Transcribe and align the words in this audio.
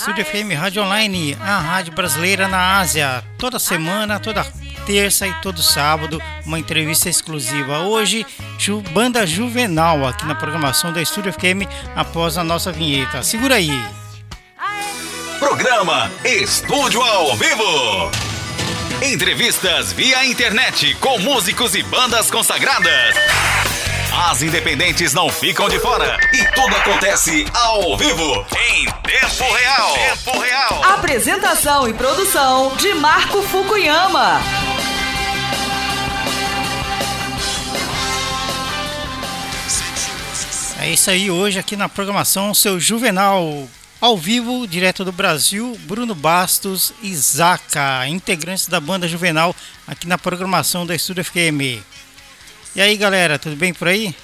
Estúdio 0.00 0.24
FM 0.24 0.58
Rádio 0.58 0.82
Online, 0.82 1.36
a 1.38 1.58
rádio 1.58 1.92
brasileira 1.92 2.48
na 2.48 2.78
Ásia. 2.78 3.22
Toda 3.36 3.58
semana, 3.58 4.18
toda 4.18 4.42
terça 4.86 5.28
e 5.28 5.34
todo 5.42 5.62
sábado, 5.62 6.18
uma 6.46 6.58
entrevista 6.58 7.10
exclusiva. 7.10 7.80
Hoje, 7.80 8.24
Ju, 8.58 8.80
Banda 8.80 9.26
Juvenal, 9.26 10.06
aqui 10.06 10.24
na 10.24 10.34
programação 10.34 10.90
da 10.90 11.02
Estúdio 11.02 11.30
FM, 11.34 11.68
após 11.94 12.38
a 12.38 12.42
nossa 12.42 12.72
vinheta. 12.72 13.22
Segura 13.22 13.56
aí. 13.56 13.78
Programa 15.38 16.10
Estúdio 16.24 17.02
ao 17.02 17.36
Vivo. 17.36 18.10
Entrevistas 19.02 19.92
via 19.92 20.24
internet 20.24 20.94
com 20.94 21.18
músicos 21.18 21.74
e 21.74 21.82
bandas 21.82 22.30
consagradas. 22.30 23.14
As 24.12 24.42
independentes 24.42 25.14
não 25.14 25.28
ficam 25.28 25.68
de 25.68 25.78
fora 25.78 26.18
e 26.32 26.44
tudo 26.54 26.74
acontece 26.76 27.46
ao 27.54 27.96
vivo, 27.96 28.44
em 28.56 28.84
tempo 29.02 29.52
real. 29.54 29.92
Tempo 29.94 30.38
real. 30.38 30.84
Apresentação 30.84 31.88
e 31.88 31.94
produção 31.94 32.74
de 32.76 32.92
Marco 32.94 33.40
Fukuyama. 33.42 34.40
É 40.80 40.90
isso 40.90 41.10
aí, 41.10 41.30
hoje 41.30 41.58
aqui 41.58 41.76
na 41.76 41.88
programação, 41.88 42.54
seu 42.54 42.80
Juvenal 42.80 43.68
ao 44.00 44.16
vivo, 44.16 44.66
direto 44.66 45.04
do 45.04 45.12
Brasil, 45.12 45.78
Bruno 45.82 46.14
Bastos 46.14 46.92
e 47.02 47.14
Zaca, 47.14 48.08
integrantes 48.08 48.66
da 48.66 48.80
banda 48.80 49.06
Juvenal, 49.06 49.54
aqui 49.86 50.08
na 50.08 50.16
programação 50.16 50.86
da 50.86 50.94
Estúdio 50.94 51.22
FM. 51.22 51.84
E 52.74 52.80
aí 52.80 52.96
galera, 52.96 53.38
tudo 53.38 53.56
bem 53.56 53.74
por 53.74 53.88
aí? 53.88 54.14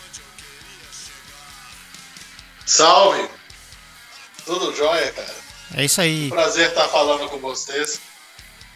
Salve! 2.65 3.29
Tudo 4.45 4.75
jóia, 4.77 5.13
cara? 5.13 5.35
É 5.75 5.85
isso 5.85 6.01
aí. 6.01 6.29
Prazer 6.29 6.69
estar 6.69 6.87
falando 6.89 7.29
com 7.29 7.39
vocês. 7.39 8.01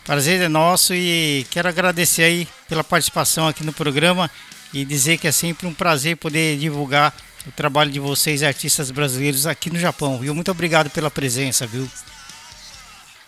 Prazer 0.05 0.41
é 0.41 0.48
nosso 0.48 0.92
e 0.92 1.47
quero 1.50 1.69
agradecer 1.69 2.25
aí 2.25 2.48
pela 2.69 2.83
participação 2.83 3.47
aqui 3.47 3.62
no 3.62 3.72
programa 3.72 4.28
e 4.72 4.84
dizer 4.84 5.19
que 5.19 5.28
é 5.28 5.33
sempre 5.33 5.67
um 5.67 5.75
prazer 5.75 6.16
poder 6.16 6.59
divulgar 6.59 7.14
o 7.47 7.53
trabalho 7.53 7.91
de 7.91 8.00
vocês, 8.00 8.42
artistas 8.42 8.91
brasileiros, 8.91 9.47
aqui 9.47 9.70
no 9.70 9.78
Japão, 9.78 10.19
viu? 10.19 10.34
Muito 10.34 10.50
obrigado 10.50 10.91
pela 10.91 11.11
presença, 11.11 11.66
viu? 11.66 11.89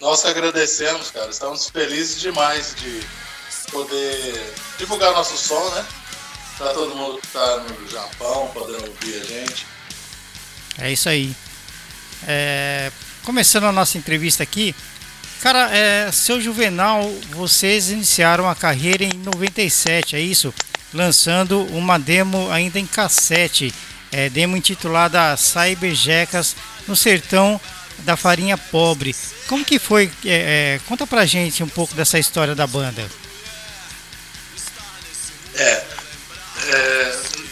Nós 0.01 0.23
que 0.23 0.29
agradecemos, 0.29 1.11
cara. 1.13 1.31
Estamos 1.31 1.69
felizes 1.71 2.21
demais 2.21 2.75
de 2.75 3.01
poder 3.71 4.55
divulgar 4.77 5.13
nosso 5.13 5.37
som, 5.37 5.71
né? 5.71 5.87
Pra 6.57 6.73
todo 6.73 6.95
mundo 6.95 7.21
que 7.21 7.29
tá 7.29 7.57
no 7.59 7.89
Japão, 7.89 8.51
podendo 8.53 8.87
ouvir 8.87 9.21
a 9.21 9.25
gente. 9.25 9.67
É 10.79 10.93
isso 10.93 11.09
aí. 11.09 11.35
É, 12.27 12.91
começando 13.25 13.65
a 13.65 13.73
nossa 13.73 13.99
entrevista 13.99 14.43
aqui, 14.43 14.75
cara, 15.41 15.71
é, 15.75 16.11
seu 16.13 16.41
Juvenal, 16.41 17.03
vocês 17.31 17.91
iniciaram 17.91 18.49
a 18.49 18.55
carreira 18.55 19.05
em 19.05 19.13
97, 19.15 20.17
é 20.17 20.21
isso? 20.21 20.55
Lançando 20.95 21.63
uma 21.75 21.99
demo 21.99 22.51
ainda 22.51 22.79
em 22.79 22.87
cassete, 22.87 23.75
é, 24.11 24.29
demo 24.29 24.57
intitulada 24.57 25.37
Cyberjecas 25.37 26.55
no 26.87 26.95
sertão 26.95 27.61
da 28.01 28.17
farinha 28.17 28.57
pobre. 28.57 29.15
Como 29.49 29.65
que 29.65 29.79
foi? 29.79 30.11
É, 30.25 30.77
é, 30.77 30.81
conta 30.87 31.07
pra 31.07 31.27
gente 31.27 31.63
um 31.63 31.69
pouco 31.69 31.95
dessa 31.95 32.19
história 32.19 32.55
da 32.55 32.67
banda. 32.67 33.09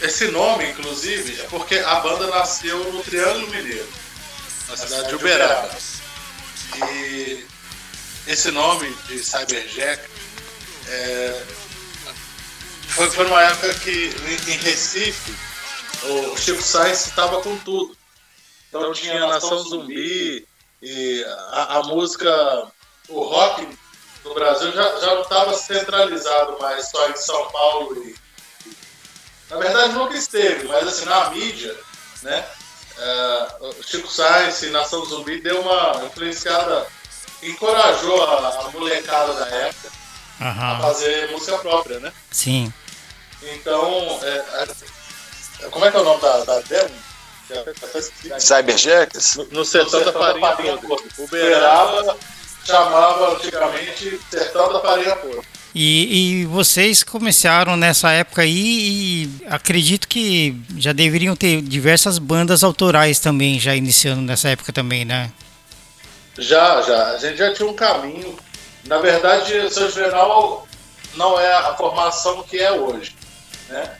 Esse 0.02 0.28
nome, 0.28 0.70
inclusive, 0.70 1.40
é 1.40 1.44
porque 1.44 1.76
a 1.78 1.96
banda 1.96 2.26
nasceu 2.28 2.92
no 2.92 3.02
Triângulo 3.02 3.48
Mineiro, 3.48 3.88
na 4.68 4.76
cidade 4.76 5.08
de 5.08 5.14
Uberaba. 5.14 5.70
E 6.74 7.46
esse 8.26 8.50
nome 8.50 8.88
de 9.06 9.18
Cyberjack 9.18 10.02
é, 10.88 11.42
foi, 12.88 13.10
foi 13.10 13.24
numa 13.24 13.42
época 13.42 13.74
que 13.74 14.10
em 14.48 14.56
Recife 14.58 15.34
o 16.02 16.36
Chico 16.36 16.62
Sainz 16.62 17.06
estava 17.06 17.40
com 17.42 17.56
tudo. 17.58 17.96
Então 18.68 18.92
tinha 18.92 19.26
Nação 19.26 19.58
Zumbi 19.58 20.46
e 20.82 21.24
a, 21.50 21.78
a 21.78 21.82
música, 21.82 22.30
o 23.08 23.22
rock 23.22 23.68
no 24.24 24.34
Brasil 24.34 24.72
já, 24.72 25.00
já 25.00 25.14
não 25.14 25.22
estava 25.22 25.54
centralizado 25.54 26.58
mais 26.60 26.88
só 26.88 27.10
em 27.10 27.16
São 27.16 27.50
Paulo 27.50 28.02
e 28.04 28.14
na 29.50 29.56
verdade 29.56 29.92
nunca 29.94 30.16
esteve, 30.16 30.66
mas 30.68 30.86
assim, 30.86 31.04
na 31.06 31.30
mídia, 31.30 31.76
né? 32.22 32.44
Uh, 32.98 33.82
Chico 33.82 34.08
Sainz 34.08 34.62
e 34.62 34.70
Nação 34.70 35.04
Zumbi 35.04 35.40
deu 35.40 35.60
uma 35.60 36.04
influenciada, 36.04 36.86
encorajou 37.42 38.22
a, 38.22 38.66
a 38.66 38.70
molecada 38.70 39.32
da 39.34 39.46
época 39.46 39.90
uhum. 40.40 40.46
a 40.46 40.80
fazer 40.80 41.30
música 41.30 41.58
própria, 41.58 41.98
né? 41.98 42.12
Sim. 42.30 42.72
Então, 43.42 44.20
é, 44.22 44.66
é, 45.62 45.68
como 45.70 45.84
é 45.84 45.90
que 45.90 45.96
é 45.96 46.00
o 46.00 46.04
nome 46.04 46.20
da, 46.20 46.44
da 46.44 46.60
demo? 46.60 47.10
Cyberjacks? 48.38 49.36
No, 49.36 49.44
no 49.46 49.64
Sertão 49.64 50.04
da 50.04 50.12
Farinha 50.12 50.76
Podre. 50.76 51.08
Uberaba 51.18 52.16
chamava 52.64 53.34
antigamente 53.34 54.20
Sertão 54.30 54.72
da 54.72 54.80
Farinha 54.80 55.16
Podre. 55.16 55.46
E, 55.74 56.42
e, 56.42 56.46
vocês 56.46 57.04
começaram 57.04 57.76
nessa 57.76 58.10
época 58.10 58.42
aí 58.42 58.50
e 58.50 59.30
acredito 59.46 60.08
que 60.08 60.56
já 60.76 60.92
deveriam 60.92 61.36
ter 61.36 61.62
diversas 61.62 62.18
bandas 62.18 62.64
autorais 62.64 63.20
também, 63.20 63.60
já 63.60 63.76
iniciando 63.76 64.22
nessa 64.22 64.48
época 64.48 64.72
também, 64.72 65.04
né? 65.04 65.30
Já, 66.36 66.82
já. 66.82 67.10
A 67.10 67.18
gente 67.18 67.36
já 67.36 67.54
tinha 67.54 67.68
um 67.68 67.74
caminho. 67.74 68.36
Na 68.86 68.98
verdade, 68.98 69.56
o 69.58 69.70
seu 69.70 69.88
Juvenal 69.90 70.66
não 71.14 71.38
é 71.38 71.52
a 71.52 71.74
formação 71.76 72.42
que 72.42 72.58
é 72.58 72.72
hoje, 72.72 73.14
né? 73.68 73.96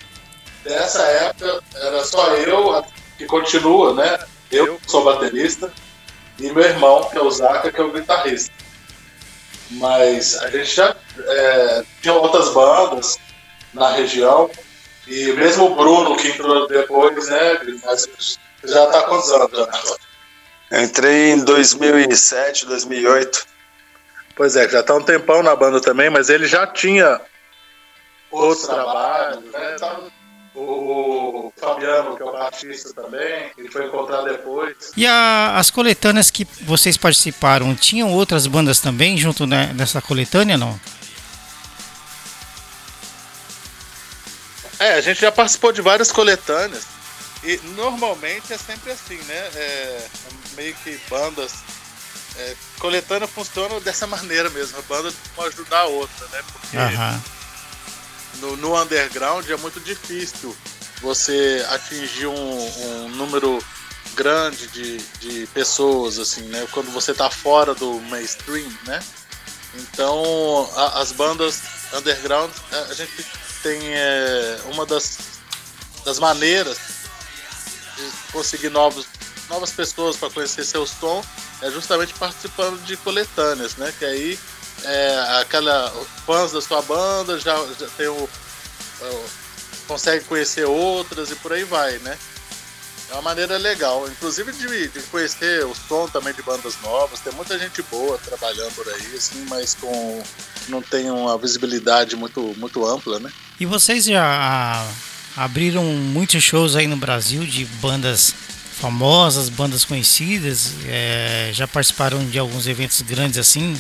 Dessa 0.65 1.03
época 1.03 1.63
era 1.75 2.05
só 2.05 2.35
eu, 2.35 2.85
que 3.17 3.27
continua, 3.27 3.95
né? 3.95 4.19
Eu 4.51 4.81
sou 4.87 5.05
baterista 5.05 5.73
e 6.39 6.51
meu 6.51 6.65
irmão, 6.65 7.09
que 7.11 7.17
é 7.17 7.23
o 7.23 7.31
Zaca, 7.31 7.71
que 7.71 7.81
é 7.81 7.85
o 7.85 7.93
guitarrista. 7.93 8.60
Mas 9.73 10.37
a 10.39 10.51
gente 10.51 10.75
já 10.75 10.97
é, 11.19 11.85
tinha 12.03 12.15
outras 12.15 12.49
bandas 12.51 13.19
na 13.73 13.93
região. 13.93 14.51
E 15.07 15.33
mesmo 15.33 15.67
o 15.67 15.75
Bruno, 15.75 16.17
que 16.17 16.29
entrou 16.29 16.67
depois, 16.69 17.29
né? 17.29 17.61
Já 18.65 18.85
está 18.85 19.03
quantos 19.03 19.31
anos 19.33 19.51
já 19.53 20.83
Entrei 20.83 21.33
em 21.33 21.45
2007, 21.45 22.67
2008. 22.67 23.47
Pois 24.37 24.57
é, 24.57 24.69
já 24.69 24.81
está 24.81 24.95
um 24.95 25.03
tempão 25.03 25.43
na 25.43 25.55
banda 25.57 25.81
também, 25.81 26.09
mas 26.09 26.31
ele 26.31 26.47
já 26.47 26.67
tinha 26.67 27.21
outros 28.31 28.67
trabalhos, 28.67 29.45
né? 29.53 29.77
O 30.63 31.53
Fabiano, 31.57 32.17
que 32.17 32.23
é 32.23 32.27
o 32.27 32.33
baixista 32.33 32.93
também, 32.93 33.51
ele 33.57 33.71
foi 33.71 33.87
encontrado 33.87 34.25
depois. 34.25 34.77
E 34.95 35.07
a, 35.07 35.57
as 35.57 35.71
coletâneas 35.71 36.31
que 36.31 36.47
vocês 36.63 36.99
participaram, 36.99 37.75
tinham 37.75 38.13
outras 38.13 38.47
bandas 38.47 38.79
também 38.79 39.17
junto 39.17 39.47
né, 39.47 39.73
nessa 39.75 40.03
coletânea, 40.03 40.59
não? 40.59 40.79
É, 44.79 44.95
a 44.95 45.01
gente 45.01 45.21
já 45.21 45.33
participou 45.33 45.73
de 45.73 45.81
várias 45.81 46.13
coletâneas. 46.13 46.85
E 47.43 47.59
normalmente 47.75 48.53
é 48.53 48.59
sempre 48.59 48.93
assim, 48.93 49.17
né? 49.17 49.51
É, 49.55 50.09
meio 50.57 50.75
que 50.85 50.99
bandas. 51.09 51.55
É, 52.37 52.55
coletânea 52.79 53.27
funciona 53.27 53.81
dessa 53.81 54.07
maneira 54.07 54.51
mesmo. 54.51 54.79
A 54.79 54.83
banda 54.83 55.11
pode 55.35 55.55
ajudar 55.55 55.81
a 55.81 55.87
outra, 55.87 56.27
né? 56.29 56.43
Porque 56.53 56.77
no, 58.39 58.57
no 58.57 58.81
underground 58.81 59.49
é 59.49 59.57
muito 59.57 59.81
difícil 59.81 60.57
você 61.01 61.65
atingir 61.71 62.27
um, 62.27 63.05
um 63.05 63.09
número 63.11 63.63
grande 64.15 64.67
de, 64.69 64.99
de 65.19 65.47
pessoas, 65.49 66.19
assim, 66.19 66.43
né? 66.43 66.67
Quando 66.73 66.91
você 66.91 67.15
tá 67.15 67.31
fora 67.31 67.75
do 67.75 67.95
mainstream, 68.03 68.71
né? 68.87 69.01
Então, 69.75 70.69
a, 70.77 71.01
as 71.01 71.13
bandas 71.13 71.61
underground, 71.95 72.51
a, 72.91 72.95
gente 72.95 73.25
tem 73.63 73.81
é, 73.95 74.61
uma 74.73 74.85
das, 74.85 75.19
das 76.05 76.19
maneiras 76.19 76.79
de 77.97 78.33
conseguir 78.33 78.71
novos, 78.71 79.07
novas 79.49 79.71
pessoas 79.71 80.17
para 80.17 80.31
conhecer 80.31 80.65
seu 80.65 80.87
som 80.87 81.25
é 81.63 81.71
justamente 81.71 82.15
participando 82.15 82.83
de 82.85 82.97
coletâneas, 82.99 83.77
né? 83.77 83.93
Que 83.99 84.05
aí 84.05 84.39
é, 84.85 85.41
aquela 85.41 85.91
fãs 86.27 86.53
da 86.53 86.61
sua 86.61 86.83
banda 86.83 87.39
já, 87.39 87.57
já 87.79 87.87
tem 87.97 88.09
o, 88.09 88.29
o, 89.01 89.25
consegue 89.87 90.25
conhecer 90.25 90.65
outras 90.65 91.31
e 91.31 91.37
por 91.37 91.53
aí 91.53 91.65
vai, 91.65 91.99
né? 91.99 92.17
É 93.11 93.15
uma 93.15 93.23
maneira 93.23 93.59
legal, 93.59 94.09
inclusive 94.09 94.53
de, 94.53 94.89
de, 94.89 95.01
conhecer 95.11 95.65
o 95.65 95.75
som 95.75 96.07
também 96.07 96.33
de 96.33 96.43
bandas 96.43 96.77
novas. 96.81 97.19
Tem 97.19 97.33
muita 97.33 97.59
gente 97.59 97.83
boa 97.83 98.17
trabalhando 98.19 98.73
por 98.73 98.87
aí, 98.89 99.17
assim, 99.17 99.45
mas 99.49 99.75
com 99.75 100.23
não 100.69 100.81
tem 100.81 101.11
uma 101.11 101.37
visibilidade 101.37 102.15
muito 102.15 102.55
muito 102.57 102.87
ampla, 102.87 103.19
né? 103.19 103.33
E 103.59 103.67
vocês 103.67 104.05
já 104.05 104.87
abriram 105.37 105.85
muitos 105.85 106.41
shows 106.43 106.77
aí 106.77 106.87
no 106.87 106.97
Brasil 106.97 107.45
de 107.45 107.65
bandas 107.65 108.33
famosas, 108.81 109.49
bandas 109.49 109.85
conhecidas, 109.85 110.73
é, 110.87 111.51
já 111.53 111.69
participaram 111.69 112.25
de 112.25 112.39
alguns 112.39 112.67
eventos 112.67 113.03
grandes 113.03 113.39
assim. 113.39 113.79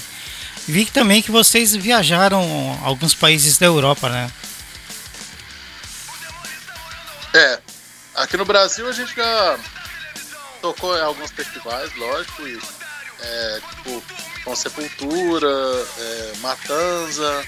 Vi 0.66 0.86
também 0.86 1.22
que 1.22 1.30
vocês 1.30 1.74
viajaram 1.74 2.78
alguns 2.84 3.14
países 3.14 3.58
da 3.58 3.66
Europa, 3.66 4.08
né? 4.08 4.30
É, 7.32 7.60
aqui 8.14 8.36
no 8.36 8.44
Brasil 8.44 8.88
a 8.88 8.92
gente 8.92 9.14
já 9.14 9.58
tocou 10.60 10.96
em 10.96 11.00
alguns 11.00 11.30
festivais, 11.30 11.94
lógico, 11.96 12.46
e, 12.46 12.60
é, 13.20 13.60
tipo, 13.70 14.02
com 14.44 14.56
Sepultura, 14.56 15.48
é, 15.98 16.32
Matanza, 16.40 17.46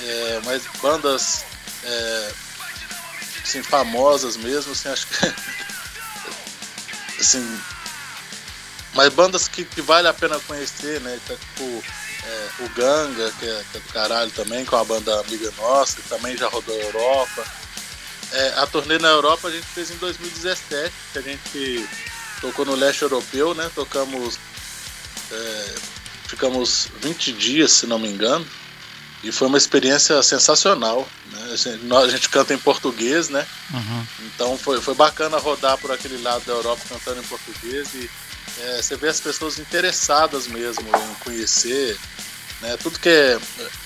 é, 0.00 0.40
mas 0.44 0.62
bandas 0.80 1.44
é, 1.84 2.32
assim, 3.42 3.62
famosas 3.62 4.36
mesmo, 4.36 4.72
assim, 4.72 4.88
acho 4.88 5.06
que 5.06 5.34
assim, 7.20 7.60
mas 8.94 9.12
bandas 9.12 9.48
que, 9.48 9.64
que 9.64 9.80
vale 9.80 10.08
a 10.08 10.14
pena 10.14 10.38
conhecer, 10.40 11.00
né? 11.00 11.18
É, 11.28 11.34
tipo 11.34 11.84
é, 12.24 12.48
o 12.60 12.68
Ganga, 12.70 13.32
que 13.32 13.46
é, 13.46 13.64
que 13.70 13.76
é, 13.76 13.80
do 13.80 13.92
caralho 13.92 14.30
também, 14.30 14.64
com 14.64 14.76
a 14.76 14.84
banda 14.84 15.20
amiga 15.20 15.52
nossa, 15.58 16.00
que 16.00 16.08
também 16.08 16.36
já 16.36 16.48
rodou 16.48 16.74
a 16.74 16.82
Europa. 16.82 17.44
É, 18.32 18.54
a 18.56 18.66
turnê 18.66 18.98
na 18.98 19.08
Europa 19.08 19.48
a 19.48 19.50
gente 19.50 19.66
fez 19.66 19.90
em 19.90 19.96
2017, 19.96 20.92
que 21.12 21.18
a 21.18 21.22
gente 21.22 21.88
tocou 22.40 22.64
no 22.64 22.74
leste 22.74 23.02
europeu, 23.02 23.54
né? 23.54 23.70
Tocamos. 23.74 24.38
É, 25.30 25.74
ficamos 26.26 26.88
20 27.00 27.32
dias, 27.32 27.72
se 27.72 27.86
não 27.86 27.98
me 27.98 28.08
engano. 28.08 28.46
E 29.22 29.30
foi 29.30 29.46
uma 29.48 29.58
experiência 29.58 30.20
sensacional. 30.22 31.06
Né? 31.30 31.50
A, 31.52 31.56
gente, 31.56 31.94
a 31.94 32.08
gente 32.08 32.28
canta 32.28 32.54
em 32.54 32.58
português, 32.58 33.28
né? 33.28 33.46
Uhum. 33.72 34.06
Então 34.26 34.58
foi, 34.58 34.80
foi 34.80 34.94
bacana 34.94 35.38
rodar 35.38 35.78
por 35.78 35.92
aquele 35.92 36.20
lado 36.22 36.44
da 36.44 36.52
Europa 36.52 36.82
cantando 36.88 37.20
em 37.20 37.24
português 37.24 37.94
e 37.94 38.10
é, 38.58 38.82
você 38.82 38.96
vê 38.96 39.08
as 39.08 39.20
pessoas 39.20 39.58
interessadas 39.58 40.46
mesmo 40.46 40.88
em 40.88 41.14
conhecer 41.24 41.98
né? 42.60 42.76
tudo 42.76 42.98
que 42.98 43.08
é 43.08 43.38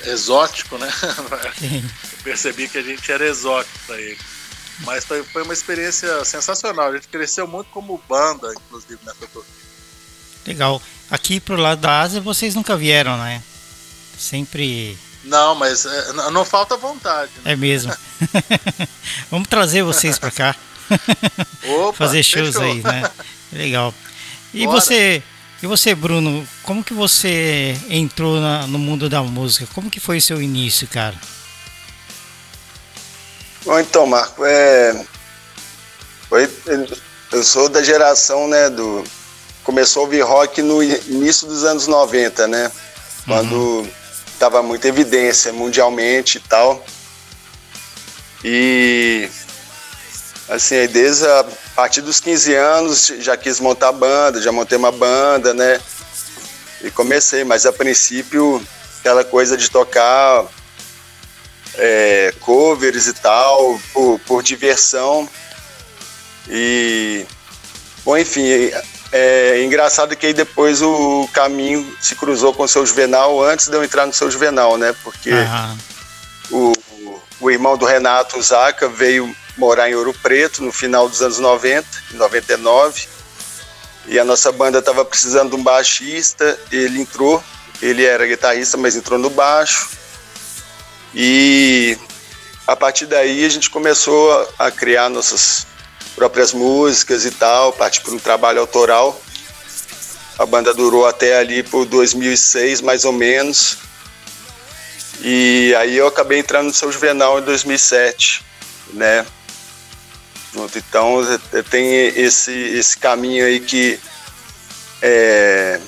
exótico, 0.05 0.79
né? 0.79 0.93
percebi 2.23 2.69
que 2.69 2.79
a 2.79 2.82
gente 2.82 3.11
era 3.11 3.26
exótico 3.26 3.79
para 3.87 4.00
ele. 4.00 4.19
Mas 4.81 5.05
foi, 5.05 5.23
foi 5.25 5.43
uma 5.43 5.55
experiência 5.55 6.25
sensacional. 6.25 6.91
A 6.91 6.94
gente 6.94 7.08
cresceu 7.08 7.47
muito 7.47 7.70
como 7.70 8.03
banda, 8.06 8.53
inclusive, 8.53 8.99
nessa 9.05 9.26
turnê. 9.29 9.49
Legal. 10.47 10.82
Aqui 11.11 11.41
pro 11.41 11.56
lado 11.56 11.81
da 11.81 12.00
Ásia 12.00 12.20
vocês 12.20 12.55
nunca 12.55 12.76
vieram, 12.76 13.17
né? 13.17 13.43
Sempre 14.19 14.99
não, 15.26 15.55
mas 15.56 15.85
é, 15.85 16.12
não 16.31 16.44
falta 16.44 16.76
vontade. 16.76 17.32
Né? 17.44 17.52
É 17.52 17.56
mesmo. 17.56 17.93
Vamos 19.31 19.49
trazer 19.49 19.82
vocês 19.82 20.19
para 20.19 20.31
cá. 20.31 20.56
Opa, 21.64 21.93
Fazer 21.99 22.23
shows 22.23 22.55
fechou. 22.55 22.62
aí, 22.62 22.82
né? 22.82 23.11
Legal. 23.52 23.93
E 24.62 24.67
você, 24.67 25.23
e 25.62 25.67
você, 25.67 25.94
Bruno, 25.94 26.47
como 26.62 26.82
que 26.82 26.94
você 26.94 27.76
entrou 27.88 28.41
na, 28.41 28.67
no 28.67 28.79
mundo 28.79 29.08
da 29.08 29.23
música? 29.23 29.67
Como 29.75 29.91
que 29.91 30.00
foi 30.00 30.19
o 30.19 30.23
seu 30.23 30.41
início, 30.41 30.88
cara? 30.88 31.14
Bom, 33.64 33.79
então, 33.79 34.06
Marco, 34.06 34.44
é... 34.44 35.05
foi... 36.29 36.49
eu 37.32 37.43
sou 37.43 37.69
da 37.69 37.82
geração, 37.82 38.49
né, 38.49 38.70
do... 38.70 39.05
Começou 39.64 40.03
a 40.03 40.05
ouvir 40.05 40.20
rock 40.23 40.62
no 40.62 40.82
início 40.82 41.47
dos 41.47 41.64
anos 41.64 41.87
90, 41.87 42.47
né? 42.47 42.70
Quando... 43.26 43.55
Uhum 43.55 44.06
estava 44.37 44.62
muita 44.62 44.88
evidência 44.88 45.52
mundialmente 45.52 46.38
e 46.38 46.41
tal. 46.41 46.85
E 48.44 49.29
assim, 50.48 50.87
desde 50.87 51.26
a 51.26 51.44
partir 51.75 52.00
dos 52.00 52.20
15 52.20 52.54
anos 52.54 53.12
já 53.19 53.37
quis 53.37 53.60
montar 53.60 53.93
banda, 53.93 54.40
já 54.40 54.52
montei 54.52 54.78
uma 54.78 54.93
banda, 54.93 55.52
né? 55.52 55.81
E 56.82 56.90
comecei, 56.90 57.44
mas 57.44 57.66
a 57.66 57.72
princípio 57.72 58.62
aquela 59.00 59.25
coisa 59.25 59.56
de 59.56 59.70
tocar 59.70 60.44
é, 61.75 62.34
covers 62.40 63.06
e 63.06 63.12
tal, 63.12 63.81
por, 63.93 64.19
por 64.20 64.43
diversão. 64.43 65.28
E, 66.49 67.26
bom, 68.04 68.16
enfim, 68.16 68.46
é 69.12 69.62
engraçado 69.64 70.16
que 70.16 70.26
aí 70.26 70.32
depois 70.34 70.82
o 70.82 71.28
caminho 71.32 71.96
se 72.00 72.14
cruzou 72.14 72.52
com 72.52 72.64
o 72.64 72.69
seu 72.69 72.84
Juvenal 72.84 73.42
antes 73.42 73.69
de 73.69 73.76
eu 73.76 73.84
entrar 73.84 74.06
no 74.06 74.12
seu 74.12 74.31
Juvenal, 74.31 74.76
né? 74.76 74.94
Porque 75.02 75.31
uhum. 76.50 76.75
O, 77.46 77.50
irmão 77.50 77.76
do 77.76 77.87
Renato, 77.87 78.40
Zaca, 78.43 78.88
veio 78.88 79.34
morar 79.56 79.88
em 79.88 79.94
Ouro 79.94 80.12
Preto 80.12 80.62
no 80.62 80.72
final 80.72 81.08
dos 81.08 81.22
anos 81.22 81.38
90, 81.38 81.87
em 82.12 82.16
99. 82.16 83.06
E 84.08 84.19
a 84.19 84.25
nossa 84.25 84.50
banda 84.50 84.78
estava 84.78 85.04
precisando 85.04 85.50
de 85.50 85.56
um 85.56 85.62
baixista, 85.62 86.58
ele 86.72 87.00
entrou, 87.00 87.43
ele 87.81 88.04
era 88.04 88.26
guitarrista, 88.26 88.76
mas 88.76 88.96
entrou 88.96 89.19
no 89.19 89.31
baixo. 89.31 89.90
E 91.14 91.96
a 92.66 92.75
partir 92.75 93.06
daí 93.06 93.44
a 93.44 93.49
gente 93.49 93.70
começou 93.70 94.52
a 94.58 94.70
criar 94.70 95.08
nossas 95.08 95.66
próprias 96.16 96.52
músicas 96.52 97.25
e 97.25 97.31
tal, 97.31 97.72
partir 97.72 98.00
para 98.00 98.12
um 98.12 98.19
trabalho 98.19 98.60
autoral. 98.60 99.20
A 100.37 100.44
banda 100.44 100.75
durou 100.75 101.06
até 101.06 101.38
ali 101.38 101.62
por 101.62 101.84
2006, 101.84 102.81
mais 102.81 103.04
ou 103.04 103.12
menos. 103.12 103.78
E 105.22 105.74
aí 105.78 105.96
eu 105.96 106.06
acabei 106.06 106.38
entrando 106.38 106.66
no 106.66 106.74
Seu 106.74 106.90
Juvenal 106.92 107.38
em 107.38 107.42
2007, 107.42 108.44
né? 108.92 109.26
Então 110.76 111.20
tem 111.70 112.06
esse, 112.16 112.52
esse 112.52 112.96
caminho 112.96 113.44
aí 113.44 113.60
que 113.60 114.00
é, 115.02 115.78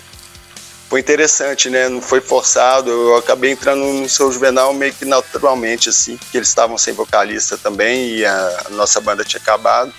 foi 0.88 1.00
interessante, 1.00 1.68
né? 1.68 1.88
Não 1.88 2.00
foi 2.00 2.20
forçado. 2.20 2.90
Eu 2.90 3.16
acabei 3.16 3.50
entrando 3.50 3.84
no 3.84 4.08
Seu 4.08 4.32
Juvenal 4.32 4.72
meio 4.72 4.92
que 4.92 5.04
naturalmente, 5.04 5.88
assim, 5.88 6.16
que 6.16 6.36
eles 6.36 6.48
estavam 6.48 6.78
sem 6.78 6.94
vocalista 6.94 7.56
também 7.58 8.16
e 8.16 8.24
a, 8.24 8.66
nossa 8.70 9.00
banda 9.00 9.24
tinha 9.24 9.40
acabado. 9.40 9.92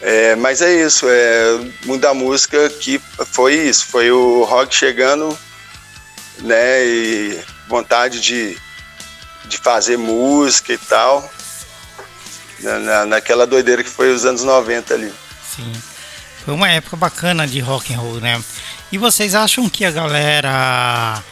É, 0.00 0.34
mas 0.36 0.62
é 0.62 0.72
isso, 0.72 1.06
é, 1.08 1.58
mundo 1.84 2.00
da 2.00 2.14
música 2.14 2.70
que 2.70 2.98
foi 3.32 3.54
isso, 3.54 3.86
foi 3.86 4.10
o 4.10 4.44
rock 4.44 4.74
chegando, 4.74 5.36
né, 6.40 6.84
e 6.84 7.40
vontade 7.68 8.20
de, 8.20 8.56
de 9.46 9.58
fazer 9.58 9.96
música 9.96 10.72
e 10.72 10.78
tal, 10.78 11.30
na, 12.60 13.06
naquela 13.06 13.46
doideira 13.46 13.82
que 13.82 13.90
foi 13.90 14.12
os 14.12 14.24
anos 14.24 14.42
90 14.42 14.94
ali. 14.94 15.12
Sim, 15.56 15.72
foi 16.44 16.54
uma 16.54 16.68
época 16.68 16.96
bacana 16.96 17.46
de 17.46 17.60
rock 17.60 17.94
and 17.94 17.98
roll, 17.98 18.20
né? 18.20 18.42
E 18.92 18.98
vocês 18.98 19.34
acham 19.34 19.68
que 19.68 19.84
a 19.84 19.90
galera, 19.90 21.22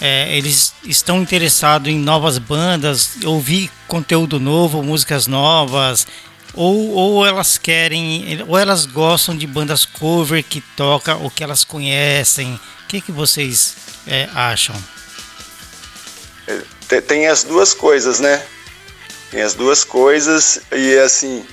é, 0.00 0.36
eles 0.36 0.72
estão 0.84 1.20
interessados 1.20 1.88
em 1.88 1.98
novas 1.98 2.38
bandas, 2.38 3.10
ouvir 3.24 3.70
conteúdo 3.86 4.40
novo, 4.40 4.82
músicas 4.82 5.26
novas, 5.26 6.06
ou, 6.54 6.92
ou 6.92 7.26
elas 7.26 7.58
querem, 7.58 8.42
ou 8.46 8.56
elas 8.56 8.86
gostam 8.86 9.36
de 9.36 9.46
bandas 9.46 9.84
cover 9.84 10.42
que 10.42 10.60
toca 10.60 11.16
o 11.16 11.30
que 11.30 11.44
elas 11.44 11.64
conhecem. 11.64 12.54
O 12.84 12.86
que, 12.88 13.00
que 13.00 13.12
vocês 13.12 13.83
é, 14.06 14.28
acham? 14.34 14.74
É, 16.46 17.00
tem 17.00 17.26
as 17.26 17.44
duas 17.44 17.72
coisas, 17.74 18.20
né? 18.20 18.42
Tem 19.30 19.42
as 19.42 19.54
duas 19.54 19.82
coisas 19.84 20.60
e 20.72 20.96
assim, 20.98 21.44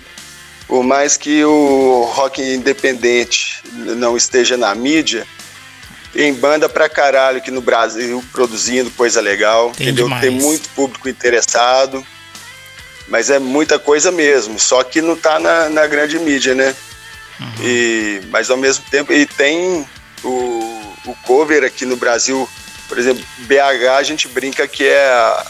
por 0.67 0.83
mais 0.83 1.17
que 1.17 1.43
o 1.43 2.03
rock 2.13 2.41
independente 2.41 3.63
não 3.73 4.15
esteja 4.15 4.57
na 4.57 4.75
mídia, 4.75 5.25
tem 6.13 6.33
banda 6.33 6.67
pra 6.67 6.89
caralho 6.89 7.37
aqui 7.37 7.49
no 7.49 7.61
Brasil 7.61 8.23
produzindo 8.31 8.91
coisa 8.91 9.21
legal, 9.21 9.71
tem 9.71 9.87
entendeu? 9.87 10.05
Demais. 10.05 10.21
Tem 10.21 10.31
muito 10.31 10.69
público 10.69 11.09
interessado 11.09 12.05
mas 13.11 13.29
é 13.29 13.37
muita 13.37 13.77
coisa 13.77 14.09
mesmo, 14.09 14.57
só 14.57 14.81
que 14.83 15.01
não 15.01 15.13
está 15.15 15.37
na, 15.37 15.69
na, 15.69 15.85
grande 15.85 16.17
mídia, 16.17 16.55
né? 16.55 16.73
Uhum. 17.39 17.51
E, 17.61 18.21
mas 18.29 18.49
ao 18.49 18.55
mesmo 18.55 18.85
tempo, 18.89 19.11
e 19.11 19.25
tem 19.25 19.85
o, 20.23 20.70
o 21.05 21.15
cover 21.25 21.63
aqui 21.63 21.85
no 21.85 21.95
Brasil, 21.95 22.47
por 22.87 22.97
exemplo, 22.97 23.23
BH 23.39 23.87
a 23.97 24.03
gente 24.03 24.27
brinca 24.27 24.67
que 24.67 24.85
é 24.85 25.07
a, 25.07 25.45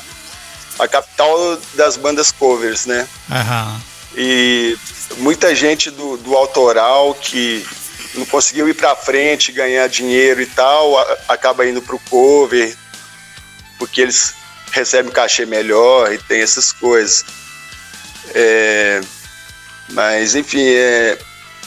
a 0.79 0.87
capital 0.87 1.59
das 1.73 1.97
bandas 1.97 2.31
covers, 2.31 2.85
né? 2.85 3.07
Uhum. 3.29 3.81
E 4.15 4.77
muita 5.17 5.53
gente 5.55 5.89
do, 5.89 6.17
do 6.17 6.35
autoral 6.35 7.13
que 7.15 7.65
não 8.15 8.25
conseguiu 8.25 8.67
ir 8.67 8.73
para 8.73 8.95
frente, 8.95 9.51
ganhar 9.51 9.87
dinheiro 9.87 10.41
e 10.41 10.45
tal, 10.45 10.97
a, 10.97 11.17
acaba 11.29 11.65
indo 11.65 11.81
pro 11.81 11.99
cover, 12.09 12.75
porque 13.77 14.01
eles 14.01 14.33
recebem 14.71 15.11
cachê 15.11 15.45
melhor 15.45 16.11
e 16.13 16.17
tem 16.17 16.41
essas 16.41 16.71
coisas. 16.71 17.25
É, 18.33 19.01
mas, 19.89 20.35
enfim, 20.35 20.63
é, 20.63 21.17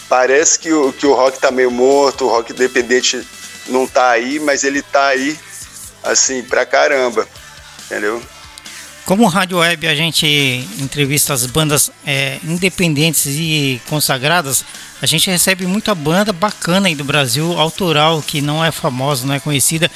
parece 0.09 0.59
que 0.59 0.73
o, 0.73 0.93
que 0.93 1.07
o 1.07 1.15
rock 1.15 1.39
tá 1.39 1.51
meio 1.51 1.71
morto, 1.71 2.25
o 2.25 2.29
rock 2.29 2.53
independente 2.53 3.27
não 3.69 3.87
tá 3.87 4.11
aí, 4.11 4.39
mas 4.39 4.65
ele 4.65 4.83
tá 4.83 5.09
aí, 5.09 5.39
assim, 6.03 6.43
pra 6.43 6.67
caramba, 6.67 7.29
entendeu? 7.87 8.23
Como 9.05 9.27
Rádio 9.27 9.59
Web 9.59 9.87
a 9.87 9.95
gente 9.95 10.27
entrevista 10.79 11.35
as 11.35 11.45
bandas 11.45 11.91
é, 12.07 12.39
independentes 12.43 13.27
e 13.27 13.81
consagradas, 13.87 14.65
a 15.03 15.07
gente 15.07 15.31
recebe 15.31 15.67
muita 15.67 15.95
banda 15.95 16.33
bacana 16.33 16.89
aí 16.89 16.95
do 16.95 17.05
Brasil, 17.05 17.53
autoral, 17.59 18.23
que 18.23 18.41
não 18.41 18.65
é 18.65 18.73
famosa, 18.73 19.27
não 19.27 19.35
é 19.35 19.41
conhecida. 19.41 19.91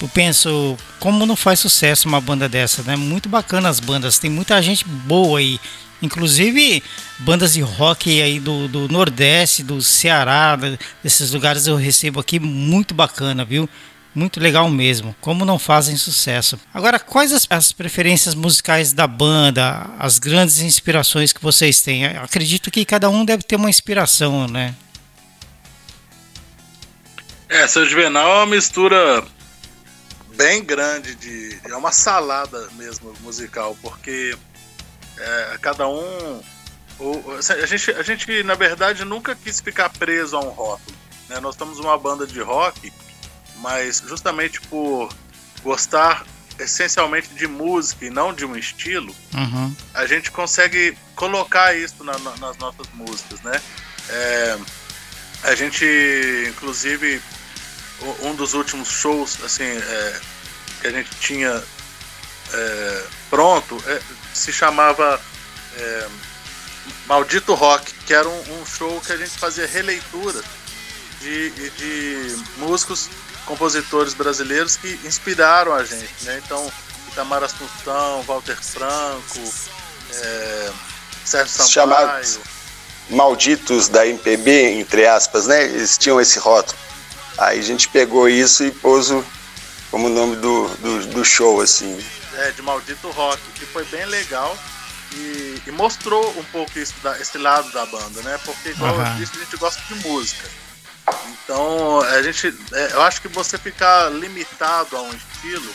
Eu 0.00 0.08
penso, 0.08 0.76
como 1.00 1.24
não 1.24 1.34
faz 1.34 1.60
sucesso 1.60 2.06
uma 2.06 2.20
banda 2.20 2.48
dessa, 2.48 2.82
né? 2.82 2.96
Muito 2.96 3.28
bacana 3.28 3.68
as 3.68 3.80
bandas, 3.80 4.18
tem 4.18 4.30
muita 4.30 4.60
gente 4.60 4.84
boa 4.84 5.38
aí. 5.38 5.58
Inclusive 6.02 6.82
bandas 7.20 7.54
de 7.54 7.62
rock 7.62 8.20
aí 8.20 8.38
do, 8.38 8.68
do 8.68 8.88
Nordeste, 8.88 9.62
do 9.62 9.80
Ceará, 9.80 10.58
desses 11.02 11.32
lugares 11.32 11.66
eu 11.66 11.76
recebo 11.76 12.20
aqui, 12.20 12.38
muito 12.38 12.94
bacana, 12.94 13.44
viu? 13.44 13.68
Muito 14.14 14.40
legal 14.40 14.68
mesmo, 14.70 15.14
como 15.20 15.44
não 15.44 15.58
fazem 15.58 15.96
sucesso. 15.96 16.58
Agora, 16.72 16.98
quais 16.98 17.32
as, 17.32 17.46
as, 17.48 17.72
preferências 17.72 18.34
musicais 18.34 18.92
da 18.92 19.06
banda, 19.06 19.90
as 19.98 20.18
grandes 20.18 20.60
inspirações 20.60 21.32
que 21.32 21.42
vocês 21.42 21.80
têm? 21.80 22.06
acredito 22.06 22.70
que 22.70 22.84
cada 22.84 23.08
um 23.10 23.24
deve 23.24 23.42
ter 23.42 23.56
uma 23.56 23.70
inspiração, 23.70 24.46
né? 24.46 24.74
É, 27.48 27.66
seu 27.66 27.86
Juvenal 27.86 28.28
é 28.28 28.34
uma 28.36 28.46
mistura 28.46 29.24
bem 30.36 30.64
grande 30.64 31.14
de. 31.14 31.58
É 31.64 31.76
uma 31.76 31.92
salada 31.92 32.68
mesmo 32.72 33.14
musical, 33.20 33.76
porque 33.82 34.36
é, 35.18 35.58
cada 35.60 35.88
um. 35.88 36.40
O, 36.98 37.22
a, 37.32 37.66
gente, 37.66 37.90
a 37.90 38.02
gente, 38.02 38.42
na 38.42 38.54
verdade, 38.54 39.04
nunca 39.04 39.34
quis 39.34 39.60
ficar 39.60 39.90
preso 39.90 40.36
a 40.36 40.40
um 40.40 40.48
rótulo. 40.48 40.96
Né? 41.28 41.40
Nós 41.40 41.54
estamos 41.54 41.78
uma 41.78 41.98
banda 41.98 42.26
de 42.26 42.40
rock 42.40 42.92
mas 43.58 44.02
justamente 44.06 44.60
por 44.62 45.08
gostar 45.62 46.24
essencialmente 46.58 47.28
de 47.34 47.46
música 47.46 48.06
e 48.06 48.10
não 48.10 48.32
de 48.32 48.44
um 48.44 48.56
estilo, 48.56 49.14
uhum. 49.34 49.74
a 49.92 50.06
gente 50.06 50.30
consegue 50.30 50.96
colocar 51.14 51.76
isso 51.76 52.02
na, 52.02 52.18
na, 52.18 52.36
nas 52.36 52.56
nossas 52.56 52.86
músicas, 52.94 53.40
né? 53.42 53.60
É, 54.08 54.58
a 55.42 55.54
gente, 55.54 55.84
inclusive, 56.48 57.20
um 58.22 58.34
dos 58.34 58.54
últimos 58.54 58.88
shows, 58.88 59.38
assim, 59.44 59.64
é, 59.64 60.20
que 60.80 60.86
a 60.86 60.90
gente 60.90 61.10
tinha 61.20 61.62
é, 62.52 63.02
pronto, 63.30 63.82
é, 63.86 64.00
se 64.34 64.52
chamava 64.52 65.20
é, 65.76 66.08
Maldito 67.06 67.54
Rock, 67.54 67.92
que 68.06 68.14
era 68.14 68.28
um, 68.28 68.60
um, 68.60 68.66
show 68.66 69.00
que 69.00 69.12
a 69.12 69.16
gente 69.16 69.38
fazia 69.38 69.66
releitura 69.66 70.42
de, 71.20 71.50
de 71.50 72.44
músicos 72.58 73.08
compositores 73.44 74.14
brasileiros 74.14 74.76
que 74.76 75.00
inspiraram 75.04 75.72
a 75.72 75.84
gente, 75.84 76.24
né? 76.24 76.40
Então, 76.44 76.70
Itamar 77.12 77.42
Assunção, 77.44 78.22
Walter 78.22 78.56
Franco, 78.60 79.52
é, 80.12 80.72
Sérgio 81.24 81.52
Sampaio. 81.52 81.70
Chamados 81.70 82.38
malditos 83.10 83.88
da 83.88 84.06
MPB, 84.06 84.80
entre 84.80 85.06
aspas, 85.06 85.46
né? 85.46 85.64
Eles 85.64 85.96
tinham 85.96 86.20
esse 86.20 86.38
rótulo. 86.38 86.78
Aí 87.38 87.58
a 87.58 87.62
gente 87.62 87.88
pegou 87.88 88.28
isso 88.28 88.64
e 88.64 88.70
pôs 88.70 89.10
o, 89.10 89.24
como 89.90 90.08
nome 90.08 90.36
do, 90.36 90.68
do, 90.76 91.06
do, 91.06 91.24
show, 91.24 91.60
assim. 91.60 92.02
É, 92.34 92.50
de 92.52 92.62
Maldito 92.62 93.10
Rock, 93.10 93.40
que 93.54 93.66
foi 93.66 93.84
bem 93.86 94.04
legal 94.06 94.56
e, 95.12 95.62
e 95.66 95.70
mostrou 95.72 96.30
um 96.38 96.44
pouco 96.44 96.78
isso, 96.78 96.94
da, 97.02 97.18
esse 97.20 97.38
lado 97.38 97.70
da 97.72 97.84
banda, 97.86 98.22
né? 98.22 98.38
Porque, 98.44 98.70
igual 98.70 98.94
uhum. 98.94 99.06
eu 99.06 99.14
disse, 99.14 99.36
a 99.36 99.40
gente 99.40 99.56
gosta 99.56 99.82
de 99.82 100.06
música. 100.06 100.48
Então, 101.28 102.00
a 102.00 102.22
gente, 102.22 102.54
é, 102.72 102.92
eu 102.92 103.02
acho 103.02 103.20
que 103.20 103.28
você 103.28 103.56
ficar 103.56 104.10
limitado 104.10 104.96
a 104.96 105.02
um 105.02 105.14
estilo 105.14 105.74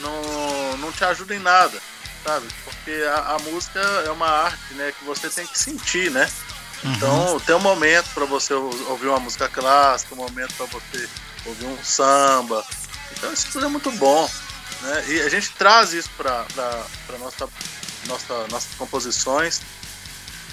não, 0.00 0.76
não 0.78 0.92
te 0.92 1.04
ajuda 1.04 1.34
em 1.34 1.38
nada, 1.38 1.80
sabe? 2.22 2.46
Porque 2.64 2.92
a, 3.08 3.34
a 3.34 3.38
música 3.38 3.80
é 4.06 4.10
uma 4.10 4.28
arte, 4.28 4.74
né, 4.74 4.92
que 4.98 5.04
você 5.04 5.30
tem 5.30 5.46
que 5.46 5.58
sentir, 5.58 6.10
né? 6.10 6.28
Uhum. 6.84 6.92
Então, 6.92 7.40
tem 7.40 7.54
um 7.54 7.60
momento 7.60 8.08
para 8.14 8.24
você 8.26 8.52
ouvir 8.54 9.08
uma 9.08 9.20
música 9.20 9.48
clássica, 9.48 10.14
um 10.14 10.18
momento 10.18 10.54
para 10.54 10.66
você 10.66 11.08
ouvir 11.46 11.66
um 11.66 11.82
samba. 11.82 12.64
Então, 13.16 13.32
isso 13.32 13.46
tudo 13.52 13.66
é 13.66 13.68
muito 13.68 13.90
bom, 13.92 14.30
né? 14.82 15.04
E 15.08 15.20
a 15.22 15.28
gente 15.28 15.50
traz 15.52 15.92
isso 15.92 16.10
para 16.16 16.44
nossa, 17.18 17.48
nossa, 18.06 18.46
nossas 18.48 18.74
composições 18.76 19.60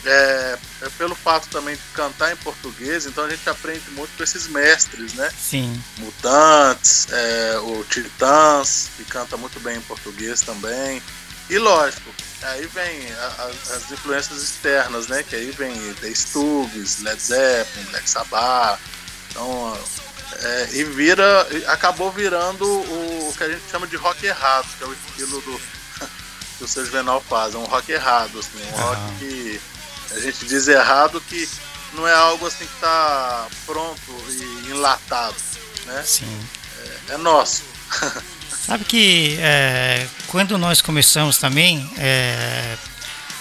é, 0.05 0.57
é, 0.81 0.89
pelo 0.97 1.13
fato 1.13 1.47
também 1.49 1.75
de 1.75 1.81
cantar 1.93 2.31
em 2.33 2.35
português, 2.37 3.05
então 3.05 3.25
a 3.25 3.29
gente 3.29 3.47
aprende 3.47 3.89
muito 3.91 4.15
com 4.17 4.23
esses 4.23 4.47
mestres, 4.47 5.13
né? 5.13 5.29
Sim. 5.37 5.81
Mutantes, 5.97 7.07
é, 7.11 7.59
o 7.59 7.83
Titãs, 7.83 8.89
que 8.97 9.05
canta 9.05 9.37
muito 9.37 9.59
bem 9.59 9.77
em 9.77 9.81
português 9.81 10.41
também. 10.41 11.01
E 11.51 11.59
lógico, 11.59 12.09
aí 12.43 12.65
vem 12.67 13.11
a, 13.11 13.25
a, 13.25 13.47
as 13.75 13.91
influências 13.91 14.41
externas, 14.41 15.07
né? 15.07 15.21
Que 15.21 15.35
aí 15.35 15.51
vem 15.51 15.73
The 15.95 16.07
Stooges, 16.11 16.99
Led 17.01 17.21
Zeppelin, 17.21 17.83
Black 17.91 18.09
Sabbath. 18.09 18.79
Então, 19.29 19.77
é, 20.43 20.69
e 20.71 20.85
vira, 20.85 21.45
acabou 21.67 22.09
virando 22.09 22.63
o, 22.65 23.29
o, 23.29 23.33
que 23.37 23.43
a 23.43 23.49
gente 23.49 23.69
chama 23.69 23.85
de 23.85 23.97
rock 23.97 24.25
errado, 24.25 24.65
que 24.77 24.83
é 24.85 24.87
o 24.87 24.93
estilo 24.93 25.41
do 25.41 25.61
que 26.57 26.63
o 26.63 26.67
seu 26.69 26.85
Juvenal 26.85 27.21
faz, 27.27 27.53
é 27.53 27.57
um 27.57 27.65
rock 27.65 27.91
errado, 27.91 28.39
assim, 28.39 28.65
um 28.71 28.77
rock 28.77 29.01
que 29.19 29.61
a 30.11 30.19
gente 30.21 30.45
diz 30.45 30.69
errado 30.69 31.19
que 31.19 31.49
não 31.95 32.07
é 32.07 32.13
algo 32.13 32.47
assim 32.47 32.65
que 32.65 32.75
está 32.75 33.45
pronto 33.65 33.99
e 34.29 34.71
enlatado, 34.71 35.35
né? 35.85 36.01
Sim. 36.01 36.47
É, 37.09 37.15
é 37.15 37.17
nosso. 37.17 37.63
Sabe 38.71 38.85
que 38.85 39.35
é, 39.41 40.07
quando 40.27 40.57
nós 40.57 40.81
começamos 40.81 41.37
também, 41.37 41.85
é, 41.97 42.77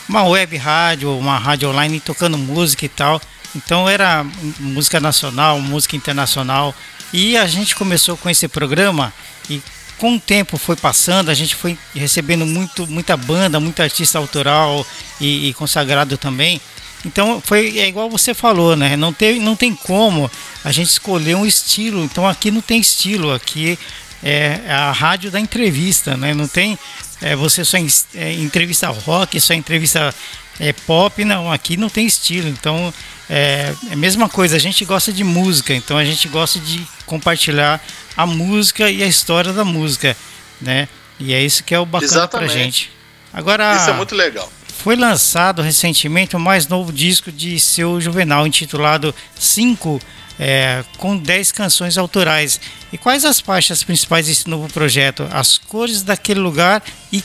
uma 0.08 0.25
web 0.25 0.56
rádio, 0.56 1.16
uma 1.16 1.38
rádio 1.38 1.70
online 1.70 2.00
tocando 2.00 2.37
música 2.37 2.84
e 2.84 2.88
tal, 2.88 3.22
então 3.54 3.88
era 3.88 4.26
música 4.58 4.99
nacional, 4.99 5.60
música 5.60 5.94
internacional, 5.94 6.75
e 7.12 7.37
a 7.37 7.46
gente 7.46 7.76
começou 7.76 8.16
com 8.16 8.28
esse 8.28 8.49
programa 8.49 9.12
e 9.49 9.62
com 9.99 10.16
o 10.16 10.20
tempo 10.20 10.58
foi 10.58 10.75
passando, 10.75 11.30
a 11.30 11.34
gente 11.34 11.54
foi 11.54 11.78
recebendo 11.94 12.44
muito, 12.44 12.84
muita 12.88 13.16
banda, 13.16 13.60
muito 13.60 13.80
artista 13.80 14.18
autoral 14.18 14.84
e, 15.20 15.49
e 15.49 15.54
consagrado 15.54 16.18
também. 16.18 16.60
Então 17.04 17.40
foi 17.40 17.78
é 17.78 17.87
igual 17.87 18.10
você 18.10 18.34
falou, 18.34 18.75
né? 18.76 18.96
Não 18.96 19.12
tem, 19.12 19.38
não 19.38 19.54
tem 19.54 19.75
como 19.75 20.28
a 20.64 20.72
gente 20.72 20.88
escolher 20.88 21.37
um 21.37 21.46
estilo. 21.46 22.02
Então 22.04 22.26
aqui 22.28 22.50
não 22.50 22.60
tem 22.60 22.80
estilo, 22.80 23.32
aqui 23.32 23.78
é 24.23 24.61
a 24.69 24.93
rádio 24.93 25.31
da 25.31 25.41
entrevista, 25.41 26.17
né? 26.17 26.35
Não 26.35 26.47
tem 26.47 26.79
é, 27.21 27.37
você 27.37 27.65
só 27.65 27.77
é, 28.15 28.33
entrevista 28.35 28.89
rock, 28.89 29.41
só 29.41 29.55
entrevista 29.55 30.15
é, 30.59 30.73
pop, 30.73 31.25
não. 31.25 31.50
Aqui 31.50 31.77
não 31.77 31.89
tem 31.89 32.07
estilo. 32.07 32.49
Então 32.49 32.93
é, 33.29 33.75
é 33.89 33.93
a 33.93 33.97
mesma 33.97 34.29
coisa. 34.29 34.57
A 34.57 34.61
gente 34.61 34.85
gosta 34.85 35.12
de 35.12 35.25
música, 35.25 35.75
então 35.75 35.97
a 35.97 36.05
gente 36.05 36.29
gosta 36.29 36.59
de 36.59 36.87
compartilhar 37.07 37.81
a 38.17 38.27
música 38.27 38.91
e 38.91 39.03
a 39.03 39.07
história 39.07 39.53
da 39.53 39.65
música, 39.65 40.17
né? 40.61 40.89
E 41.19 41.35
é 41.35 41.43
isso 41.43 41.62
que 41.62 41.75
é 41.75 41.79
o 41.79 41.87
bacana 41.87 42.12
Exatamente. 42.12 42.53
pra 42.53 42.62
gente. 42.62 42.93
Agora, 43.33 43.77
isso 43.77 43.91
é 43.91 43.93
muito 43.93 44.15
legal. 44.15 44.50
Foi 44.83 44.97
lançado 44.97 45.61
recentemente 45.61 46.35
o 46.35 46.41
mais 46.41 46.67
novo 46.67 46.91
disco 46.91 47.31
de 47.31 47.61
seu 47.61 48.00
Juvenal, 48.00 48.47
intitulado 48.47 49.15
5, 49.39 50.00
é, 50.42 50.82
com 50.97 51.18
10 51.18 51.52
canções 51.52 51.99
autorais. 51.99 52.59
E 52.90 52.97
quais 52.97 53.26
as 53.26 53.38
faixas 53.38 53.85
principais 53.85 54.26
desse 54.26 54.49
novo 54.49 54.73
projeto? 54.73 55.28
As 55.30 55.59
cores 55.59 56.02
daquele 56.02 56.40
lugar 56.40 56.82
e 57.12 57.23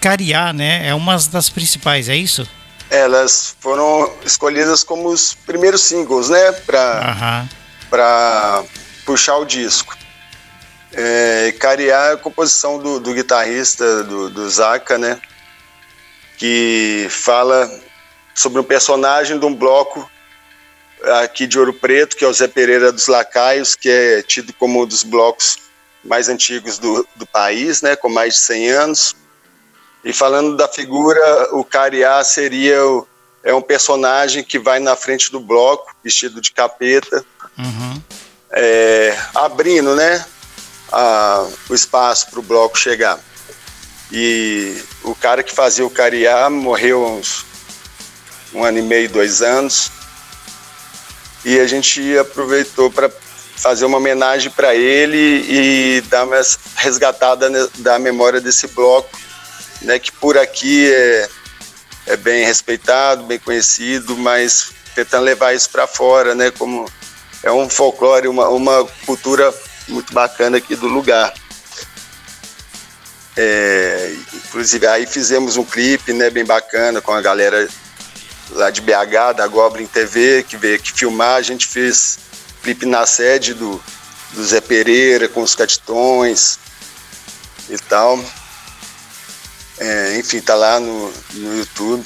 Cariá, 0.00 0.52
né? 0.52 0.86
É 0.86 0.94
uma 0.94 1.18
das 1.32 1.50
principais, 1.50 2.08
é 2.08 2.14
isso? 2.14 2.48
Elas 2.88 3.56
foram 3.58 4.08
escolhidas 4.24 4.84
como 4.84 5.08
os 5.08 5.34
primeiros 5.34 5.80
singles, 5.80 6.28
né? 6.28 6.52
Para 6.52 7.48
uhum. 8.62 8.68
puxar 9.04 9.36
o 9.38 9.44
disco. 9.44 9.96
É, 10.92 11.52
Cariá 11.58 12.10
é 12.10 12.12
a 12.12 12.16
composição 12.16 12.78
do, 12.78 13.00
do 13.00 13.12
guitarrista 13.12 14.04
do, 14.04 14.30
do 14.30 14.48
Zaka, 14.48 14.96
né? 14.96 15.20
Que 16.38 17.08
fala 17.10 17.68
sobre 18.32 18.60
um 18.60 18.64
personagem 18.64 19.40
de 19.40 19.44
um 19.44 19.54
bloco 19.54 20.08
aqui 21.22 21.46
de 21.46 21.58
Ouro 21.58 21.72
Preto, 21.72 22.16
que 22.16 22.24
é 22.24 22.28
o 22.28 22.32
Zé 22.32 22.48
Pereira 22.48 22.92
dos 22.92 23.06
Lacaios, 23.06 23.74
que 23.74 23.88
é 23.88 24.22
tido 24.22 24.52
como 24.54 24.82
um 24.82 24.86
dos 24.86 25.02
blocos 25.02 25.58
mais 26.04 26.28
antigos 26.28 26.78
do, 26.78 27.06
do 27.16 27.26
país, 27.26 27.80
né, 27.82 27.96
com 27.96 28.08
mais 28.08 28.34
de 28.34 28.40
100 28.40 28.70
anos. 28.70 29.16
E 30.04 30.12
falando 30.12 30.56
da 30.56 30.68
figura, 30.68 31.54
o 31.54 31.64
Cariá 31.64 32.22
seria 32.22 32.84
o, 32.86 33.06
é 33.42 33.54
um 33.54 33.62
personagem 33.62 34.44
que 34.44 34.58
vai 34.58 34.78
na 34.78 34.94
frente 34.96 35.30
do 35.30 35.40
bloco, 35.40 35.94
vestido 36.02 36.40
de 36.40 36.52
capeta, 36.52 37.24
uhum. 37.58 38.02
é, 38.52 39.16
abrindo, 39.34 39.94
né, 39.94 40.24
a, 40.92 41.46
o 41.68 41.74
espaço 41.74 42.30
para 42.30 42.40
o 42.40 42.42
bloco 42.42 42.78
chegar. 42.78 43.18
E 44.12 44.76
o 45.02 45.14
cara 45.14 45.42
que 45.42 45.52
fazia 45.52 45.84
o 45.84 45.90
Cariá 45.90 46.48
morreu 46.50 47.04
há 47.04 47.10
uns 47.10 47.44
um 48.54 48.62
ano 48.62 48.78
e 48.78 48.82
meio, 48.82 49.08
dois 49.08 49.42
anos. 49.42 49.90
E 51.44 51.60
a 51.60 51.66
gente 51.66 52.16
aproveitou 52.18 52.90
para 52.90 53.10
fazer 53.56 53.84
uma 53.84 53.98
homenagem 53.98 54.50
para 54.50 54.74
ele 54.74 55.44
e 55.48 56.00
dar 56.02 56.24
uma 56.24 56.40
resgatada 56.76 57.48
da 57.78 57.98
memória 57.98 58.40
desse 58.40 58.66
bloco 58.68 59.24
né, 59.84 59.98
que 59.98 60.10
por 60.10 60.36
aqui 60.36 60.92
é, 60.92 61.28
é 62.06 62.16
bem 62.16 62.44
respeitado, 62.44 63.24
bem 63.24 63.38
conhecido, 63.38 64.16
mas 64.16 64.72
tentando 64.94 65.24
levar 65.24 65.54
isso 65.54 65.70
para 65.70 65.86
fora, 65.86 66.34
né, 66.34 66.50
como 66.50 66.90
é 67.42 67.52
um 67.52 67.68
folclore, 67.68 68.28
uma, 68.28 68.48
uma 68.48 68.86
cultura 69.06 69.52
muito 69.88 70.12
bacana 70.12 70.56
aqui 70.56 70.74
do 70.74 70.86
lugar. 70.86 71.32
É, 73.36 74.14
inclusive 74.32 74.86
aí 74.86 75.06
fizemos 75.06 75.56
um 75.56 75.64
clipe, 75.64 76.12
né, 76.12 76.30
bem 76.30 76.44
bacana 76.44 77.00
com 77.00 77.12
a 77.12 77.20
galera 77.20 77.68
lá 78.50 78.70
de 78.70 78.80
BH, 78.80 79.36
da 79.36 79.46
Goblin 79.46 79.86
TV, 79.86 80.44
que 80.46 80.56
veio 80.56 80.76
aqui 80.76 80.92
filmar. 80.92 81.36
A 81.36 81.42
gente 81.42 81.66
fez 81.66 82.18
clipe 82.62 82.86
na 82.86 83.06
sede 83.06 83.54
do, 83.54 83.82
do 84.32 84.44
Zé 84.44 84.60
Pereira, 84.60 85.28
com 85.28 85.42
os 85.42 85.54
catitões 85.54 86.58
e 87.68 87.78
tal. 87.78 88.18
É, 89.78 90.16
enfim, 90.18 90.40
tá 90.40 90.54
lá 90.54 90.78
no, 90.78 91.12
no 91.34 91.58
YouTube. 91.58 92.04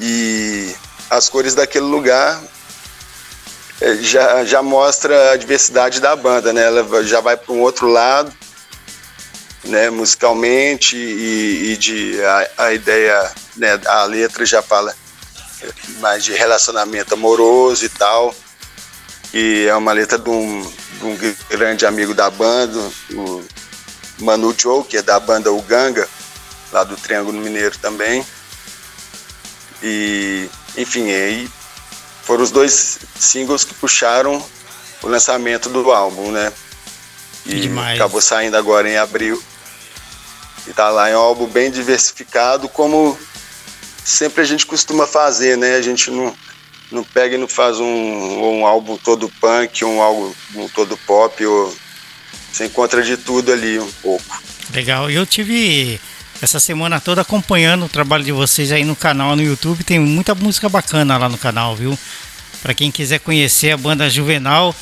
E 0.00 0.74
as 1.10 1.28
cores 1.28 1.54
daquele 1.54 1.86
lugar 1.86 2.42
é, 3.80 3.94
já, 3.96 4.44
já 4.44 4.62
mostra 4.62 5.32
a 5.32 5.36
diversidade 5.36 6.00
da 6.00 6.16
banda, 6.16 6.52
né? 6.52 6.64
Ela 6.64 7.04
já 7.04 7.20
vai 7.20 7.36
para 7.36 7.52
um 7.52 7.60
outro 7.60 7.88
lado, 7.88 8.32
né? 9.64 9.90
Musicalmente 9.90 10.96
e, 10.96 11.72
e 11.72 11.76
de 11.76 12.24
a, 12.24 12.50
a, 12.64 12.72
ideia, 12.72 13.30
né? 13.56 13.78
A 13.86 14.04
letra 14.04 14.44
já 14.46 14.62
fala 14.62 14.94
mais 16.00 16.24
de 16.24 16.32
relacionamento 16.32 17.14
amoroso 17.14 17.84
e 17.84 17.88
tal. 17.88 18.34
E 19.32 19.66
é 19.68 19.74
uma 19.74 19.92
letra 19.92 20.18
de 20.18 20.30
um, 20.30 20.62
de 20.98 21.04
um 21.04 21.18
grande 21.50 21.84
amigo 21.84 22.14
da 22.14 22.30
banda, 22.30 22.78
o 23.12 23.44
Manu 24.20 24.54
que 24.88 24.96
é 24.96 25.02
da 25.02 25.20
banda 25.20 25.52
Uganga, 25.52 26.08
lá 26.72 26.84
do 26.84 26.96
Triângulo 26.96 27.38
Mineiro 27.38 27.76
também. 27.78 28.24
E, 29.82 30.48
enfim, 30.76 31.10
aí 31.10 31.50
foram 32.22 32.42
os 32.42 32.50
dois 32.50 32.98
singles 33.18 33.64
que 33.64 33.74
puxaram 33.74 34.42
o 35.02 35.08
lançamento 35.08 35.68
do 35.68 35.92
álbum, 35.92 36.30
né? 36.30 36.52
E 37.44 37.60
Demais. 37.60 37.94
acabou 37.94 38.20
saindo 38.20 38.56
agora 38.56 38.88
em 38.88 38.96
abril. 38.96 39.42
E 40.66 40.72
tá 40.72 40.88
lá, 40.88 41.08
é 41.08 41.16
um 41.16 41.20
álbum 41.20 41.46
bem 41.46 41.70
diversificado, 41.70 42.68
como 42.68 43.16
sempre 44.06 44.40
a 44.40 44.44
gente 44.44 44.64
costuma 44.64 45.04
fazer, 45.04 45.58
né? 45.58 45.74
A 45.74 45.82
gente 45.82 46.12
não, 46.12 46.32
não 46.92 47.02
pega 47.02 47.34
e 47.34 47.38
não 47.38 47.48
faz 47.48 47.80
um, 47.80 47.84
um 47.84 48.64
álbum 48.64 48.96
todo 48.96 49.28
punk, 49.40 49.84
um 49.84 50.00
álbum 50.00 50.32
todo 50.72 50.96
pop, 50.98 51.44
ou 51.44 51.76
você 52.52 52.66
encontra 52.66 53.02
de 53.02 53.16
tudo 53.16 53.52
ali 53.52 53.80
um 53.80 53.90
pouco. 54.00 54.40
Legal, 54.72 55.10
eu 55.10 55.26
tive 55.26 56.00
essa 56.40 56.60
semana 56.60 57.00
toda 57.00 57.22
acompanhando 57.22 57.86
o 57.86 57.88
trabalho 57.88 58.22
de 58.22 58.30
vocês 58.30 58.70
aí 58.70 58.84
no 58.84 58.94
canal 58.94 59.34
no 59.34 59.42
YouTube. 59.42 59.82
Tem 59.82 59.98
muita 59.98 60.36
música 60.36 60.68
bacana 60.68 61.18
lá 61.18 61.28
no 61.28 61.36
canal, 61.36 61.74
viu? 61.74 61.98
Para 62.62 62.74
quem 62.74 62.92
quiser 62.92 63.18
conhecer 63.18 63.72
a 63.72 63.76
banda 63.76 64.08
Juvenal 64.08 64.74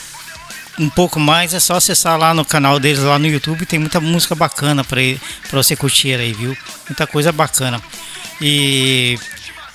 um 0.78 0.90
pouco 0.90 1.18
mais, 1.18 1.54
é 1.54 1.60
só 1.60 1.76
acessar 1.76 2.18
lá 2.18 2.34
no 2.34 2.44
canal 2.44 2.78
deles 2.78 3.00
lá 3.00 3.18
no 3.18 3.26
YouTube. 3.26 3.64
Tem 3.64 3.78
muita 3.78 4.00
música 4.00 4.34
bacana 4.34 4.84
para 4.84 5.00
você 5.52 5.74
curtir 5.74 6.14
aí, 6.14 6.32
viu? 6.34 6.54
Muita 6.88 7.06
coisa 7.06 7.32
bacana. 7.32 7.80
E 8.40 9.18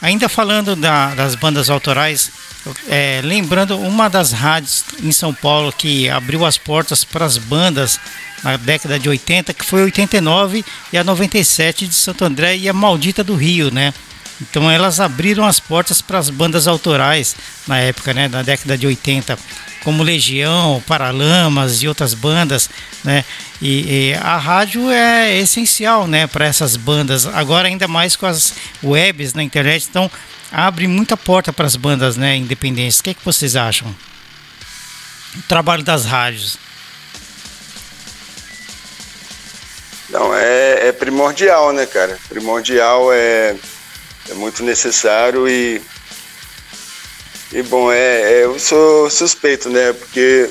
ainda 0.01 0.29
falando 0.29 0.75
da, 0.75 1.13
das 1.15 1.35
bandas 1.35 1.69
autorais, 1.69 2.31
é, 2.87 3.21
lembrando 3.23 3.77
uma 3.77 4.09
das 4.09 4.31
rádios 4.31 4.83
em 5.01 5.11
São 5.11 5.33
Paulo 5.33 5.71
que 5.71 6.09
abriu 6.09 6.45
as 6.45 6.57
portas 6.57 7.03
para 7.03 7.25
as 7.25 7.37
bandas 7.37 7.99
na 8.43 8.57
década 8.57 8.99
de 8.99 9.09
80, 9.09 9.53
que 9.53 9.65
foi 9.65 9.83
89 9.83 10.63
e 10.91 10.97
a 10.97 11.03
97 11.03 11.87
de 11.87 11.95
Santo 11.95 12.23
André 12.25 12.57
e 12.57 12.69
a 12.69 12.73
Maldita 12.73 13.23
do 13.23 13.35
Rio, 13.35 13.71
né? 13.71 13.93
Então 14.41 14.71
elas 14.71 14.99
abriram 14.99 15.45
as 15.45 15.59
portas 15.59 16.01
para 16.01 16.17
as 16.17 16.29
bandas 16.29 16.67
autorais 16.67 17.35
na 17.67 17.77
época, 17.79 18.13
né, 18.13 18.27
na 18.27 18.41
década 18.41 18.77
de 18.77 18.87
80, 18.87 19.37
como 19.83 20.03
Legião, 20.03 20.83
Paralamas 20.87 21.81
e 21.81 21.87
outras 21.87 22.13
bandas, 22.13 22.69
né? 23.03 23.23
E, 23.61 24.09
e 24.09 24.13
a 24.15 24.37
rádio 24.37 24.89
é 24.89 25.37
essencial, 25.37 26.07
né, 26.07 26.27
para 26.27 26.45
essas 26.45 26.75
bandas. 26.75 27.25
Agora 27.25 27.67
ainda 27.67 27.87
mais 27.87 28.15
com 28.15 28.25
as 28.25 28.53
webs 28.83 29.33
na 29.33 29.43
internet, 29.43 29.87
então 29.89 30.09
abre 30.51 30.87
muita 30.87 31.17
porta 31.17 31.51
para 31.51 31.65
as 31.65 31.75
bandas, 31.75 32.15
né, 32.15 32.35
independentes. 32.35 32.99
O 32.99 33.03
que, 33.03 33.09
é 33.11 33.13
que 33.13 33.25
vocês 33.25 33.55
acham? 33.55 33.93
O 35.35 35.41
trabalho 35.43 35.83
das 35.83 36.05
rádios. 36.05 36.57
Não, 40.09 40.33
é, 40.33 40.87
é 40.87 40.91
primordial, 40.91 41.71
né, 41.71 41.85
cara? 41.85 42.17
Primordial 42.27 43.13
é, 43.13 43.55
é 44.29 44.33
muito 44.33 44.63
necessário 44.63 45.47
e. 45.47 45.81
E 47.51 47.63
bom, 47.63 47.91
é, 47.91 48.21
é, 48.31 48.45
eu 48.45 48.59
sou 48.59 49.09
suspeito, 49.09 49.69
né? 49.69 49.93
Porque 49.93 50.49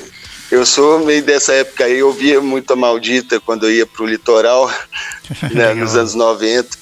eu 0.51 0.65
sou 0.65 0.99
meio 1.05 1.23
dessa 1.23 1.53
época 1.53 1.85
aí, 1.85 1.99
eu 1.99 2.11
via 2.11 2.41
muito 2.41 2.73
a 2.73 2.75
maldita 2.75 3.39
quando 3.39 3.65
eu 3.65 3.71
ia 3.71 3.85
pro 3.85 4.05
litoral, 4.05 4.71
né, 5.51 5.73
nos 5.73 5.95
anos 5.95 6.13
90. 6.15 6.77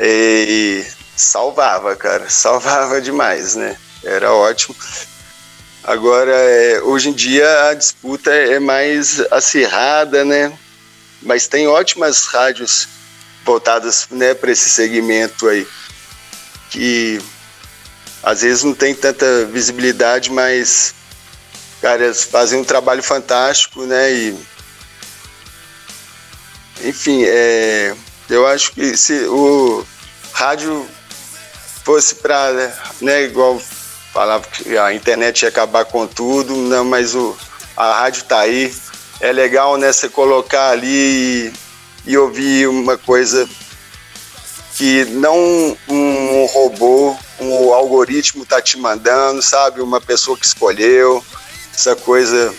E 0.00 0.84
salvava, 1.16 1.94
cara, 1.96 2.28
salvava 2.30 3.00
demais, 3.00 3.54
né? 3.54 3.76
Era 4.02 4.32
ótimo. 4.32 4.74
Agora, 5.84 6.32
é, 6.32 6.80
hoje 6.82 7.10
em 7.10 7.12
dia 7.12 7.68
a 7.68 7.74
disputa 7.74 8.30
é 8.30 8.58
mais 8.58 9.20
acirrada, 9.30 10.24
né? 10.24 10.56
mas 11.24 11.46
tem 11.46 11.66
ótimas 11.66 12.26
rádios 12.26 12.88
voltadas 13.44 14.06
né, 14.10 14.34
para 14.34 14.52
esse 14.52 14.68
segmento 14.68 15.48
aí, 15.48 15.66
que 16.70 17.20
às 18.22 18.42
vezes 18.42 18.62
não 18.62 18.74
tem 18.74 18.94
tanta 18.94 19.44
visibilidade, 19.46 20.30
mas 20.30 20.94
caras 21.80 22.22
fazem 22.22 22.60
um 22.60 22.64
trabalho 22.64 23.02
fantástico, 23.02 23.84
né? 23.84 24.12
E, 24.12 24.38
enfim, 26.84 27.24
é, 27.24 27.94
eu 28.30 28.46
acho 28.46 28.72
que 28.72 28.96
se 28.96 29.24
o 29.24 29.84
rádio 30.32 30.88
fosse 31.84 32.14
para, 32.14 32.72
né, 33.00 33.24
igual 33.24 33.60
falava 34.12 34.46
que 34.46 34.76
a 34.78 34.92
internet 34.92 35.42
ia 35.42 35.48
acabar 35.48 35.84
com 35.84 36.06
tudo, 36.06 36.54
não, 36.54 36.84
mas 36.84 37.14
o, 37.14 37.36
a 37.76 38.00
rádio 38.00 38.22
está 38.22 38.40
aí, 38.40 38.72
é 39.20 39.32
legal, 39.32 39.76
né, 39.76 39.92
você 39.92 40.08
colocar 40.08 40.70
ali 40.70 40.86
e, 40.86 41.52
e 42.06 42.16
ouvir 42.16 42.68
uma 42.68 42.96
coisa 42.96 43.48
que 44.76 45.04
não 45.06 45.76
um 45.88 46.46
robô, 46.46 47.16
um 47.40 47.72
algoritmo 47.72 48.44
tá 48.44 48.60
te 48.60 48.76
mandando, 48.76 49.42
sabe? 49.42 49.80
Uma 49.80 50.00
pessoa 50.00 50.36
que 50.36 50.46
escolheu, 50.46 51.24
essa 51.74 51.96
coisa 51.96 52.54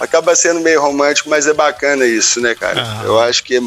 acaba 0.00 0.34
sendo 0.34 0.60
meio 0.60 0.80
romântico, 0.80 1.28
mas 1.28 1.46
é 1.46 1.52
bacana 1.52 2.04
isso, 2.06 2.40
né, 2.40 2.54
cara? 2.54 2.82
Ah. 2.82 3.02
Eu 3.04 3.20
acho 3.20 3.42
que 3.44 3.56
é 3.56 3.60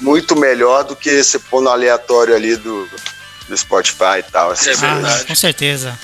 muito 0.00 0.36
melhor 0.36 0.84
do 0.84 0.94
que 0.94 1.22
você 1.22 1.38
pôr 1.38 1.62
no 1.62 1.70
aleatório 1.70 2.34
ali 2.34 2.56
do, 2.56 2.88
do 3.48 3.56
Spotify 3.56 4.18
e 4.18 4.22
tal. 4.22 4.50
Assim, 4.50 4.70
ah, 4.70 5.24
com 5.26 5.34
certeza. 5.34 5.98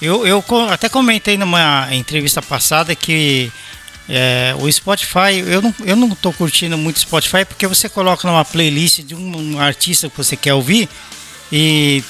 Eu, 0.00 0.26
eu 0.26 0.44
até 0.70 0.88
comentei 0.88 1.36
numa 1.36 1.88
entrevista 1.92 2.40
passada 2.40 2.94
que 2.94 3.50
é, 4.08 4.54
o 4.58 4.70
Spotify, 4.70 5.38
eu 5.46 5.60
não, 5.60 5.74
eu 5.84 5.96
não 5.96 6.10
tô 6.10 6.32
curtindo 6.32 6.78
muito 6.78 7.00
Spotify 7.00 7.44
porque 7.44 7.66
você 7.66 7.88
coloca 7.88 8.26
numa 8.26 8.44
playlist 8.44 9.00
de 9.00 9.14
um, 9.14 9.54
um 9.54 9.60
artista 9.60 10.08
que 10.08 10.16
você 10.16 10.36
quer 10.36 10.54
ouvir 10.54 10.88
e 11.52 12.02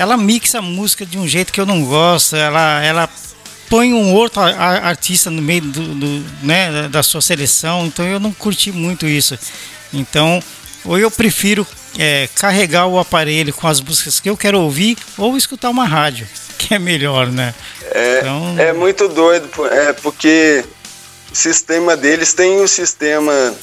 ela 0.00 0.16
mixa 0.16 0.60
a 0.60 0.62
música 0.62 1.04
de 1.04 1.18
um 1.18 1.28
jeito 1.28 1.52
que 1.52 1.60
eu 1.60 1.66
não 1.66 1.84
gosto, 1.84 2.34
ela, 2.34 2.82
ela 2.82 3.08
põe 3.68 3.92
um 3.92 4.14
outro 4.14 4.40
artista 4.40 5.28
no 5.28 5.42
meio 5.42 5.60
do, 5.60 5.94
do, 5.94 6.26
né, 6.42 6.88
da 6.88 7.02
sua 7.02 7.20
seleção, 7.20 7.84
então 7.84 8.06
eu 8.06 8.18
não 8.18 8.32
curti 8.32 8.72
muito 8.72 9.06
isso. 9.06 9.38
Então, 9.92 10.42
ou 10.86 10.98
eu 10.98 11.10
prefiro 11.10 11.66
é, 11.98 12.30
carregar 12.34 12.86
o 12.86 12.98
aparelho 12.98 13.52
com 13.52 13.68
as 13.68 13.78
músicas 13.78 14.18
que 14.18 14.30
eu 14.30 14.38
quero 14.38 14.58
ouvir 14.58 14.96
ou 15.18 15.36
escutar 15.36 15.68
uma 15.68 15.84
rádio, 15.84 16.26
que 16.56 16.72
é 16.72 16.78
melhor, 16.78 17.26
né? 17.26 17.54
É, 17.92 18.20
então... 18.20 18.54
é 18.58 18.72
muito 18.72 19.06
doido, 19.06 19.50
é 19.66 19.92
porque 19.92 20.64
o 21.30 21.34
sistema 21.34 21.94
deles 21.94 22.32
tem 22.32 22.58
o 22.62 22.66
sistema 22.66 23.54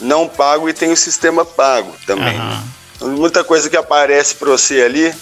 não 0.00 0.28
pago 0.28 0.68
e 0.68 0.72
tem 0.72 0.92
o 0.92 0.96
sistema 0.96 1.44
pago 1.44 1.92
também. 2.06 2.38
Uhum. 2.38 3.16
Muita 3.16 3.42
coisa 3.42 3.68
que 3.68 3.76
aparece 3.76 4.36
para 4.36 4.50
você 4.50 4.82
ali, 4.82 5.12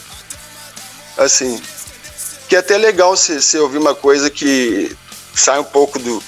assim, 1.16 1.60
que 2.48 2.56
é 2.56 2.58
até 2.58 2.76
legal 2.76 3.16
se 3.16 3.40
você 3.40 3.58
ouvir 3.58 3.78
uma 3.78 3.94
coisa 3.94 4.30
que 4.30 4.96
sai 5.34 5.58
um 5.58 5.64
pouco 5.64 5.98
do. 5.98 6.22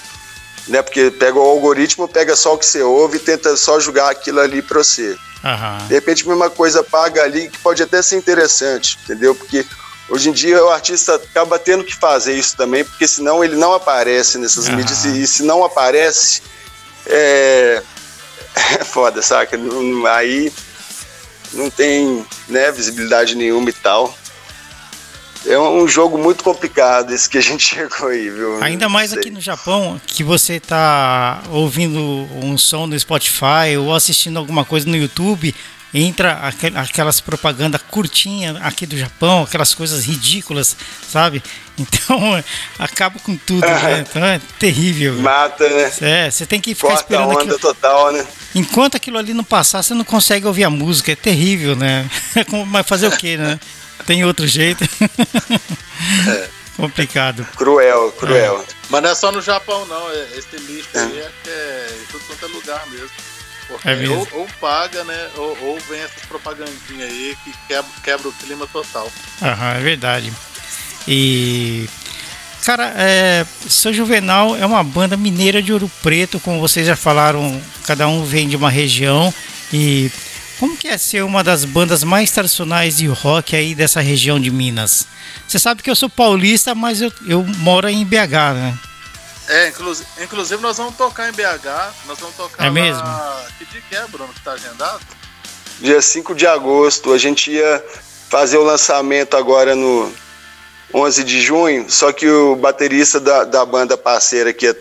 Né, 0.68 0.82
porque 0.82 1.10
pega 1.10 1.38
o 1.38 1.42
algoritmo, 1.42 2.06
pega 2.06 2.36
só 2.36 2.52
o 2.52 2.58
que 2.58 2.66
você 2.66 2.82
ouve 2.82 3.16
e 3.16 3.20
tenta 3.20 3.56
só 3.56 3.80
jogar 3.80 4.10
aquilo 4.10 4.38
ali 4.38 4.60
para 4.60 4.78
você. 4.78 5.16
Uhum. 5.42 5.86
De 5.86 5.94
repente, 5.94 6.28
uma 6.28 6.50
coisa 6.50 6.82
paga 6.82 7.22
ali 7.22 7.48
que 7.48 7.56
pode 7.58 7.82
até 7.82 8.02
ser 8.02 8.16
interessante, 8.16 8.98
entendeu? 9.02 9.34
Porque 9.34 9.64
Hoje 10.08 10.30
em 10.30 10.32
dia 10.32 10.64
o 10.64 10.70
artista 10.70 11.16
acaba 11.16 11.58
tendo 11.58 11.84
que 11.84 11.94
fazer 11.94 12.34
isso 12.34 12.56
também, 12.56 12.82
porque 12.82 13.06
senão 13.06 13.44
ele 13.44 13.56
não 13.56 13.74
aparece 13.74 14.38
nessas 14.38 14.66
uhum. 14.66 14.76
mídias 14.76 15.04
e, 15.04 15.26
se 15.26 15.42
não 15.42 15.62
aparece, 15.62 16.40
é, 17.06 17.82
é 18.80 18.84
foda, 18.84 19.20
saca? 19.20 19.58
Aí 20.14 20.50
não 21.52 21.68
tem 21.68 22.24
né, 22.48 22.72
visibilidade 22.72 23.34
nenhuma 23.34 23.68
e 23.68 23.72
tal. 23.74 24.16
É 25.46 25.58
um 25.58 25.86
jogo 25.86 26.18
muito 26.18 26.42
complicado 26.42 27.12
esse 27.12 27.28
que 27.28 27.38
a 27.38 27.40
gente 27.40 27.62
chegou 27.74 28.08
aí, 28.08 28.28
viu? 28.28 28.62
Ainda 28.62 28.88
mais 28.88 29.12
aqui 29.12 29.30
no 29.30 29.40
Japão, 29.40 30.00
que 30.06 30.22
você 30.22 30.60
tá 30.60 31.42
ouvindo 31.50 32.00
um 32.42 32.56
som 32.58 32.86
no 32.86 32.98
Spotify 32.98 33.76
ou 33.78 33.94
assistindo 33.94 34.38
alguma 34.38 34.64
coisa 34.64 34.88
no 34.88 34.96
YouTube, 34.96 35.54
entra 35.92 36.52
aquelas 36.74 37.20
propagandas 37.20 37.80
curtinhas 37.90 38.56
aqui 38.60 38.84
do 38.84 38.96
Japão, 38.96 39.42
aquelas 39.42 39.74
coisas 39.74 40.04
ridículas, 40.04 40.76
sabe? 41.08 41.42
Então 41.80 42.42
acaba 42.76 43.20
com 43.20 43.36
tudo, 43.36 43.60
né? 43.60 44.00
Então 44.00 44.24
é 44.24 44.40
terrível. 44.58 45.14
Mata, 45.22 45.68
né? 45.68 45.92
É, 46.00 46.28
você 46.28 46.44
tem 46.44 46.60
que 46.60 46.74
ficar 46.74 46.88
Corta 46.88 47.02
esperando 47.04 47.30
onda 47.30 47.38
aquilo. 47.38 47.58
total, 47.60 48.10
né? 48.10 48.26
Enquanto 48.52 48.96
aquilo 48.96 49.16
ali 49.16 49.32
não 49.32 49.44
passar, 49.44 49.80
você 49.84 49.94
não 49.94 50.02
consegue 50.02 50.44
ouvir 50.44 50.64
a 50.64 50.70
música, 50.70 51.12
é 51.12 51.14
terrível, 51.14 51.76
né? 51.76 52.10
Mas 52.66 52.84
fazer 52.84 53.06
o 53.06 53.16
quê, 53.16 53.36
né? 53.36 53.60
Tem 54.06 54.24
outro 54.24 54.46
jeito. 54.46 54.84
É. 56.28 56.48
Complicado. 56.76 57.44
Cruel, 57.56 58.12
cruel. 58.12 58.64
Mas 58.88 59.02
não 59.02 59.10
é 59.10 59.14
só 59.14 59.32
no 59.32 59.42
Japão, 59.42 59.84
não. 59.86 60.10
é- 60.10 60.28
Esse 60.38 60.56
lixo 60.58 60.88
aí 60.94 61.18
é, 61.18 61.30
que 61.42 61.50
é 61.50 61.96
em 62.00 62.04
tudo 62.06 62.24
quanto 62.26 62.44
é 62.44 62.48
lugar 62.48 62.86
mesmo. 62.86 63.10
Porque 63.66 63.88
É 63.88 63.96
mesmo. 63.96 64.26
Ou, 64.32 64.40
ou 64.40 64.48
paga, 64.60 65.02
né? 65.04 65.28
Ou, 65.36 65.58
ou 65.62 65.78
vem 65.90 66.00
essas 66.00 66.22
propagandinhas 66.28 67.10
aí 67.10 67.36
que 67.44 67.52
quebra, 67.66 67.90
quebra 68.04 68.28
o 68.28 68.32
clima 68.32 68.66
total. 68.68 69.10
Aham, 69.42 69.74
é 69.74 69.80
verdade. 69.80 70.32
E. 71.06 71.88
Cara, 72.64 72.92
é, 72.96 73.44
São 73.68 73.92
Juvenal 73.92 74.54
é 74.56 74.64
uma 74.64 74.84
banda 74.84 75.16
mineira 75.16 75.60
de 75.60 75.72
Ouro 75.72 75.90
Preto, 76.02 76.38
como 76.38 76.60
vocês 76.60 76.86
já 76.86 76.94
falaram, 76.96 77.60
cada 77.84 78.06
um 78.06 78.24
vem 78.24 78.48
de 78.48 78.56
uma 78.56 78.70
região. 78.70 79.32
E 79.72 80.10
como 80.58 80.76
que 80.76 80.88
é 80.88 80.98
ser 80.98 81.22
uma 81.24 81.42
das 81.44 81.64
bandas 81.64 82.02
mais 82.02 82.30
tradicionais 82.30 82.96
de 82.96 83.06
rock 83.06 83.54
aí 83.54 83.74
dessa 83.74 84.00
região 84.00 84.40
de 84.40 84.50
Minas? 84.50 85.06
Você 85.46 85.58
sabe 85.58 85.82
que 85.82 85.90
eu 85.90 85.94
sou 85.96 86.10
paulista, 86.10 86.74
mas 86.74 87.00
eu, 87.00 87.12
eu 87.26 87.42
moro 87.58 87.88
em 87.88 88.04
BH, 88.04 88.54
né? 88.54 88.78
É, 89.48 89.68
inclusive, 89.68 90.06
inclusive 90.22 90.60
nós 90.62 90.76
vamos 90.76 90.96
tocar 90.96 91.28
em 91.28 91.32
BH, 91.32 91.94
nós 92.06 92.18
vamos 92.18 92.36
tocar 92.36 92.62
É 92.64 92.66
lá- 92.66 92.72
mesmo? 92.72 93.02
Que 93.58 93.64
dia 93.66 93.82
que 93.88 93.96
é, 93.96 94.06
Bruno, 94.08 94.32
que 94.34 94.40
tá 94.40 94.52
agendado? 94.52 95.00
Dia 95.80 96.02
5 96.02 96.34
de 96.34 96.46
agosto, 96.46 97.12
a 97.12 97.18
gente 97.18 97.50
ia 97.52 97.84
fazer 98.28 98.58
o 98.58 98.64
lançamento 98.64 99.36
agora 99.36 99.74
no 99.74 100.12
11 100.92 101.24
de 101.24 101.40
junho, 101.40 101.86
só 101.88 102.12
que 102.12 102.28
o 102.28 102.56
baterista 102.56 103.18
da, 103.20 103.44
da 103.44 103.64
banda 103.64 103.96
parceira 103.96 104.52
que 104.52 104.66
ia 104.66 104.76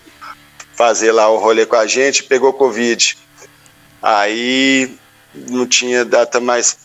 fazer 0.76 1.12
lá 1.12 1.30
o 1.30 1.38
rolê 1.38 1.66
com 1.66 1.76
a 1.76 1.88
gente 1.88 2.24
pegou 2.24 2.52
Covid. 2.52 3.16
Aí 4.02 4.96
não 5.50 5.66
tinha 5.66 6.04
data 6.04 6.40
mais 6.40 6.78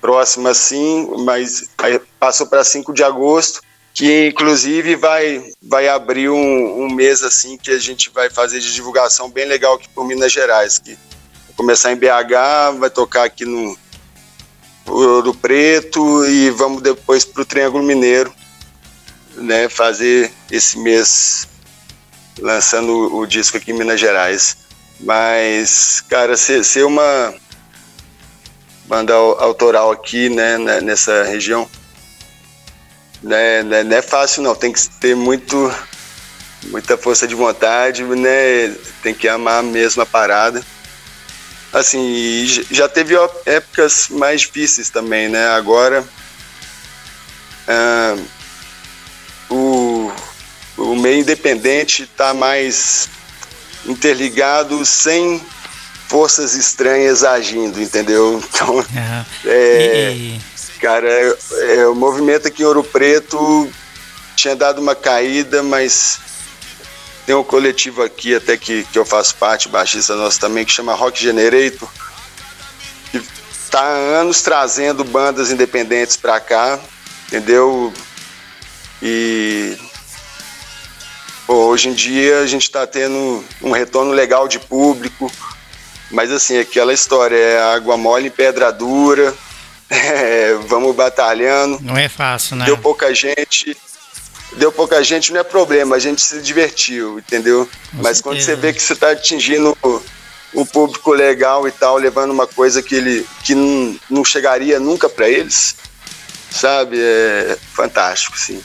próxima 0.00 0.50
assim, 0.50 1.08
mas 1.24 1.70
passou 2.20 2.46
para 2.46 2.62
5 2.62 2.92
de 2.92 3.02
agosto, 3.02 3.62
que 3.94 4.28
inclusive 4.28 4.96
vai, 4.96 5.42
vai 5.62 5.88
abrir 5.88 6.28
um, 6.28 6.84
um 6.84 6.92
mês 6.92 7.22
assim 7.22 7.56
que 7.56 7.70
a 7.70 7.78
gente 7.78 8.10
vai 8.10 8.28
fazer 8.28 8.60
de 8.60 8.74
divulgação 8.74 9.30
bem 9.30 9.46
legal 9.46 9.74
aqui 9.74 9.88
por 9.88 10.06
Minas 10.06 10.32
Gerais, 10.32 10.78
que 10.78 10.94
vai 10.94 11.54
começar 11.56 11.92
em 11.92 11.96
BH, 11.96 12.78
vai 12.78 12.90
tocar 12.90 13.24
aqui 13.24 13.44
no 13.44 13.78
Ouro 14.86 15.32
Preto 15.34 16.26
e 16.26 16.50
vamos 16.50 16.82
depois 16.82 17.24
para 17.24 17.42
o 17.42 17.46
Triângulo 17.46 17.82
Mineiro, 17.82 18.30
né, 19.36 19.68
fazer 19.68 20.30
esse 20.50 20.78
mês 20.78 21.48
lançando 22.40 22.92
o, 22.92 23.20
o 23.20 23.26
disco 23.26 23.56
aqui 23.56 23.70
em 23.70 23.78
Minas 23.78 23.98
Gerais. 23.98 24.56
Mas, 25.00 26.02
cara, 26.08 26.36
ser, 26.36 26.64
ser 26.64 26.84
uma 26.84 27.34
banda 28.84 29.14
au- 29.14 29.40
autoral 29.40 29.90
aqui, 29.90 30.28
né, 30.28 30.58
né, 30.58 30.80
nessa 30.80 31.24
região, 31.24 31.68
né, 33.22 33.62
né, 33.62 33.82
não 33.82 33.96
é 33.96 34.02
fácil 34.02 34.42
não, 34.42 34.54
tem 34.54 34.72
que 34.72 34.88
ter 35.00 35.14
muito 35.16 35.74
muita 36.64 36.96
força 36.96 37.26
de 37.26 37.34
vontade, 37.34 38.02
né, 38.02 38.74
tem 39.02 39.12
que 39.12 39.28
amar 39.28 39.62
mesmo 39.62 40.02
a 40.02 40.06
parada. 40.06 40.64
Assim, 41.72 42.46
já 42.70 42.88
teve 42.88 43.14
épocas 43.44 44.08
mais 44.08 44.42
difíceis 44.42 44.88
também, 44.90 45.28
né, 45.28 45.48
agora 45.48 46.04
ah, 47.66 48.16
o, 49.50 50.12
o 50.76 50.96
meio 50.96 51.20
independente 51.20 52.04
está 52.04 52.32
mais 52.32 53.08
interligado 53.86 54.84
sem 54.86 55.44
forças 56.14 56.54
estranhas 56.54 57.24
agindo, 57.24 57.82
entendeu? 57.82 58.40
Então, 58.54 58.84
é, 59.44 60.12
E- 60.14 60.40
Cara, 60.80 61.08
é, 61.10 61.34
é, 61.78 61.86
o 61.88 61.94
movimento 61.94 62.46
aqui 62.46 62.62
em 62.62 62.66
Ouro 62.66 62.84
Preto 62.84 63.68
tinha 64.36 64.54
dado 64.54 64.80
uma 64.80 64.94
caída, 64.94 65.60
mas 65.62 66.20
tem 67.26 67.34
um 67.34 67.42
coletivo 67.42 68.00
aqui, 68.02 68.32
até 68.34 68.56
que, 68.56 68.84
que 68.92 68.96
eu 68.98 69.04
faço 69.04 69.34
parte, 69.36 69.68
baixista 69.68 70.14
nosso 70.14 70.38
também, 70.38 70.64
que 70.64 70.70
chama 70.70 70.94
Rock 70.94 71.20
Generator, 71.20 71.88
que 73.10 73.20
tá 73.70 73.80
há 73.80 74.20
anos 74.20 74.40
trazendo 74.42 75.02
bandas 75.04 75.50
independentes 75.50 76.16
pra 76.16 76.38
cá, 76.38 76.78
entendeu? 77.26 77.92
E 79.02 79.76
pô, 81.46 81.54
hoje 81.66 81.88
em 81.88 81.92
dia 81.94 82.38
a 82.40 82.46
gente 82.46 82.70
tá 82.70 82.86
tendo 82.86 83.42
um 83.62 83.70
retorno 83.72 84.12
legal 84.12 84.46
de 84.46 84.58
público, 84.60 85.32
mas 86.10 86.30
assim, 86.30 86.58
aquela 86.58 86.92
história 86.92 87.36
é 87.36 87.62
água 87.74 87.96
mole 87.96 88.28
em 88.28 88.30
pedra 88.30 88.72
dura, 88.72 89.34
é, 89.90 90.54
vamos 90.66 90.94
batalhando. 90.94 91.78
não 91.82 91.96
é 91.96 92.08
fácil, 92.08 92.56
né? 92.56 92.64
Deu 92.64 92.78
pouca 92.78 93.14
gente. 93.14 93.76
Deu 94.56 94.70
pouca 94.70 95.02
gente, 95.02 95.32
não 95.32 95.40
é 95.40 95.44
problema, 95.44 95.96
a 95.96 95.98
gente 95.98 96.20
se 96.20 96.40
divertiu, 96.40 97.18
entendeu? 97.18 97.68
Com 97.90 98.02
Mas 98.02 98.20
quando 98.20 98.36
certeza. 98.36 98.60
você 98.60 98.66
vê 98.66 98.72
que 98.72 98.80
você 98.80 98.92
está 98.92 99.10
atingindo 99.10 99.76
um 100.54 100.64
público 100.64 101.12
legal 101.12 101.66
e 101.66 101.72
tal, 101.72 101.96
levando 101.96 102.30
uma 102.30 102.46
coisa 102.46 102.80
que 102.80 102.94
ele 102.94 103.26
que 103.42 103.54
não, 103.54 103.98
não 104.08 104.24
chegaria 104.24 104.78
nunca 104.78 105.08
para 105.08 105.28
eles, 105.28 105.74
sabe? 106.50 107.00
É 107.00 107.58
fantástico, 107.72 108.38
sim. 108.38 108.62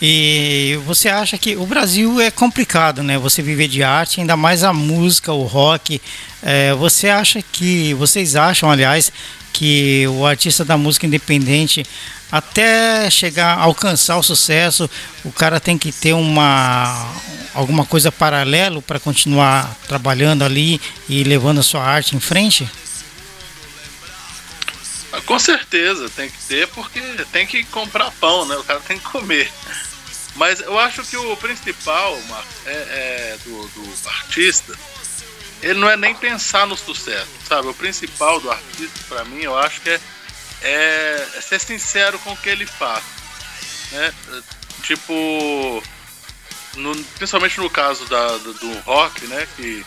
E 0.00 0.78
você 0.84 1.08
acha 1.08 1.38
que 1.38 1.56
o 1.56 1.64
Brasil 1.64 2.20
é 2.20 2.30
complicado, 2.30 3.02
né? 3.02 3.18
Você 3.18 3.40
viver 3.40 3.68
de 3.68 3.82
arte, 3.82 4.20
ainda 4.20 4.36
mais 4.36 4.62
a 4.62 4.72
música, 4.72 5.32
o 5.32 5.42
rock. 5.44 6.00
É, 6.48 6.72
você 6.74 7.08
acha 7.08 7.42
que, 7.42 7.92
vocês 7.94 8.36
acham, 8.36 8.70
aliás, 8.70 9.10
que 9.52 10.06
o 10.06 10.24
artista 10.24 10.64
da 10.64 10.76
música 10.78 11.04
independente, 11.04 11.84
até 12.30 13.10
chegar 13.10 13.58
a 13.58 13.62
alcançar 13.62 14.16
o 14.16 14.22
sucesso, 14.22 14.88
o 15.24 15.32
cara 15.32 15.58
tem 15.58 15.76
que 15.76 15.90
ter 15.90 16.12
uma 16.12 17.12
alguma 17.52 17.84
coisa 17.84 18.12
paralelo 18.12 18.80
para 18.80 19.00
continuar 19.00 19.74
trabalhando 19.88 20.44
ali 20.44 20.80
e 21.08 21.24
levando 21.24 21.58
a 21.58 21.64
sua 21.64 21.82
arte 21.82 22.14
em 22.14 22.20
frente? 22.20 22.70
Com 25.24 25.40
certeza, 25.40 26.08
tem 26.10 26.30
que 26.30 26.38
ter, 26.46 26.68
porque 26.68 27.00
tem 27.32 27.44
que 27.44 27.64
comprar 27.64 28.12
pão, 28.20 28.46
né? 28.46 28.54
O 28.54 28.62
cara 28.62 28.78
tem 28.86 29.00
que 29.00 29.04
comer. 29.04 29.50
Mas 30.36 30.60
eu 30.60 30.78
acho 30.78 31.02
que 31.02 31.16
o 31.16 31.36
principal, 31.38 32.16
Marcos, 32.28 32.54
é, 32.66 32.70
é 32.70 33.36
do, 33.44 33.66
do 33.66 34.08
artista, 34.08 34.78
ele 35.62 35.78
não 35.78 35.88
é 35.90 35.96
nem 35.96 36.14
pensar 36.14 36.66
no 36.66 36.76
sucesso, 36.76 37.28
sabe? 37.48 37.68
O 37.68 37.74
principal 37.74 38.40
do 38.40 38.50
artista, 38.50 38.98
pra 39.08 39.24
mim, 39.24 39.42
eu 39.42 39.56
acho 39.58 39.80
que 39.80 39.90
é, 39.90 40.00
é- 40.62 41.28
é 41.36 41.40
ser 41.40 41.60
sincero 41.60 42.18
com 42.20 42.32
o 42.32 42.36
que 42.36 42.48
ele 42.48 42.66
faz. 42.66 43.02
Né? 43.92 44.12
Tipo, 44.82 45.82
no- 46.76 46.96
principalmente 47.18 47.58
no 47.58 47.70
caso 47.70 48.04
da, 48.06 48.28
do, 48.38 48.54
do 48.54 48.78
rock, 48.80 49.26
né? 49.26 49.46
Que 49.56 49.84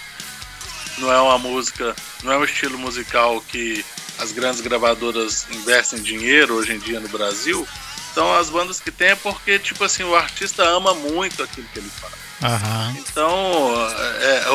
não 0.97 1.11
é 1.11 1.21
uma 1.21 1.37
música, 1.37 1.95
não 2.23 2.33
é 2.33 2.37
um 2.37 2.43
estilo 2.43 2.77
musical 2.77 3.41
que 3.41 3.85
as 4.17 4.31
grandes 4.33 4.59
gravadoras 4.61 5.47
investem 5.51 6.01
dinheiro 6.01 6.55
hoje 6.55 6.73
em 6.73 6.79
dia 6.79 6.99
no 6.99 7.07
Brasil. 7.07 7.65
Então 8.11 8.33
as 8.33 8.49
bandas 8.49 8.79
que 8.81 8.91
tem 8.91 9.09
é 9.09 9.15
porque, 9.15 9.57
tipo 9.59 9.83
assim, 9.83 10.03
o 10.03 10.15
artista 10.15 10.63
ama 10.63 10.93
muito 10.93 11.41
aquilo 11.43 11.67
que 11.71 11.79
ele 11.79 11.91
faz. 12.01 12.13
Aham. 12.41 12.95
Então, 12.97 13.73
é, 14.19 14.43
é, 14.45 14.49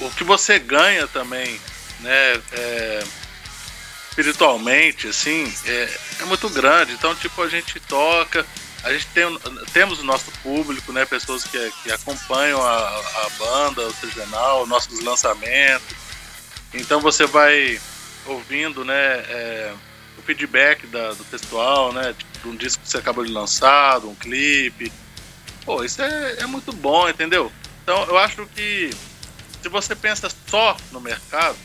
o, 0.00 0.10
que 0.10 0.24
você 0.24 0.58
ganha 0.58 1.06
também, 1.06 1.60
né, 2.00 2.40
é, 2.52 3.04
espiritualmente, 4.10 5.08
assim, 5.08 5.52
é, 5.66 5.98
é 6.20 6.24
muito 6.24 6.48
grande. 6.48 6.92
Então, 6.92 7.14
tipo, 7.14 7.42
a 7.42 7.48
gente 7.48 7.78
toca, 7.80 8.44
a 8.82 8.92
gente 8.92 9.06
tem, 9.08 9.24
temos 9.72 10.00
o 10.00 10.04
nosso 10.04 10.30
público, 10.42 10.92
né, 10.92 11.04
pessoas 11.04 11.44
que, 11.44 11.72
que 11.82 11.92
acompanham 11.92 12.60
a, 12.62 12.78
a 12.78 13.28
banda, 13.38 13.82
o 13.82 13.94
sejanal, 13.94 14.66
nossos 14.66 15.00
lançamentos. 15.00 15.96
Então 16.74 17.00
você 17.00 17.26
vai 17.26 17.80
ouvindo, 18.26 18.84
né, 18.84 18.94
é, 18.94 19.72
o 20.18 20.22
feedback 20.22 20.86
da- 20.88 21.12
do 21.12 21.24
pessoal, 21.24 21.92
né, 21.92 22.14
tipo, 22.16 22.38
de 22.40 22.48
um 22.48 22.56
disco 22.56 22.82
que 22.82 22.88
você 22.90 22.98
acabou 22.98 23.24
de 23.24 23.32
lançar, 23.32 23.98
um 24.04 24.14
clipe. 24.14 24.92
Pô, 25.64 25.82
isso 25.84 26.02
é, 26.02 26.36
é 26.40 26.46
muito 26.46 26.72
bom, 26.72 27.08
entendeu? 27.08 27.52
Então 27.82 28.04
eu 28.04 28.18
acho 28.18 28.44
que 28.46 28.90
se 29.62 29.68
você 29.68 29.94
pensa 29.94 30.30
só 30.46 30.76
no 30.92 31.00
mercado, 31.00 31.56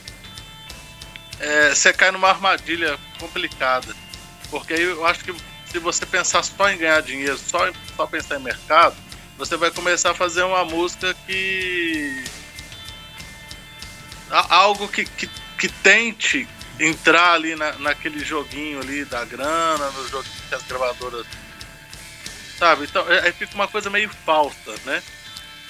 é, 1.40 1.70
você 1.70 1.94
cai 1.94 2.12
numa 2.12 2.30
armadilha 2.30 2.98
complicada. 3.20 3.96
Porque 4.50 4.74
aí 4.74 4.84
eu 4.84 5.06
acho 5.06 5.24
que 5.24 5.36
se 5.66 5.80
você 5.80 6.06
pensar 6.06 6.44
só 6.44 6.70
em 6.70 6.78
ganhar 6.78 7.02
dinheiro, 7.02 7.38
só, 7.38 7.60
só 7.96 8.06
pensar 8.06 8.40
em 8.40 8.44
mercado, 8.44 8.96
você 9.38 9.58
vai 9.58 9.72
começar 9.72 10.12
a 10.12 10.16
fazer 10.16 10.44
uma 10.44 10.64
música 10.64 11.14
que. 11.26 12.24
Algo 14.30 14.88
que, 14.88 15.06
que, 15.06 15.30
que 15.60 15.68
tente 15.68 16.48
entrar 16.80 17.34
ali 17.34 17.56
na, 17.56 17.74
naquele 17.74 18.24
joguinho 18.24 18.80
ali 18.80 19.06
da 19.06 19.24
grana, 19.26 19.90
no 19.92 20.08
joguinho 20.08 20.36
que 20.50 20.56
as 20.56 20.64
gravadoras. 20.64 21.26
Sabe? 22.58 22.86
Então, 22.86 23.12
é, 23.12 23.26
aí 23.26 23.32
fica 23.32 23.54
uma 23.54 23.68
coisa 23.68 23.90
meio 23.90 24.10
falsa, 24.26 24.74
né? 24.86 25.04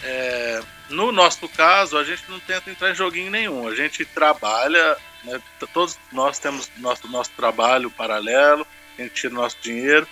É, 0.03 0.61
no 0.89 1.11
nosso 1.11 1.47
caso, 1.49 1.97
a 1.97 2.03
gente 2.03 2.23
não 2.29 2.39
tenta 2.39 2.69
entrar 2.69 2.91
em 2.91 2.95
joguinho 2.95 3.31
nenhum. 3.31 3.67
A 3.67 3.75
gente 3.75 4.05
trabalha, 4.05 4.97
né? 5.23 5.41
todos 5.73 5.97
nós 6.11 6.37
temos 6.39 6.69
nosso, 6.77 7.07
nosso 7.07 7.31
trabalho 7.31 7.89
paralelo, 7.89 8.67
a 8.97 9.01
gente 9.01 9.13
tira 9.13 9.33
nosso 9.33 9.57
dinheiro. 9.61 10.07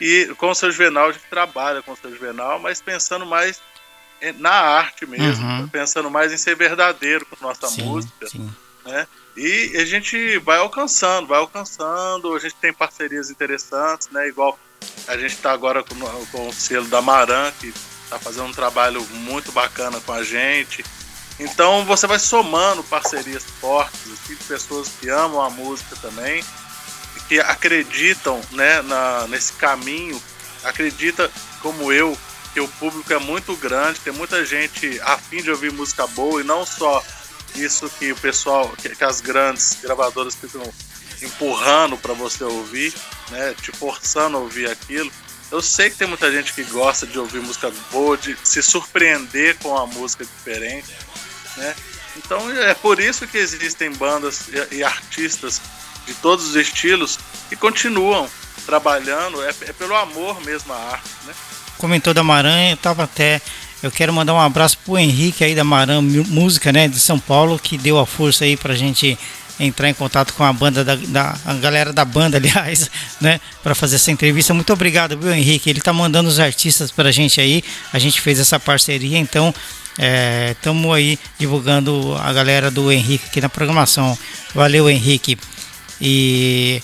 E 0.00 0.32
com 0.36 0.50
o 0.50 0.54
seu 0.54 0.70
Juvenal, 0.70 1.08
a 1.08 1.12
gente 1.12 1.24
trabalha 1.28 1.82
com 1.82 1.92
o 1.92 1.96
seu 1.96 2.10
Juvenal, 2.10 2.58
mas 2.58 2.80
pensando 2.80 3.26
mais 3.26 3.60
na 4.38 4.52
arte 4.52 5.06
mesmo, 5.06 5.46
uhum. 5.46 5.68
pensando 5.68 6.10
mais 6.10 6.32
em 6.32 6.36
ser 6.36 6.54
verdadeiro 6.54 7.24
com 7.26 7.36
nossa 7.42 7.68
sim, 7.68 7.82
música. 7.82 8.26
Sim. 8.28 8.50
Né? 8.84 9.06
E 9.36 9.76
a 9.76 9.84
gente 9.84 10.38
vai 10.38 10.58
alcançando, 10.58 11.26
vai 11.26 11.38
alcançando, 11.38 12.34
a 12.34 12.38
gente 12.38 12.54
tem 12.56 12.72
parcerias 12.72 13.30
interessantes, 13.30 14.08
né? 14.10 14.28
Igual 14.28 14.58
a 15.06 15.16
gente 15.16 15.34
está 15.34 15.52
agora 15.52 15.82
com, 15.82 15.94
com 16.26 16.48
o 16.48 16.52
selo 16.52 16.86
da 16.88 17.00
Maran, 17.00 17.50
que 17.52 17.72
está 18.10 18.18
fazendo 18.18 18.46
um 18.46 18.52
trabalho 18.52 19.00
muito 19.12 19.52
bacana 19.52 20.00
com 20.00 20.12
a 20.12 20.24
gente. 20.24 20.84
Então 21.38 21.84
você 21.84 22.08
vai 22.08 22.18
somando 22.18 22.82
parcerias 22.82 23.44
fortes, 23.60 24.12
assim, 24.12 24.34
pessoas 24.48 24.88
que 25.00 25.08
amam 25.08 25.40
a 25.40 25.48
música 25.48 25.94
também, 25.96 26.44
que 27.28 27.38
acreditam 27.38 28.40
né, 28.50 28.82
na, 28.82 29.28
nesse 29.28 29.52
caminho, 29.52 30.20
acredita 30.64 31.30
como 31.62 31.92
eu, 31.92 32.18
que 32.52 32.60
o 32.60 32.66
público 32.66 33.12
é 33.12 33.18
muito 33.18 33.54
grande, 33.56 34.00
tem 34.00 34.12
muita 34.12 34.44
gente 34.44 35.00
afim 35.02 35.40
de 35.40 35.50
ouvir 35.50 35.72
música 35.72 36.04
boa 36.08 36.40
e 36.40 36.44
não 36.44 36.66
só 36.66 37.02
isso 37.54 37.88
que 37.90 38.10
o 38.10 38.16
pessoal, 38.16 38.68
que, 38.76 38.88
que 38.88 39.04
as 39.04 39.20
grandes 39.20 39.78
gravadoras 39.80 40.34
ficam 40.34 40.62
empurrando 41.22 41.96
para 41.96 42.12
você 42.12 42.42
ouvir, 42.42 42.92
né, 43.30 43.54
te 43.62 43.70
forçando 43.70 44.36
a 44.36 44.40
ouvir 44.40 44.68
aquilo. 44.68 45.10
Eu 45.50 45.60
sei 45.60 45.90
que 45.90 45.96
tem 45.96 46.06
muita 46.06 46.30
gente 46.30 46.52
que 46.52 46.62
gosta 46.64 47.06
de 47.06 47.18
ouvir 47.18 47.40
música 47.40 47.72
boa, 47.90 48.16
de 48.16 48.36
se 48.44 48.62
surpreender 48.62 49.56
com 49.58 49.76
a 49.76 49.86
música 49.86 50.24
diferente, 50.24 50.94
né? 51.56 51.74
Então 52.16 52.50
é 52.50 52.74
por 52.74 53.00
isso 53.00 53.26
que 53.26 53.38
existem 53.38 53.90
bandas 53.92 54.48
e, 54.48 54.76
e 54.76 54.84
artistas 54.84 55.60
de 56.06 56.14
todos 56.14 56.50
os 56.50 56.56
estilos 56.56 57.18
que 57.48 57.56
continuam 57.56 58.28
trabalhando, 58.66 59.42
é, 59.42 59.48
é 59.48 59.72
pelo 59.72 59.94
amor 59.96 60.40
mesmo 60.42 60.72
à 60.72 60.76
arte, 60.76 61.08
né? 61.24 61.34
Comentou 61.78 62.12
da 62.12 62.22
Maranha, 62.22 62.72
eu 62.72 62.76
tava 62.76 63.04
até 63.04 63.40
eu 63.82 63.90
quero 63.90 64.12
mandar 64.12 64.34
um 64.34 64.40
abraço 64.40 64.76
pro 64.84 64.98
Henrique 64.98 65.42
aí 65.42 65.54
da 65.54 65.64
Maran 65.64 66.02
Música, 66.02 66.70
né, 66.70 66.86
de 66.86 67.00
São 67.00 67.18
Paulo, 67.18 67.58
que 67.58 67.78
deu 67.78 67.98
a 67.98 68.04
força 68.04 68.44
aí 68.44 68.54
pra 68.54 68.74
gente 68.74 69.18
entrar 69.60 69.88
em 69.88 69.94
contato 69.94 70.32
com 70.34 70.42
a 70.42 70.52
banda 70.52 70.82
da, 70.82 70.96
da 70.96 71.36
a 71.44 71.54
galera 71.54 71.92
da 71.92 72.04
banda, 72.04 72.38
aliás, 72.42 72.90
né, 73.20 73.40
para 73.62 73.74
fazer 73.74 73.96
essa 73.96 74.10
entrevista. 74.10 74.54
Muito 74.54 74.72
obrigado, 74.72 75.16
viu, 75.18 75.32
Henrique? 75.32 75.70
Ele 75.70 75.80
tá 75.80 75.92
mandando 75.92 76.28
os 76.28 76.40
artistas 76.40 76.90
pra 76.90 77.12
gente 77.12 77.40
aí. 77.40 77.62
A 77.92 77.98
gente 77.98 78.20
fez 78.20 78.40
essa 78.40 78.58
parceria, 78.58 79.18
então 79.18 79.54
estamos 80.50 80.92
é, 80.92 80.96
aí 80.96 81.18
divulgando 81.38 82.16
a 82.20 82.32
galera 82.32 82.70
do 82.70 82.90
Henrique 82.90 83.26
aqui 83.26 83.40
na 83.40 83.48
programação. 83.48 84.16
Valeu, 84.54 84.88
Henrique. 84.88 85.38
E 86.00 86.82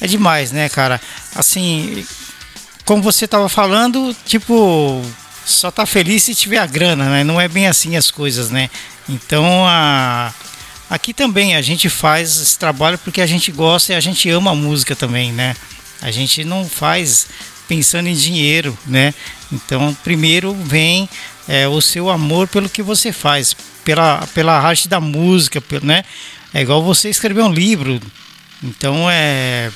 é 0.00 0.06
demais, 0.06 0.50
né, 0.50 0.68
cara? 0.68 1.00
Assim, 1.34 2.04
como 2.84 3.02
você 3.02 3.28
tava 3.28 3.48
falando, 3.48 4.14
tipo, 4.26 5.00
só 5.44 5.70
tá 5.70 5.86
feliz 5.86 6.24
se 6.24 6.34
tiver 6.34 6.58
a 6.58 6.66
grana, 6.66 7.08
né? 7.08 7.24
Não 7.24 7.40
é 7.40 7.46
bem 7.46 7.68
assim 7.68 7.96
as 7.96 8.10
coisas, 8.10 8.50
né? 8.50 8.68
Então, 9.08 9.64
a... 9.66 10.32
aqui 10.90 11.14
também 11.14 11.54
a 11.54 11.62
gente 11.62 11.88
faz 11.88 12.40
esse 12.40 12.58
trabalho 12.58 12.98
porque 12.98 13.20
a 13.20 13.26
gente 13.26 13.52
gosta 13.52 13.92
e 13.92 13.96
a 13.96 14.00
gente 14.00 14.28
ama 14.28 14.50
a 14.50 14.54
música 14.54 14.96
também, 14.96 15.32
né? 15.32 15.54
A 16.02 16.10
gente 16.10 16.44
não 16.44 16.68
faz 16.68 17.28
pensando 17.68 18.08
em 18.08 18.14
dinheiro, 18.14 18.76
né? 18.84 19.14
Então, 19.52 19.96
primeiro 20.02 20.52
vem 20.52 21.08
é, 21.48 21.68
o 21.68 21.80
seu 21.80 22.10
amor 22.10 22.48
pelo 22.48 22.68
que 22.68 22.82
você 22.82 23.12
faz, 23.12 23.54
pela, 23.84 24.26
pela 24.34 24.58
arte 24.58 24.88
da 24.88 25.00
música, 25.00 25.62
né? 25.82 26.04
É 26.52 26.62
igual 26.62 26.82
você 26.82 27.08
escrever 27.08 27.42
um 27.42 27.52
livro. 27.52 28.00
Então, 28.62 29.08
é 29.08 29.70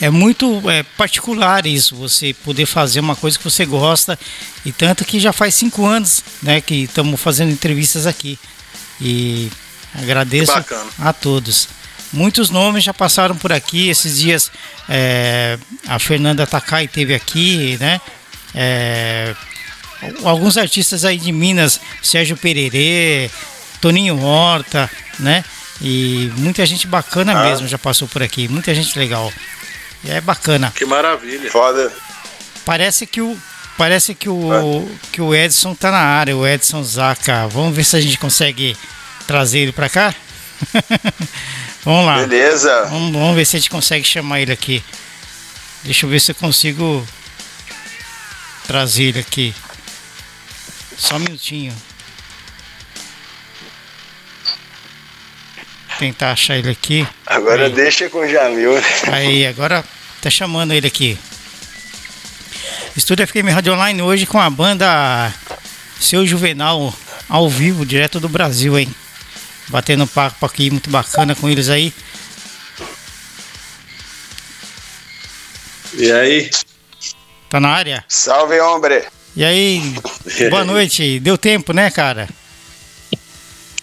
é 0.00 0.10
muito 0.10 0.62
é, 0.70 0.82
particular 0.82 1.66
isso, 1.66 1.96
você 1.96 2.32
poder 2.32 2.66
fazer 2.66 3.00
uma 3.00 3.16
coisa 3.16 3.38
que 3.38 3.44
você 3.44 3.64
gosta 3.64 4.18
e 4.64 4.70
tanto 4.70 5.04
que 5.04 5.18
já 5.18 5.32
faz 5.32 5.54
cinco 5.54 5.86
anos, 5.86 6.22
né, 6.42 6.60
que 6.60 6.84
estamos 6.84 7.20
fazendo 7.20 7.50
entrevistas 7.50 8.06
aqui 8.06 8.38
e 9.00 9.50
agradeço 9.94 10.52
a 10.98 11.12
todos. 11.12 11.68
Muitos 12.12 12.48
nomes 12.48 12.84
já 12.84 12.94
passaram 12.94 13.36
por 13.36 13.52
aqui 13.52 13.88
esses 13.88 14.18
dias. 14.18 14.50
É, 14.88 15.58
a 15.86 15.98
Fernanda 15.98 16.46
Takai 16.46 16.88
teve 16.88 17.14
aqui, 17.14 17.76
né? 17.78 18.00
É, 18.54 19.34
alguns 20.24 20.56
artistas 20.56 21.04
aí 21.04 21.18
de 21.18 21.30
Minas, 21.32 21.80
Sérgio 22.02 22.36
Pererê, 22.36 23.30
Toninho 23.80 24.22
Horta, 24.22 24.90
né? 25.18 25.44
E 25.80 26.32
muita 26.36 26.64
gente 26.66 26.86
bacana 26.86 27.38
ah. 27.38 27.44
mesmo 27.44 27.68
já 27.68 27.78
passou 27.78 28.08
por 28.08 28.22
aqui, 28.22 28.48
muita 28.48 28.74
gente 28.74 28.98
legal. 28.98 29.32
É 30.06 30.20
bacana. 30.20 30.72
Que 30.74 30.84
maravilha. 30.84 31.50
Foda. 31.50 31.92
Parece 32.64 33.06
que 33.06 33.20
o 33.20 33.36
parece 33.76 34.14
que 34.14 34.28
o 34.28 34.52
é. 34.52 34.98
que 35.12 35.20
o 35.20 35.34
Edson 35.34 35.74
tá 35.74 35.90
na 35.90 36.00
área, 36.00 36.36
o 36.36 36.46
Edson 36.46 36.82
Zaca. 36.82 37.46
Vamos 37.48 37.74
ver 37.76 37.84
se 37.84 37.96
a 37.96 38.00
gente 38.00 38.18
consegue 38.18 38.76
trazer 39.28 39.58
ele 39.58 39.72
para 39.72 39.90
cá. 39.90 40.14
vamos 41.84 42.06
lá. 42.06 42.26
Beleza. 42.26 42.86
Vamos, 42.86 43.12
vamos 43.12 43.36
ver 43.36 43.44
se 43.44 43.56
a 43.56 43.58
gente 43.60 43.70
consegue 43.70 44.04
chamar 44.04 44.40
ele 44.40 44.52
aqui. 44.52 44.82
Deixa 45.84 46.06
eu 46.06 46.10
ver 46.10 46.18
se 46.18 46.32
eu 46.32 46.34
consigo 46.34 47.06
trazer 48.66 49.04
ele 49.04 49.20
aqui. 49.20 49.54
Só 50.96 51.16
um 51.16 51.20
minutinho. 51.20 51.76
tentar 55.98 56.30
achar 56.30 56.56
ele 56.56 56.70
aqui. 56.70 57.04
Agora 57.26 57.64
Aí. 57.64 57.72
deixa 57.72 58.08
com 58.08 58.18
o 58.18 58.28
Jamil. 58.28 58.72
Né? 58.72 58.82
Aí, 59.10 59.46
agora 59.46 59.84
tá 60.22 60.30
chamando 60.30 60.72
ele 60.72 60.86
aqui. 60.86 61.18
Estúdio 62.96 63.26
FM 63.26 63.52
Rádio 63.52 63.74
Online 63.74 64.00
hoje 64.00 64.24
com 64.24 64.40
a 64.40 64.48
banda 64.48 65.34
Seu 65.98 66.24
Juvenal 66.24 66.94
ao 67.28 67.50
vivo, 67.50 67.84
direto 67.84 68.20
do 68.20 68.28
Brasil, 68.28 68.78
hein? 68.78 68.88
Batendo 69.68 70.06
papo 70.06 70.46
aqui, 70.46 70.70
muito 70.70 70.88
bacana 70.90 71.34
com 71.34 71.48
eles 71.48 71.68
aí. 71.68 71.92
E 75.94 76.10
aí? 76.12 76.50
Tá 77.50 77.60
na 77.60 77.68
área? 77.70 78.04
Salve, 78.08 78.58
hombre! 78.60 79.04
E 79.36 79.44
aí, 79.44 79.94
boa 80.50 80.64
noite. 80.64 81.20
Deu 81.20 81.36
tempo, 81.38 81.72
né, 81.72 81.90
cara? 81.90 82.28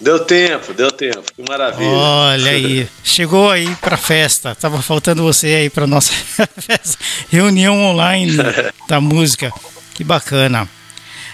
Deu 0.02 0.20
tempo, 0.26 0.74
deu 0.74 0.92
tempo, 0.92 1.24
que 1.34 1.42
maravilha. 1.48 1.88
Olha 1.90 2.52
aí, 2.52 2.88
chegou 3.04 3.50
aí 3.50 3.74
pra 3.78 3.96
festa. 3.96 4.54
Tava 4.54 4.82
faltando 4.82 5.24
você 5.24 5.48
aí 5.48 5.70
pra 5.70 5.88
nossa 5.88 6.12
festa. 6.60 6.98
reunião 7.30 7.82
online 7.82 8.36
da 8.88 9.00
música. 9.00 9.52
Que 9.94 10.04
bacana. 10.04 10.68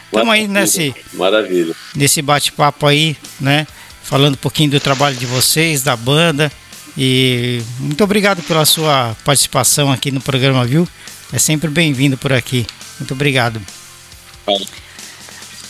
Estamos 0.06 0.34
aí 0.34 0.48
nesse 0.48 0.94
maravilha. 1.14 1.74
Nesse 1.96 2.22
bate-papo 2.22 2.86
aí, 2.86 3.18
né? 3.40 3.66
Falando 4.04 4.34
um 4.34 4.38
pouquinho 4.38 4.72
do 4.72 4.80
trabalho 4.80 5.16
de 5.16 5.26
vocês, 5.26 5.84
da 5.84 5.96
banda. 5.96 6.52
E 6.98 7.62
muito 7.80 8.04
obrigado 8.04 8.44
pela 8.44 8.66
sua 8.66 9.16
participação 9.24 9.92
aqui 9.92 10.12
no 10.12 10.20
programa, 10.20 10.66
viu? 10.66 10.88
É 11.32 11.40
sempre 11.40 11.70
bem-vindo 11.70 12.18
por 12.18 12.34
aqui. 12.34 12.66
Muito 13.00 13.14
obrigado. 13.14 13.62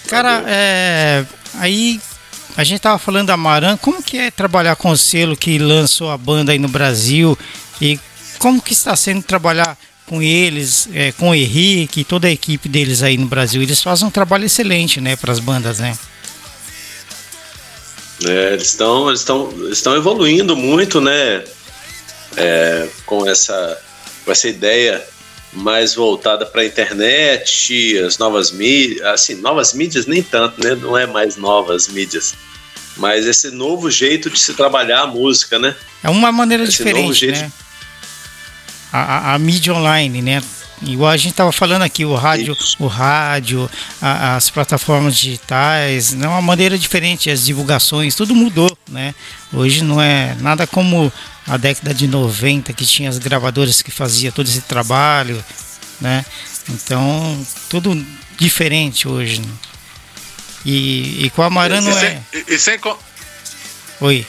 Cara, 0.07 0.43
é, 0.47 1.25
aí 1.55 2.01
a 2.57 2.63
gente 2.63 2.81
tava 2.81 2.97
falando 2.97 3.27
da 3.27 3.37
Maran, 3.37 3.77
como 3.77 4.03
que 4.03 4.17
é 4.17 4.31
trabalhar 4.31 4.75
com 4.75 4.89
o 4.89 4.97
selo 4.97 5.37
que 5.37 5.57
lançou 5.57 6.11
a 6.11 6.17
banda 6.17 6.51
aí 6.51 6.59
no 6.59 6.67
Brasil 6.67 7.37
e 7.79 7.99
como 8.39 8.61
que 8.61 8.73
está 8.73 8.95
sendo 8.95 9.21
trabalhar 9.21 9.77
com 10.05 10.21
eles, 10.21 10.89
é, 10.93 11.11
com 11.13 11.29
o 11.29 11.35
Henrique 11.35 12.01
e 12.01 12.03
toda 12.03 12.27
a 12.27 12.31
equipe 12.31 12.67
deles 12.67 13.03
aí 13.03 13.15
no 13.15 13.27
Brasil? 13.27 13.61
Eles 13.61 13.81
fazem 13.81 14.07
um 14.07 14.11
trabalho 14.11 14.45
excelente, 14.45 14.99
né, 14.99 15.15
para 15.15 15.31
as 15.31 15.39
bandas, 15.39 15.79
né? 15.79 15.97
É, 18.27 18.53
eles 18.53 18.67
estão 18.67 19.07
eles 19.07 19.21
estão 19.21 19.51
estão 19.71 19.95
evoluindo 19.95 20.55
muito, 20.55 21.01
né? 21.01 21.43
É, 22.37 22.87
com 23.05 23.27
essa 23.27 23.81
com 24.23 24.31
essa 24.31 24.47
ideia 24.47 25.03
mais 25.53 25.95
voltada 25.95 26.45
para 26.45 26.61
a 26.61 26.65
internet, 26.65 27.97
as 27.99 28.17
novas 28.17 28.51
mídias, 28.51 29.05
assim, 29.05 29.35
novas 29.35 29.73
mídias 29.73 30.05
nem 30.05 30.23
tanto, 30.23 30.63
né? 30.63 30.75
Não 30.75 30.97
é 30.97 31.05
mais 31.05 31.35
novas 31.35 31.87
mídias, 31.89 32.33
Mas 32.95 33.25
esse 33.25 33.51
novo 33.51 33.89
jeito 33.89 34.29
de 34.29 34.39
se 34.39 34.53
trabalhar 34.53 35.01
a 35.01 35.07
música, 35.07 35.59
né? 35.59 35.75
É 36.03 36.09
uma 36.09 36.31
maneira 36.31 36.63
Esse 36.63 36.77
diferente, 36.77 37.01
novo 37.01 37.13
jeito 37.13 37.39
né? 37.39 37.51
A, 38.93 38.99
a, 38.99 39.33
a 39.35 39.39
mídia 39.39 39.73
online, 39.73 40.21
né? 40.21 40.41
Igual 40.83 41.11
a 41.11 41.17
gente 41.17 41.31
estava 41.31 41.51
falando 41.51 41.83
aqui, 41.83 42.03
o 42.05 42.15
rádio, 42.15 42.57
Isso. 42.59 42.75
o 42.79 42.87
rádio, 42.87 43.69
a- 44.01 44.35
as 44.35 44.49
plataformas 44.49 45.15
digitais, 45.15 46.13
não 46.13 46.25
é 46.25 46.33
uma 46.33 46.41
maneira 46.41 46.77
diferente, 46.77 47.29
as 47.29 47.45
divulgações, 47.45 48.15
tudo 48.15 48.33
mudou, 48.33 48.75
né? 48.89 49.13
Hoje 49.53 49.83
não 49.83 50.01
é 50.01 50.35
nada 50.39 50.65
como 50.65 51.11
a 51.47 51.57
década 51.57 51.93
de 51.93 52.07
90, 52.07 52.73
que 52.73 52.85
tinha 52.85 53.09
as 53.09 53.19
gravadoras 53.19 53.81
que 53.83 53.91
faziam 53.91 54.31
todo 54.31 54.47
esse 54.47 54.61
trabalho, 54.61 55.43
né? 55.99 56.25
Então, 56.69 57.45
tudo 57.69 57.93
diferente 58.37 59.07
hoje. 59.07 59.39
né? 59.41 59.47
E, 60.65 61.25
e 61.25 61.29
com 61.31 61.41
a 61.43 61.49
Marano 61.49 61.89
e, 61.89 61.91
é. 61.93 61.99
sem, 61.99 62.25
e, 62.33 62.53
e 62.55 62.59
sem 62.59 62.79
con- 62.79 62.97
Oi. 63.99 64.25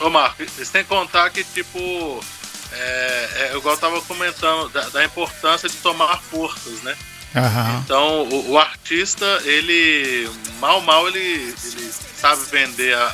Ô 0.00 0.08
Marco, 0.08 0.42
sem 0.64 0.84
contar 0.84 1.30
que, 1.30 1.42
tipo, 1.44 2.24
é, 2.72 3.30
é, 3.52 3.56
igual 3.56 3.74
eu 3.74 3.80
tava 3.80 4.00
comentando, 4.02 4.68
da, 4.70 4.88
da 4.88 5.04
importância 5.04 5.68
de 5.68 5.76
tomar 5.76 6.20
forças, 6.22 6.80
né? 6.82 6.96
Aham. 7.34 7.80
Então, 7.84 8.22
o, 8.24 8.50
o 8.52 8.58
artista, 8.58 9.24
ele, 9.44 10.28
mal, 10.58 10.80
mal, 10.80 11.06
ele, 11.08 11.18
ele 11.64 11.92
sabe 12.16 12.42
vender 12.50 12.94
a, 12.94 13.04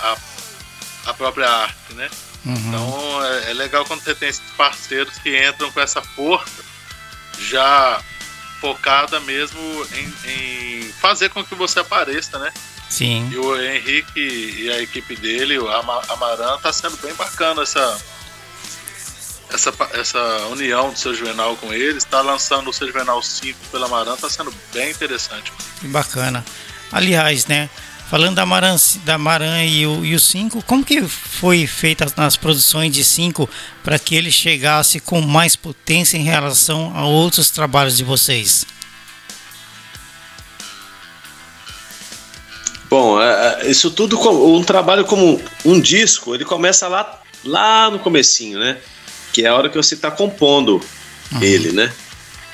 a, 1.06 1.10
a 1.10 1.14
própria 1.14 1.48
arte, 1.48 1.94
né? 1.94 2.08
Uhum. 2.44 2.54
Então, 2.68 3.24
é, 3.26 3.50
é 3.50 3.54
legal 3.54 3.84
quando 3.84 4.02
você 4.02 4.14
tem 4.14 4.28
esses 4.28 4.42
parceiros 4.56 5.18
que 5.18 5.36
entram 5.46 5.70
com 5.70 5.80
essa 5.80 6.00
força 6.00 6.64
já 7.38 8.00
focada 8.60 9.20
mesmo 9.20 9.60
em, 9.92 10.30
em 10.30 10.92
fazer 11.00 11.28
com 11.28 11.44
que 11.44 11.54
você 11.54 11.80
apareça, 11.80 12.38
né? 12.38 12.52
Sim. 12.88 13.28
E 13.32 13.36
o 13.36 13.60
Henrique 13.60 14.20
e 14.58 14.70
a 14.70 14.80
equipe 14.80 15.16
dele, 15.16 15.58
o 15.58 15.68
Ama- 15.68 16.02
Amaran, 16.08 16.56
tá 16.58 16.72
sendo 16.72 16.96
bem 16.98 17.12
bacana 17.14 17.62
essa, 17.62 17.98
essa, 19.52 19.72
essa 19.92 20.18
união 20.50 20.90
do 20.90 20.98
seu 20.98 21.14
Juvenal 21.14 21.56
com 21.56 21.72
eles. 21.72 22.04
Tá 22.04 22.20
lançando 22.20 22.70
o 22.70 22.72
seu 22.72 22.86
Juvenal 22.86 23.22
5 23.22 23.58
pela 23.70 23.86
Amaran, 23.86 24.16
tá 24.16 24.28
sendo 24.28 24.52
bem 24.72 24.90
interessante. 24.90 25.52
Que 25.80 25.88
bacana. 25.88 26.44
Aliás, 26.92 27.46
né? 27.46 27.68
Falando 28.08 28.36
da 28.36 28.46
Maran, 28.46 28.76
da 29.04 29.18
Maran 29.18 29.64
e 29.64 29.84
o, 29.84 30.04
e 30.04 30.14
o 30.14 30.20
5, 30.20 30.62
como 30.62 30.84
que 30.84 31.02
foi 31.02 31.66
feita 31.66 32.06
nas 32.16 32.36
produções 32.36 32.92
de 32.92 33.02
5 33.02 33.50
para 33.82 33.98
que 33.98 34.14
ele 34.14 34.30
chegasse 34.30 35.00
com 35.00 35.20
mais 35.20 35.56
potência 35.56 36.16
em 36.16 36.22
relação 36.22 36.92
a 36.96 37.04
outros 37.04 37.50
trabalhos 37.50 37.96
de 37.96 38.04
vocês? 38.04 38.64
Bom, 42.88 43.20
é, 43.20 43.62
é, 43.62 43.70
isso 43.70 43.90
tudo, 43.90 44.16
com- 44.16 44.56
um 44.56 44.62
trabalho 44.62 45.04
como 45.04 45.40
um 45.64 45.80
disco, 45.80 46.34
ele 46.34 46.44
começa 46.44 46.86
lá, 46.86 47.20
lá 47.44 47.90
no 47.90 47.98
comecinho, 47.98 48.60
né? 48.60 48.78
Que 49.36 49.44
é 49.44 49.48
a 49.48 49.54
hora 49.54 49.68
que 49.68 49.76
você 49.76 49.92
está 49.92 50.10
compondo 50.10 50.80
ele, 51.42 51.70
né? 51.70 51.92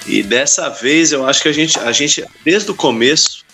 E 0.05 0.21
dessa 0.21 0.69
vez 0.69 1.13
eu 1.13 1.25
acho 1.25 1.41
que 1.41 1.49
a 1.49 1.53
gente, 1.53 1.79
a 1.79 1.93
gente, 1.93 2.25
desde 2.45 2.69
o 2.73 2.75
começo, 2.75 3.45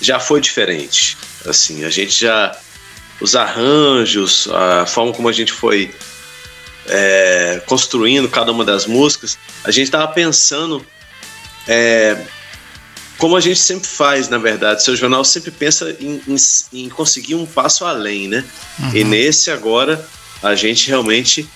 já 0.00 0.20
foi 0.20 0.40
diferente. 0.40 1.16
Assim, 1.44 1.84
a 1.84 1.90
gente 1.90 2.12
já. 2.12 2.56
Os 3.20 3.34
arranjos, 3.34 4.46
a 4.52 4.86
forma 4.86 5.12
como 5.12 5.28
a 5.28 5.32
gente 5.32 5.52
foi 5.52 5.92
é, 6.86 7.60
construindo 7.66 8.28
cada 8.28 8.52
uma 8.52 8.64
das 8.64 8.86
músicas, 8.86 9.36
a 9.64 9.72
gente 9.72 9.86
estava 9.86 10.06
pensando 10.06 10.86
é, 11.66 12.16
como 13.16 13.36
a 13.36 13.40
gente 13.40 13.58
sempre 13.58 13.88
faz, 13.88 14.28
na 14.28 14.38
verdade. 14.38 14.84
Seu 14.84 14.94
jornal 14.94 15.24
sempre 15.24 15.50
pensa 15.50 15.96
em, 15.98 16.22
em- 16.28 16.84
em 16.84 16.88
conseguir 16.88 17.34
um 17.34 17.44
passo 17.44 17.84
além, 17.84 18.28
né? 18.28 18.44
E 18.94 19.02
nesse 19.02 19.50
agora, 19.50 20.06
a 20.40 20.54
gente 20.54 20.86
realmente 20.86 21.48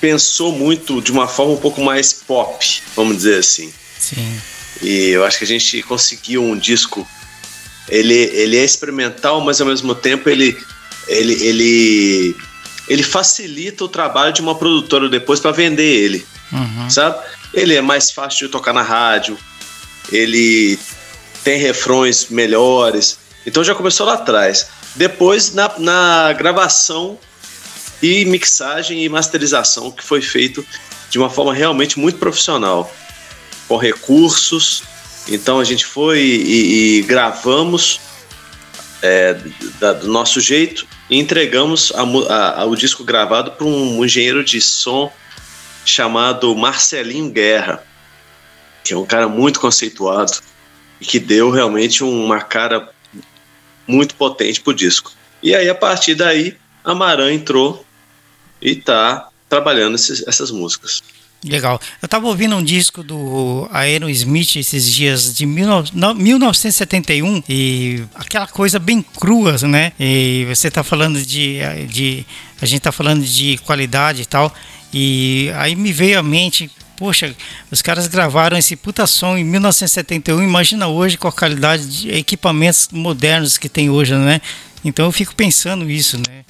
pensou 0.00 0.52
muito 0.52 1.00
de 1.00 1.10
uma 1.12 1.26
forma 1.26 1.54
um 1.54 1.58
pouco 1.58 1.80
mais 1.80 2.12
pop, 2.12 2.82
vamos 2.94 3.16
dizer 3.18 3.38
assim. 3.38 3.72
Sim. 3.98 4.40
E 4.82 5.08
eu 5.08 5.24
acho 5.24 5.38
que 5.38 5.44
a 5.44 5.48
gente 5.48 5.82
conseguiu 5.82 6.42
um 6.42 6.56
disco. 6.56 7.06
Ele, 7.88 8.14
ele 8.14 8.56
é 8.56 8.64
experimental, 8.64 9.40
mas 9.40 9.60
ao 9.60 9.66
mesmo 9.66 9.94
tempo 9.94 10.28
ele, 10.28 10.56
ele, 11.08 11.32
ele, 11.44 12.36
ele 12.88 13.02
facilita 13.02 13.84
o 13.84 13.88
trabalho 13.88 14.32
de 14.32 14.40
uma 14.40 14.54
produtora 14.54 15.08
depois 15.08 15.40
para 15.40 15.52
vender 15.52 15.84
ele 15.84 16.26
Uhum. 16.52 16.88
sabe? 16.88 17.18
Ele 17.52 17.74
é 17.74 17.80
mais 17.80 18.10
fácil 18.10 18.46
de 18.46 18.52
tocar 18.52 18.72
na 18.72 18.82
rádio, 18.82 19.36
ele 20.12 20.78
tem 21.42 21.58
refrões 21.58 22.28
melhores. 22.28 23.18
Então 23.46 23.64
já 23.64 23.74
começou 23.74 24.06
lá 24.06 24.14
atrás. 24.14 24.66
Depois 24.94 25.52
na, 25.52 25.72
na 25.78 26.32
gravação 26.32 27.18
e 28.02 28.24
mixagem 28.24 29.04
e 29.04 29.08
masterização 29.08 29.90
que 29.90 30.02
foi 30.04 30.20
feito 30.22 30.64
de 31.10 31.18
uma 31.18 31.30
forma 31.30 31.54
realmente 31.54 31.98
muito 31.98 32.18
profissional, 32.18 32.92
com 33.68 33.76
recursos. 33.76 34.82
Então 35.28 35.58
a 35.60 35.64
gente 35.64 35.84
foi 35.84 36.20
e, 36.20 36.98
e 36.98 37.02
gravamos 37.02 38.00
é, 39.02 39.36
da- 39.78 39.92
do 39.92 40.08
nosso 40.08 40.40
jeito 40.40 40.86
e 41.08 41.18
entregamos 41.18 41.92
a 41.94 42.02
a- 42.02 42.62
a- 42.62 42.64
o 42.64 42.74
disco 42.74 43.04
gravado 43.04 43.52
para 43.52 43.66
um 43.66 44.04
engenheiro 44.04 44.42
de 44.44 44.60
som 44.60 45.12
chamado 45.84 46.54
Marcelinho 46.56 47.30
Guerra, 47.30 47.84
que 48.82 48.92
é 48.92 48.96
um 48.96 49.06
cara 49.06 49.28
muito 49.28 49.60
conceituado 49.60 50.40
e 51.00 51.04
que 51.04 51.18
deu 51.20 51.50
realmente 51.50 52.02
uma 52.02 52.40
cara 52.40 52.88
muito 53.86 54.14
potente 54.16 54.60
pro 54.60 54.74
disco. 54.74 55.12
E 55.42 55.54
aí, 55.54 55.68
a 55.68 55.74
partir 55.74 56.14
daí, 56.16 56.56
a 56.84 56.92
Maran 56.94 57.32
entrou 57.32 57.85
e 58.60 58.74
tá 58.76 59.28
trabalhando 59.48 59.94
esses- 59.94 60.26
essas 60.26 60.50
músicas. 60.50 61.02
Legal. 61.44 61.80
Eu 62.02 62.08
tava 62.08 62.26
ouvindo 62.26 62.56
um 62.56 62.62
disco 62.64 63.04
do 63.04 63.68
Aerosmith 63.70 64.56
esses 64.56 64.90
dias 64.92 65.32
de 65.34 65.46
19 65.46 65.90
no- 65.94 66.14
1971 66.14 67.42
e 67.48 68.02
aquela 68.14 68.46
coisa 68.48 68.78
bem 68.78 69.02
crua, 69.02 69.56
né? 69.58 69.92
E 70.00 70.44
você 70.48 70.70
tá 70.70 70.82
falando 70.82 71.22
de, 71.22 71.58
de 71.88 72.26
a 72.60 72.66
gente 72.66 72.80
tá 72.80 72.90
falando 72.90 73.24
de 73.24 73.58
qualidade 73.58 74.22
e 74.22 74.26
tal. 74.26 74.52
E 74.92 75.50
aí 75.56 75.76
me 75.76 75.92
veio 75.92 76.18
à 76.18 76.22
mente, 76.22 76.70
poxa, 76.96 77.36
os 77.70 77.82
caras 77.82 78.08
gravaram 78.08 78.56
esse 78.56 78.74
puta 78.74 79.06
som 79.06 79.36
em 79.36 79.44
1971, 79.44 80.42
imagina 80.42 80.88
hoje 80.88 81.16
com 81.18 81.28
a 81.28 81.32
qualidade 81.32 81.86
de 81.86 82.10
equipamentos 82.10 82.88
modernos 82.90 83.58
que 83.58 83.68
tem 83.68 83.90
hoje, 83.90 84.14
né? 84.14 84.40
Então 84.84 85.04
eu 85.04 85.12
fico 85.12 85.34
pensando 85.34 85.88
isso, 85.88 86.16
né? 86.16 86.44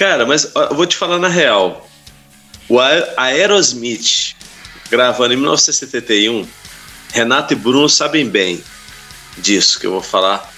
Cara, 0.00 0.24
mas 0.24 0.50
eu 0.54 0.74
vou 0.74 0.86
te 0.86 0.96
falar 0.96 1.18
na 1.18 1.28
real. 1.28 1.86
O 2.70 2.80
Aerosmith, 2.80 4.34
gravando 4.88 5.34
em 5.34 5.36
1971, 5.36 6.48
Renato 7.12 7.52
e 7.52 7.56
Bruno 7.56 7.86
sabem 7.86 8.26
bem 8.26 8.64
disso 9.36 9.78
que 9.78 9.86
eu 9.86 9.90
vou 9.90 10.00
falar. 10.00 10.50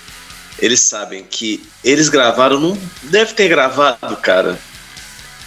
Eles 0.60 0.78
sabem 0.78 1.24
que 1.24 1.60
eles 1.82 2.08
gravaram, 2.08 2.60
não 2.60 2.78
deve 3.02 3.34
ter 3.34 3.48
gravado, 3.48 4.16
cara, 4.18 4.56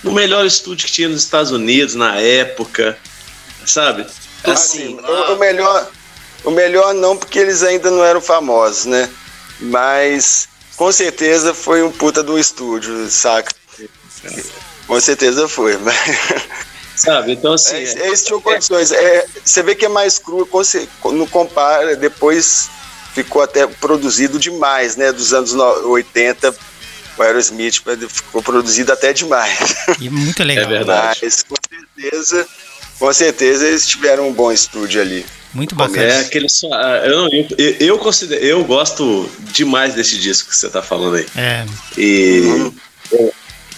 no 0.03 0.11
melhor 0.11 0.45
estúdio 0.45 0.87
que 0.87 0.91
tinha 0.91 1.07
nos 1.07 1.23
Estados 1.23 1.51
Unidos 1.51 1.95
na 1.95 2.19
época, 2.19 2.97
sabe? 3.65 4.05
Assim, 4.43 4.99
o, 4.99 5.33
o 5.35 5.39
melhor, 5.39 5.89
o 6.43 6.51
melhor 6.51 6.93
não, 6.93 7.15
porque 7.15 7.39
eles 7.39 7.63
ainda 7.63 7.89
não 7.89 8.03
eram 8.03 8.19
famosos, 8.19 8.87
né? 8.87 9.09
Mas 9.61 10.49
com 10.75 10.91
certeza 10.91 11.53
foi 11.53 11.81
um 11.81 11.93
puta 11.93 12.21
do 12.21 12.37
estúdio, 12.37 13.09
saca? 13.09 13.55
Com 14.87 14.99
certeza 14.99 15.47
foi, 15.47 15.77
mas 15.77 15.95
sabe? 16.95 17.33
Então 17.33 17.53
assim, 17.55 17.75
é, 17.77 18.07
eles 18.07 18.23
tinham 18.23 18.41
condições. 18.41 18.91
É, 18.91 19.25
você 19.43 19.63
vê 19.63 19.75
que 19.75 19.85
é 19.85 19.89
mais 19.89 20.19
cru, 20.19 20.47
não 21.13 21.27
compara, 21.27 21.95
depois 21.95 22.69
ficou 23.13 23.41
até 23.41 23.65
produzido 23.65 24.37
demais, 24.37 24.95
né? 24.95 25.11
Dos 25.11 25.33
anos 25.33 25.53
no- 25.53 25.89
80, 25.89 26.53
o 27.17 27.21
Aerosmith 27.23 27.81
ficou 28.09 28.41
produzido 28.43 28.91
até 28.91 29.13
demais. 29.13 29.57
E 29.99 30.09
muito 30.09 30.43
legal. 30.43 30.65
É 30.65 30.67
verdade. 30.67 31.19
Mas 31.23 31.43
com 31.43 31.55
certeza, 31.69 32.47
com 32.99 33.13
certeza 33.13 33.67
eles 33.67 33.87
tiveram 33.87 34.27
um 34.27 34.33
bom 34.33 34.51
estúdio 34.51 35.01
ali. 35.01 35.25
Muito 35.53 35.73
bacana. 35.73 36.03
É 36.03 36.19
aquele 36.19 36.49
som. 36.49 36.69
ah, 36.73 37.01
Eu, 37.05 37.29
eu, 37.57 37.75
eu, 37.79 37.97
considero, 37.97 38.43
eu 38.43 38.63
gosto 38.65 39.29
demais 39.53 39.93
desse 39.95 40.17
disco 40.17 40.49
que 40.49 40.55
você 40.57 40.69
tá 40.69 40.81
falando 40.83 41.15
aí. 41.15 41.25
É, 41.37 41.65
E 41.97 42.41
eu, 42.45 42.75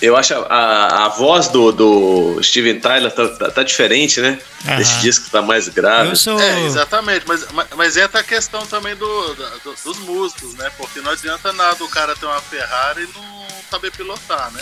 eu 0.02 0.16
acho 0.16 0.34
a, 0.34 0.38
a, 0.48 1.06
a 1.06 1.10
voz 1.10 1.48
do, 1.48 1.72
do 1.72 2.44
Steven 2.44 2.80
Tyler 2.80 3.12
tá, 3.12 3.28
tá, 3.30 3.52
tá 3.52 3.64
diferente, 3.64 4.20
né? 4.22 4.40
Aham. 4.68 4.80
Esse 4.82 5.00
disco 5.02 5.30
tá 5.32 5.42
mais 5.42 5.68
grave. 5.70 6.16
sou. 6.16 6.40
É, 6.40 6.66
exatamente, 6.66 7.24
mas, 7.28 7.46
mas, 7.52 7.68
mas 7.76 7.98
entra 7.98 8.20
a 8.22 8.24
questão 8.24 8.66
também 8.68 8.96
do, 8.96 9.36
do- 9.36 9.76
dos 9.84 9.98
músicos, 10.00 10.54
né? 10.56 10.70
Porque 10.78 11.00
não 11.02 11.12
adianta 11.12 11.52
nada 11.54 11.84
o 11.84 11.90
cara 11.90 12.16
ter 12.16 12.26
uma 12.26 12.40
Ferrari 12.42 13.04
e 13.04 13.18
não 13.18 13.48
saber 13.72 13.92
pilotar, 13.92 14.52
né? 14.52 14.62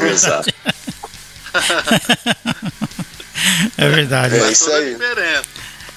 Exato. 0.10 0.52
É 3.76 3.88
verdade. 3.88 4.36
É 4.36 4.40
Faz 4.40 4.60
isso 4.60 4.70
aí. 4.72 4.96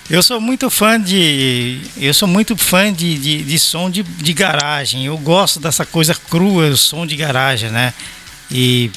Eu 0.09 0.21
sou 0.21 0.39
muito 0.39 0.69
fã 0.69 0.99
de. 1.01 1.81
Eu 1.97 2.13
sou 2.13 2.27
muito 2.27 2.57
fã 2.57 2.91
de, 2.91 3.17
de, 3.17 3.41
de 3.43 3.59
som 3.59 3.89
de, 3.89 4.03
de 4.03 4.33
garagem. 4.33 5.05
Eu 5.05 5.17
gosto 5.17 5.59
dessa 5.59 5.85
coisa 5.85 6.13
crua, 6.29 6.67
o 6.67 6.77
som 6.77 7.05
de 7.07 7.15
garagem, 7.15 7.69
né? 7.69 7.93
E 8.53 8.91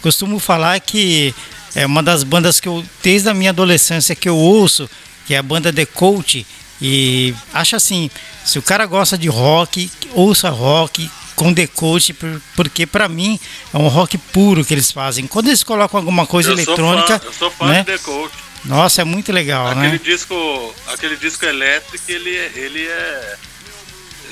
costumo 0.00 0.38
falar 0.38 0.78
que 0.80 1.34
é 1.74 1.84
uma 1.84 2.02
das 2.02 2.22
bandas 2.22 2.60
que 2.60 2.68
eu, 2.68 2.84
desde 3.02 3.28
a 3.28 3.34
minha 3.34 3.50
adolescência, 3.50 4.14
que 4.14 4.28
eu 4.28 4.36
ouço, 4.36 4.88
que 5.26 5.34
é 5.34 5.38
a 5.38 5.42
banda 5.42 5.72
The 5.72 5.84
Coach. 5.84 6.46
E 6.80 7.34
acho 7.52 7.76
assim, 7.76 8.10
se 8.44 8.58
o 8.58 8.62
cara 8.62 8.86
gosta 8.86 9.18
de 9.18 9.28
rock, 9.28 9.90
ouça 10.12 10.48
rock 10.48 11.10
com 11.34 11.52
The 11.52 11.66
Coach, 11.66 12.14
porque 12.54 12.86
para 12.86 13.08
mim 13.08 13.38
é 13.72 13.76
um 13.76 13.88
rock 13.88 14.16
puro 14.16 14.64
que 14.64 14.72
eles 14.72 14.90
fazem. 14.90 15.26
Quando 15.26 15.48
eles 15.48 15.62
colocam 15.62 15.98
alguma 15.98 16.26
coisa 16.26 16.50
eu 16.50 16.54
eletrônica. 16.54 17.18
Sou 17.18 17.20
fã, 17.20 17.26
eu 17.26 17.32
sou 17.32 17.50
fã 17.50 17.66
né? 17.66 17.78
de 17.80 17.84
The 17.86 17.98
Coach. 17.98 18.34
Nossa, 18.64 19.00
é 19.00 19.04
muito 19.04 19.32
legal, 19.32 19.68
aquele 19.68 19.92
né? 19.92 20.00
Disco, 20.02 20.74
aquele 20.88 21.16
disco 21.16 21.44
elétrico, 21.46 22.04
ele, 22.08 22.30
ele 22.30 22.86
é. 22.86 23.36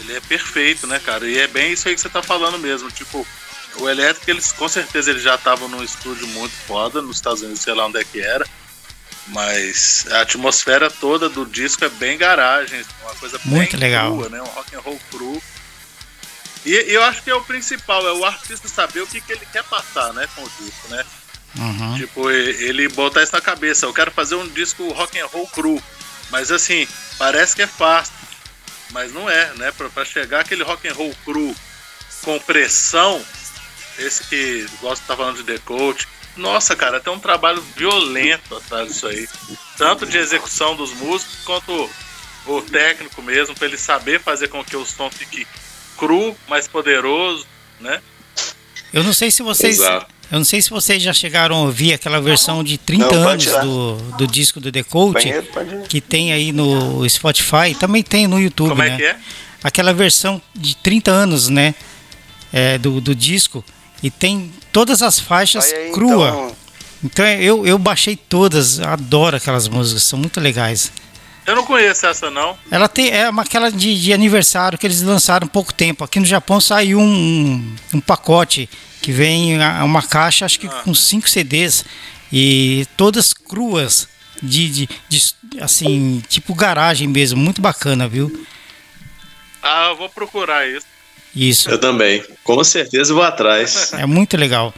Ele 0.00 0.16
é 0.16 0.20
perfeito, 0.20 0.86
né, 0.86 0.98
cara? 0.98 1.28
E 1.28 1.38
é 1.38 1.46
bem 1.46 1.72
isso 1.72 1.88
aí 1.88 1.94
que 1.94 2.00
você 2.00 2.08
tá 2.08 2.22
falando 2.22 2.58
mesmo. 2.58 2.90
Tipo, 2.90 3.26
o 3.80 3.88
elétrico, 3.88 4.30
eles 4.30 4.52
com 4.52 4.68
certeza 4.68 5.10
eles 5.10 5.22
já 5.22 5.34
estavam 5.34 5.68
num 5.68 5.82
estúdio 5.82 6.26
muito 6.28 6.54
foda 6.66 7.00
nos 7.02 7.16
Estados 7.16 7.42
Unidos, 7.42 7.62
sei 7.62 7.74
lá 7.74 7.86
onde 7.86 7.98
é 7.98 8.04
que 8.04 8.20
era. 8.20 8.46
Mas 9.28 10.06
a 10.10 10.22
atmosfera 10.22 10.90
toda 10.90 11.28
do 11.28 11.44
disco 11.44 11.84
é 11.84 11.88
bem 11.88 12.16
garagem, 12.16 12.82
uma 13.02 13.14
coisa 13.16 13.38
Muito 13.44 13.72
bem 13.72 13.80
legal. 13.80 14.12
crua, 14.16 14.28
né? 14.30 14.40
Um 14.40 14.46
rock 14.46 14.74
and 14.74 14.80
roll 14.80 15.00
cru. 15.10 15.42
E 16.64 16.70
e 16.70 16.94
eu 16.94 17.02
acho 17.04 17.22
que 17.22 17.30
é 17.30 17.34
o 17.34 17.44
principal, 17.44 18.06
é 18.06 18.12
o 18.12 18.24
artista 18.24 18.68
saber 18.68 19.00
o 19.02 19.06
que, 19.06 19.20
que 19.20 19.32
ele 19.32 19.46
quer 19.52 19.62
passar, 19.64 20.12
né, 20.14 20.26
com 20.34 20.42
o 20.42 20.50
disco, 20.58 20.88
né? 20.88 21.04
Uhum. 21.56 21.96
Tipo, 21.96 22.30
ele 22.30 22.88
botar 22.88 23.22
isso 23.22 23.32
na 23.32 23.40
cabeça, 23.40 23.86
eu 23.86 23.92
quero 23.92 24.10
fazer 24.10 24.34
um 24.34 24.48
disco 24.48 24.88
rock 24.92 25.18
and 25.18 25.26
roll 25.26 25.46
cru. 25.48 25.82
Mas 26.30 26.50
assim, 26.50 26.86
parece 27.18 27.54
que 27.54 27.62
é 27.62 27.66
fácil. 27.66 28.14
Mas 28.90 29.12
não 29.12 29.28
é, 29.28 29.52
né? 29.56 29.70
Pra, 29.72 29.88
pra 29.90 30.04
chegar 30.04 30.40
aquele 30.40 30.62
rock 30.62 30.88
and 30.88 30.94
roll 30.94 31.14
cru 31.24 31.54
com 32.22 32.38
pressão, 32.40 33.22
esse 33.98 34.24
que 34.24 34.66
gosta 34.80 35.02
de 35.02 35.08
tá 35.08 35.16
falando 35.16 35.36
de 35.36 35.44
The 35.44 35.58
Coach, 35.64 36.06
nossa, 36.36 36.76
cara, 36.76 37.00
tem 37.00 37.12
um 37.12 37.18
trabalho 37.18 37.62
violento 37.76 38.56
atrás 38.56 38.88
disso 38.88 39.06
aí. 39.06 39.28
Tanto 39.76 40.06
de 40.06 40.16
execução 40.16 40.76
dos 40.76 40.92
músicos 40.92 41.36
quanto 41.44 41.90
o 42.46 42.62
técnico 42.62 43.20
mesmo, 43.22 43.54
pra 43.54 43.66
ele 43.66 43.76
saber 43.76 44.20
fazer 44.20 44.48
com 44.48 44.64
que 44.64 44.76
o 44.76 44.86
som 44.86 45.10
fique 45.10 45.46
cru, 45.96 46.36
mais 46.48 46.68
poderoso, 46.68 47.44
né? 47.80 48.00
Eu 48.92 49.02
não 49.02 49.12
sei 49.12 49.30
se 49.30 49.42
vocês. 49.42 49.78
Exato. 49.78 50.06
Eu 50.30 50.38
não 50.38 50.44
sei 50.44 50.60
se 50.60 50.68
vocês 50.68 51.02
já 51.02 51.12
chegaram 51.12 51.56
a 51.56 51.60
ouvir 51.60 51.94
aquela 51.94 52.20
versão 52.20 52.62
de 52.62 52.76
30 52.76 53.06
Não, 53.14 53.28
anos 53.28 53.46
do, 53.46 53.94
do 54.18 54.26
disco 54.26 54.60
do 54.60 54.70
The 54.70 54.82
Coach, 54.82 55.24
Banheiro, 55.24 55.46
pode 55.46 55.74
ir. 55.74 55.88
que 55.88 56.00
tem 56.02 56.32
aí 56.34 56.52
no 56.52 57.08
Spotify, 57.08 57.74
também 57.78 58.02
tem 58.02 58.26
no 58.26 58.38
YouTube, 58.38 58.70
Como 58.70 58.82
né? 58.82 58.92
é 58.92 58.96
que 58.96 59.04
é? 59.04 59.16
Aquela 59.64 59.92
versão 59.94 60.40
de 60.54 60.76
30 60.76 61.10
anos, 61.10 61.48
né? 61.48 61.74
É, 62.52 62.76
do, 62.78 63.00
do 63.00 63.14
disco. 63.14 63.64
E 64.02 64.10
tem 64.10 64.52
todas 64.72 65.02
as 65.02 65.18
faixas 65.18 65.72
aí, 65.72 65.90
crua. 65.92 66.28
então. 66.28 66.56
Então 67.04 67.24
eu, 67.26 67.66
eu 67.66 67.78
baixei 67.78 68.16
todas, 68.16 68.80
adoro 68.80 69.36
aquelas 69.36 69.68
músicas, 69.68 70.02
são 70.02 70.18
muito 70.18 70.40
legais. 70.40 70.90
Eu 71.46 71.56
não 71.56 71.64
conheço 71.64 72.06
essa 72.06 72.28
não. 72.30 72.58
Ela 72.70 72.88
tem 72.88 73.08
é 73.10 73.28
uma 73.30 73.42
aquela 73.42 73.70
de, 73.70 73.98
de 74.00 74.12
aniversário 74.12 74.76
que 74.76 74.86
eles 74.86 75.00
lançaram 75.02 75.46
há 75.46 75.50
pouco 75.50 75.72
tempo. 75.72 76.04
Aqui 76.04 76.18
no 76.20 76.26
Japão 76.26 76.60
saiu 76.60 76.98
um, 77.00 77.74
um 77.94 78.00
pacote 78.00 78.68
que 79.00 79.12
vem 79.12 79.62
a- 79.62 79.82
uma 79.84 80.02
caixa, 80.02 80.44
acho 80.44 80.58
que 80.60 80.66
Ah. 80.66 80.82
com 80.84 80.92
cinco 80.94 81.28
CDs 81.28 81.84
e 82.32 82.84
todas 82.96 83.32
cruas 83.32 84.08
de, 84.42 84.68
de, 84.68 84.88
de- 85.08 85.34
assim 85.60 86.22
tipo 86.28 86.54
garagem 86.54 87.08
mesmo, 87.08 87.40
muito 87.40 87.62
bacana, 87.62 88.06
viu? 88.08 88.44
Ah, 89.62 89.88
eu 89.90 89.96
vou 89.96 90.08
procurar 90.08 90.68
isso. 90.68 90.86
Isso 91.34 91.70
Eu 91.70 91.78
também. 91.78 92.22
Com 92.44 92.62
certeza 92.64 93.14
vou 93.14 93.22
atrás. 93.22 93.92
é 93.92 94.06
muito 94.06 94.36
legal. 94.36 94.74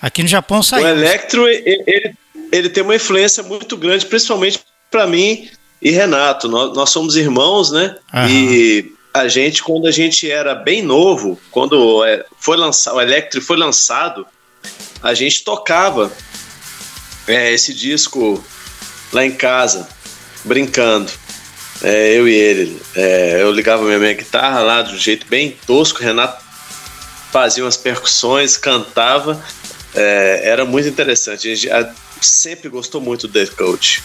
Aqui 0.00 0.22
no 0.22 0.28
Japão 0.28 0.60
O 0.60 0.62
saiu. 0.62 0.86
Electro, 0.86 1.48
ele, 1.48 1.82
ele, 1.86 2.14
ele 2.52 2.68
tem 2.68 2.82
uma 2.82 2.94
influência 2.96 3.42
muito 3.42 3.76
grande, 3.76 4.04
principalmente 4.06 4.60
para 4.90 5.06
mim 5.06 5.48
e 5.80 5.90
Renato. 5.90 6.48
Nós, 6.48 6.74
nós 6.74 6.90
somos 6.90 7.16
irmãos, 7.16 7.70
né? 7.70 7.96
Aham. 8.12 8.28
E 8.28 8.92
a 9.12 9.28
gente, 9.28 9.62
quando 9.62 9.86
a 9.86 9.90
gente 9.90 10.30
era 10.30 10.54
bem 10.54 10.82
novo, 10.82 11.40
quando 11.50 12.04
é, 12.04 12.24
foi 12.38 12.56
lançado, 12.56 12.96
o 12.96 13.00
Electro 13.00 13.40
foi 13.40 13.56
lançado, 13.56 14.26
a 15.02 15.14
gente 15.14 15.42
tocava 15.42 16.12
é, 17.26 17.52
esse 17.52 17.72
disco 17.72 18.44
lá 19.12 19.24
em 19.24 19.32
casa, 19.32 19.88
brincando. 20.44 21.10
É, 21.82 22.12
eu 22.18 22.28
e 22.28 22.34
ele. 22.34 22.82
É, 22.94 23.38
eu 23.42 23.52
ligava 23.52 23.82
minha, 23.84 23.98
minha 23.98 24.14
guitarra 24.14 24.60
lá 24.60 24.82
de 24.82 24.94
um 24.94 24.98
jeito 24.98 25.26
bem 25.26 25.56
tosco, 25.66 26.00
o 26.00 26.02
Renato 26.02 26.42
fazia 27.32 27.64
umas 27.64 27.76
percussões, 27.76 28.56
cantava. 28.56 29.42
É, 29.94 30.42
era 30.44 30.64
muito 30.64 30.88
interessante. 30.88 31.50
A 31.50 31.54
gente 31.54 31.70
a- 31.70 31.90
sempre 32.20 32.68
gostou 32.68 33.00
muito 33.00 33.28
do 33.28 33.32
The 33.32 33.46
Coach. 33.54 34.02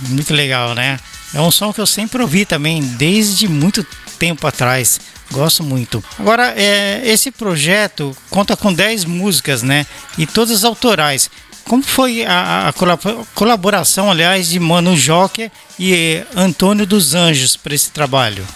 Muito 0.00 0.34
legal, 0.34 0.74
né? 0.74 0.98
É 1.34 1.40
um 1.40 1.50
som 1.50 1.72
que 1.72 1.80
eu 1.80 1.86
sempre 1.86 2.20
ouvi 2.20 2.44
também, 2.44 2.82
desde 2.82 3.46
muito 3.48 3.86
tempo 4.18 4.46
atrás. 4.46 5.00
Gosto 5.30 5.62
muito. 5.62 6.04
Agora, 6.18 6.52
é, 6.56 7.00
esse 7.04 7.30
projeto 7.30 8.14
conta 8.28 8.56
com 8.56 8.72
10 8.72 9.04
músicas, 9.04 9.62
né? 9.62 9.86
E 10.18 10.26
todas 10.26 10.62
autorais. 10.64 11.30
Como 11.64 11.82
foi 11.82 12.24
a, 12.24 12.68
a 12.68 12.72
colab- 12.72 13.26
colaboração, 13.34 14.10
aliás, 14.10 14.48
de 14.48 14.58
Mano 14.60 14.96
Joker 14.96 15.50
e 15.78 15.94
eh, 15.94 16.26
Antônio 16.34 16.86
dos 16.86 17.14
Anjos 17.14 17.56
para 17.56 17.74
esse 17.74 17.90
trabalho? 17.90 18.46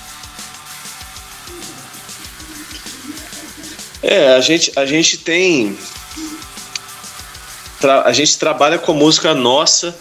É, 4.03 4.35
a 4.35 4.41
gente, 4.41 4.73
a 4.77 4.87
gente 4.87 5.19
tem. 5.19 5.77
a 8.05 8.13
gente 8.13 8.39
trabalha 8.39 8.79
com 8.79 8.93
música 8.93 9.35
nossa, 9.35 9.97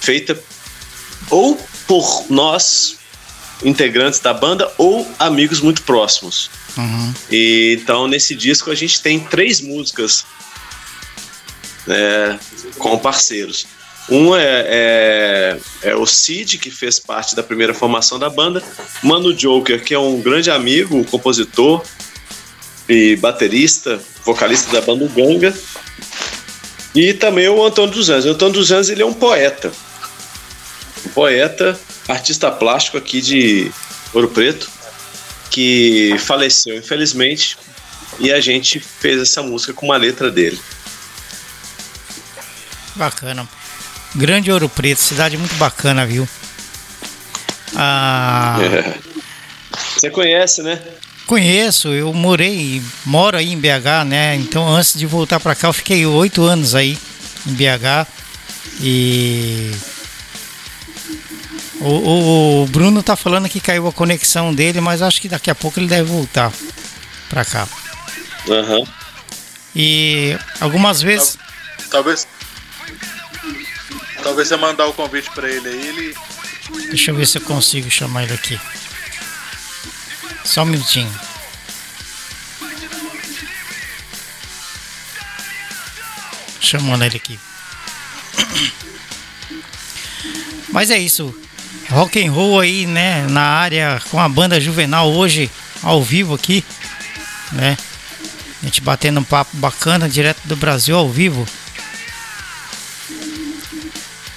feita 0.00 0.40
ou 1.30 1.56
por 1.86 2.24
nós, 2.28 2.96
integrantes 3.62 4.20
da 4.20 4.32
banda, 4.32 4.70
ou 4.76 5.06
amigos 5.18 5.60
muito 5.60 5.82
próximos. 5.82 6.50
Uhum. 6.76 7.14
E, 7.30 7.78
então, 7.80 8.08
nesse 8.08 8.34
disco, 8.34 8.70
a 8.70 8.74
gente 8.74 9.00
tem 9.02 9.20
três 9.20 9.60
músicas 9.60 10.24
né, 11.88 12.38
com 12.78 12.98
parceiros. 12.98 13.66
Um 14.10 14.34
é, 14.34 14.64
é, 14.68 15.58
é 15.82 15.96
o 15.96 16.06
Cid, 16.06 16.58
que 16.58 16.70
fez 16.70 16.98
parte 16.98 17.34
da 17.34 17.42
primeira 17.42 17.74
formação 17.74 18.18
da 18.18 18.30
banda. 18.30 18.62
Mano 19.02 19.34
Joker, 19.34 19.82
que 19.82 19.92
é 19.92 19.98
um 19.98 20.20
grande 20.20 20.50
amigo, 20.50 21.04
compositor 21.06 21.82
e 22.88 23.16
baterista, 23.16 24.00
vocalista 24.24 24.72
da 24.72 24.80
banda 24.80 25.06
Ganga. 25.08 25.54
E 26.94 27.12
também 27.12 27.48
o 27.48 27.62
Antônio 27.62 27.92
dos 27.92 28.08
Anjos. 28.08 28.26
O 28.26 28.30
Antônio 28.30 28.54
dos 28.54 28.70
Anjos 28.70 28.88
ele 28.88 29.02
é 29.02 29.06
um 29.06 29.12
poeta. 29.12 29.70
Um 31.04 31.10
poeta, 31.10 31.78
artista 32.08 32.50
plástico 32.50 32.96
aqui 32.96 33.20
de 33.20 33.70
Ouro 34.14 34.28
Preto, 34.28 34.70
que 35.50 36.16
faleceu, 36.18 36.74
infelizmente, 36.76 37.58
e 38.18 38.32
a 38.32 38.40
gente 38.40 38.80
fez 38.80 39.20
essa 39.20 39.42
música 39.42 39.74
com 39.74 39.86
uma 39.86 39.98
letra 39.98 40.30
dele. 40.30 40.58
Bacana. 42.98 43.48
Grande 44.14 44.50
Ouro 44.50 44.68
Preto, 44.68 44.98
cidade 45.00 45.36
muito 45.38 45.54
bacana, 45.54 46.04
viu? 46.04 46.28
Ah, 47.76 48.56
Você 49.96 50.10
conhece, 50.10 50.62
né? 50.62 50.80
Conheço, 51.26 51.88
eu 51.88 52.12
morei, 52.14 52.82
moro 53.04 53.36
aí 53.36 53.52
em 53.52 53.58
BH, 53.60 54.04
né? 54.06 54.34
Então 54.36 54.66
antes 54.66 54.98
de 54.98 55.04
voltar 55.06 55.38
pra 55.38 55.54
cá 55.54 55.68
eu 55.68 55.72
fiquei 55.74 56.06
oito 56.06 56.42
anos 56.42 56.74
aí 56.74 56.98
em 57.46 57.52
BH 57.52 58.06
e 58.80 59.70
o, 61.80 61.88
o- 61.90 62.62
o 62.62 62.66
Bruno 62.68 63.02
tá 63.02 63.14
falando 63.14 63.48
que 63.48 63.60
caiu 63.60 63.86
a 63.86 63.92
conexão 63.92 64.54
dele, 64.54 64.80
mas 64.80 65.02
acho 65.02 65.20
que 65.20 65.28
daqui 65.28 65.50
a 65.50 65.54
pouco 65.54 65.78
ele 65.78 65.86
deve 65.86 66.10
voltar 66.10 66.50
pra 67.28 67.44
cá. 67.44 67.68
Aham. 68.48 68.84
E 69.76 70.36
algumas 70.60 71.02
vezes, 71.02 71.36
Talvez. 71.90 72.26
Talvez 74.28 74.46
você 74.46 74.56
mandar 74.56 74.86
o 74.86 74.92
convite 74.92 75.30
pra 75.30 75.48
ele 75.48 75.66
aí, 75.66 75.88
ele. 75.88 76.14
deixa 76.90 77.10
eu 77.10 77.16
ver 77.16 77.26
se 77.26 77.38
eu 77.38 77.42
consigo 77.42 77.90
chamar 77.90 78.24
ele 78.24 78.34
aqui. 78.34 78.60
Só 80.44 80.64
um 80.64 80.66
minutinho. 80.66 81.10
Chamando 86.60 87.04
ele 87.04 87.16
aqui. 87.16 87.40
Mas 90.68 90.90
é 90.90 90.98
isso. 90.98 91.34
Rock 91.88 92.22
and 92.22 92.30
roll 92.30 92.60
aí, 92.60 92.86
né, 92.86 93.26
na 93.28 93.40
área 93.40 93.98
com 94.10 94.20
a 94.20 94.28
banda 94.28 94.60
Juvenal 94.60 95.10
hoje 95.10 95.50
ao 95.82 96.02
vivo 96.02 96.34
aqui, 96.34 96.62
né? 97.52 97.78
A 98.62 98.66
gente 98.66 98.82
batendo 98.82 99.20
um 99.20 99.24
papo 99.24 99.56
bacana 99.56 100.06
direto 100.06 100.42
do 100.44 100.54
Brasil 100.54 100.98
ao 100.98 101.08
vivo. 101.08 101.48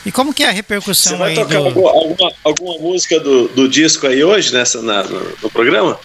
E 0.05 0.11
como 0.11 0.33
que 0.33 0.43
é 0.43 0.49
a 0.49 0.51
repercussão 0.51 1.13
Você 1.13 1.17
vai 1.17 1.29
aí 1.29 1.35
tocar 1.35 1.59
do... 1.59 1.87
alguma, 1.87 2.31
alguma, 2.43 2.77
música 2.79 3.19
do, 3.19 3.47
do 3.49 3.69
disco 3.69 4.07
aí 4.07 4.23
hoje 4.23 4.51
nessa, 4.51 4.81
na- 4.81 5.03
no, 5.03 5.37
no 5.43 5.49
programa? 5.49 5.99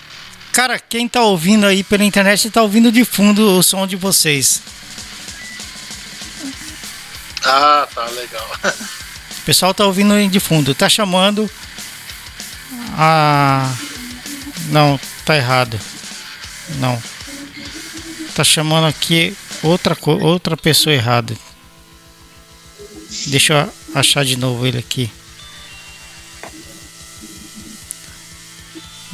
Cara, 0.52 0.78
quem 0.78 1.08
tá 1.08 1.22
ouvindo 1.22 1.66
aí 1.66 1.82
pela 1.82 2.04
internet 2.04 2.50
tá 2.50 2.62
ouvindo 2.62 2.92
de 2.92 3.04
fundo 3.04 3.58
o 3.58 3.62
som 3.62 3.86
de 3.86 3.96
vocês. 3.96 4.60
Ah, 7.44 7.86
tá 7.94 8.04
legal. 8.06 8.50
O 9.38 9.42
pessoal 9.46 9.72
tá 9.72 9.86
ouvindo 9.86 10.12
aí 10.12 10.28
de 10.28 10.40
fundo. 10.40 10.74
Tá 10.74 10.88
chamando. 10.88 11.48
Ah. 12.98 13.72
Não, 14.70 14.98
tá 15.24 15.36
errado. 15.36 15.78
Não. 16.80 17.00
Tá 18.34 18.42
chamando 18.42 18.86
aqui 18.86 19.36
outra, 19.62 19.96
outra 20.04 20.56
pessoa 20.56 20.94
errada. 20.94 21.36
Deixa 23.26 23.52
eu 23.52 23.75
achar 23.94 24.24
de 24.24 24.36
novo 24.36 24.66
ele 24.66 24.78
aqui. 24.78 25.10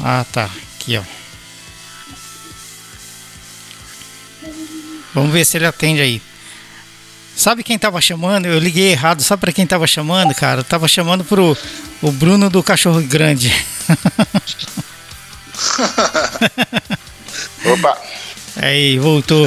Ah, 0.00 0.24
tá. 0.32 0.50
Aqui, 0.80 0.96
ó. 0.98 1.02
Vamos 5.14 5.32
ver 5.32 5.44
se 5.44 5.56
ele 5.56 5.66
atende 5.66 6.00
aí. 6.00 6.20
Sabe 7.36 7.62
quem 7.62 7.78
tava 7.78 8.00
chamando? 8.00 8.46
Eu 8.46 8.58
liguei 8.58 8.90
errado. 8.92 9.22
Sabe 9.22 9.40
pra 9.40 9.52
quem 9.52 9.66
tava 9.66 9.86
chamando, 9.86 10.34
cara? 10.34 10.60
Eu 10.60 10.64
tava 10.64 10.88
chamando 10.88 11.24
pro 11.24 11.56
o 12.00 12.10
Bruno 12.12 12.50
do 12.50 12.62
Cachorro 12.62 13.00
Grande. 13.02 13.52
Opa, 17.64 17.96
Aí, 18.56 18.98
voltou. 18.98 19.46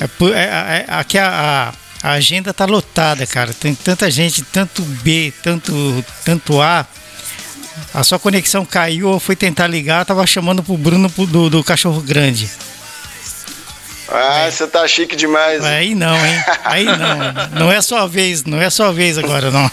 É, 0.00 0.04
é- 0.34 0.86
é- 0.88 0.94
aqui 0.94 1.16
a, 1.18 1.28
a- 1.70 1.72
a 2.02 2.12
agenda 2.12 2.52
tá 2.52 2.64
lotada, 2.64 3.26
cara. 3.26 3.52
Tem 3.52 3.74
tanta 3.74 4.10
gente, 4.10 4.42
tanto 4.42 4.82
B, 4.82 5.32
tanto, 5.42 6.04
tanto 6.24 6.60
A. 6.60 6.86
A 7.94 8.02
sua 8.02 8.18
conexão 8.18 8.64
caiu, 8.64 9.12
eu 9.12 9.20
fui 9.20 9.36
tentar 9.36 9.66
ligar, 9.66 10.04
tava 10.04 10.26
chamando 10.26 10.62
pro 10.62 10.76
Bruno 10.76 11.08
do, 11.08 11.48
do 11.48 11.64
Cachorro 11.64 12.00
Grande. 12.00 12.50
ah, 14.08 14.48
você 14.50 14.66
tá 14.66 14.86
chique 14.88 15.14
demais. 15.14 15.62
Aí 15.64 15.94
não, 15.94 16.14
hein? 16.14 16.44
Aí 16.64 16.84
não. 16.84 17.60
Não 17.60 17.72
é 17.72 17.80
sua 17.80 18.06
vez, 18.08 18.44
não 18.44 18.60
é 18.60 18.68
sua 18.68 18.92
vez 18.92 19.16
agora, 19.16 19.50
não. 19.50 19.70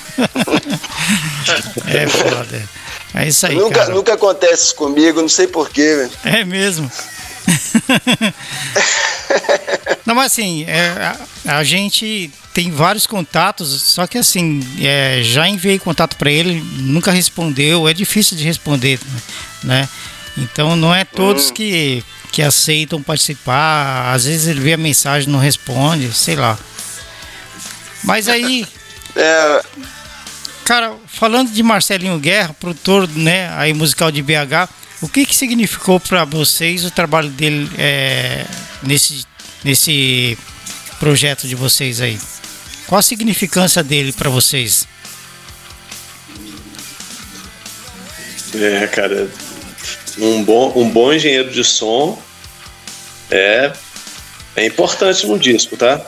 É 1.88 2.08
foda. 2.08 2.64
É 3.16 3.28
isso 3.28 3.48
aí, 3.48 3.56
nunca, 3.56 3.80
cara. 3.80 3.94
nunca 3.94 4.14
acontece 4.14 4.74
comigo, 4.76 5.22
não 5.22 5.30
sei 5.30 5.48
porquê, 5.48 5.96
velho. 5.96 6.12
É 6.24 6.46
mesmo. 6.46 6.90
Não, 10.06 10.16
mas 10.16 10.32
assim, 10.32 10.64
é, 10.66 11.16
a, 11.46 11.58
a 11.58 11.64
gente 11.64 12.32
tem 12.54 12.72
vários 12.72 13.06
contatos, 13.06 13.70
só 13.84 14.08
que 14.08 14.18
assim, 14.18 14.60
é, 14.82 15.22
já 15.24 15.48
enviei 15.48 15.78
contato 15.78 16.18
para 16.18 16.32
ele, 16.32 16.62
nunca 16.78 17.12
respondeu, 17.12 17.88
é 17.88 17.94
difícil 17.94 18.36
de 18.36 18.44
responder, 18.44 19.00
né? 19.64 19.88
Então 20.38 20.76
não 20.76 20.94
é 20.94 21.06
todos 21.06 21.52
que, 21.52 22.04
que 22.32 22.42
aceitam 22.42 23.04
participar, 23.04 24.14
às 24.14 24.26
vezes 24.26 24.48
ele 24.48 24.62
vê 24.62 24.74
a 24.74 24.78
mensagem 24.78 25.30
não 25.30 25.40
responde, 25.40 26.12
sei 26.14 26.36
lá. 26.36 26.58
Mas 28.04 28.28
aí, 28.28 28.66
É, 29.16 29.64
Cara, 30.64 30.94
falando 31.08 31.52
de 31.52 31.64
Marcelinho 31.64 32.20
Guerra, 32.20 32.56
produtor, 32.60 33.10
né, 33.10 33.52
aí 33.56 33.74
musical 33.74 34.12
de 34.12 34.22
BH, 34.22 34.70
o 35.02 35.08
que 35.10 35.26
que 35.26 35.36
significou 35.36 36.00
para 36.00 36.26
vocês 36.26 36.84
o 36.86 36.92
trabalho 36.92 37.30
dele 37.30 37.70
é, 37.78 38.46
nesse 38.84 39.26
nesse 39.64 40.38
projeto 41.00 41.48
de 41.48 41.56
vocês 41.56 42.02
aí? 42.02 42.20
Qual 42.88 42.98
a 43.00 43.02
significância 43.02 43.84
dele 43.84 44.12
para 44.14 44.30
vocês? 44.30 44.88
É, 48.56 48.88
cara, 48.88 49.30
um 50.18 50.44
bom, 50.44 50.74
um 50.76 50.90
bom 50.90 51.14
engenheiro 51.14 51.52
de 51.52 51.64
som 51.64 52.20
é, 53.30 53.72
é 54.56 54.66
importante 54.66 55.26
no 55.28 55.38
disco, 55.38 55.78
tá? 55.78 56.02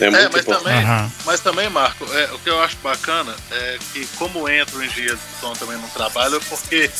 É 0.00 0.06
É, 0.06 0.10
muito 0.10 0.32
mas 0.32 0.42
importante. 0.42 0.64
também, 0.64 0.82
Aham. 0.82 1.12
mas 1.26 1.40
também, 1.40 1.68
Marco, 1.68 2.04
é, 2.14 2.32
o 2.32 2.38
que 2.38 2.48
eu 2.48 2.60
acho 2.62 2.76
bacana 2.82 3.34
é 3.50 3.78
que 3.92 4.06
como 4.16 4.48
entra 4.48 4.76
o 4.78 4.82
engenheiro 4.84 5.16
de 5.18 5.40
som 5.40 5.52
também 5.52 5.76
no 5.76 5.88
trabalho, 5.88 6.36
é 6.36 6.40
porque 6.48 6.90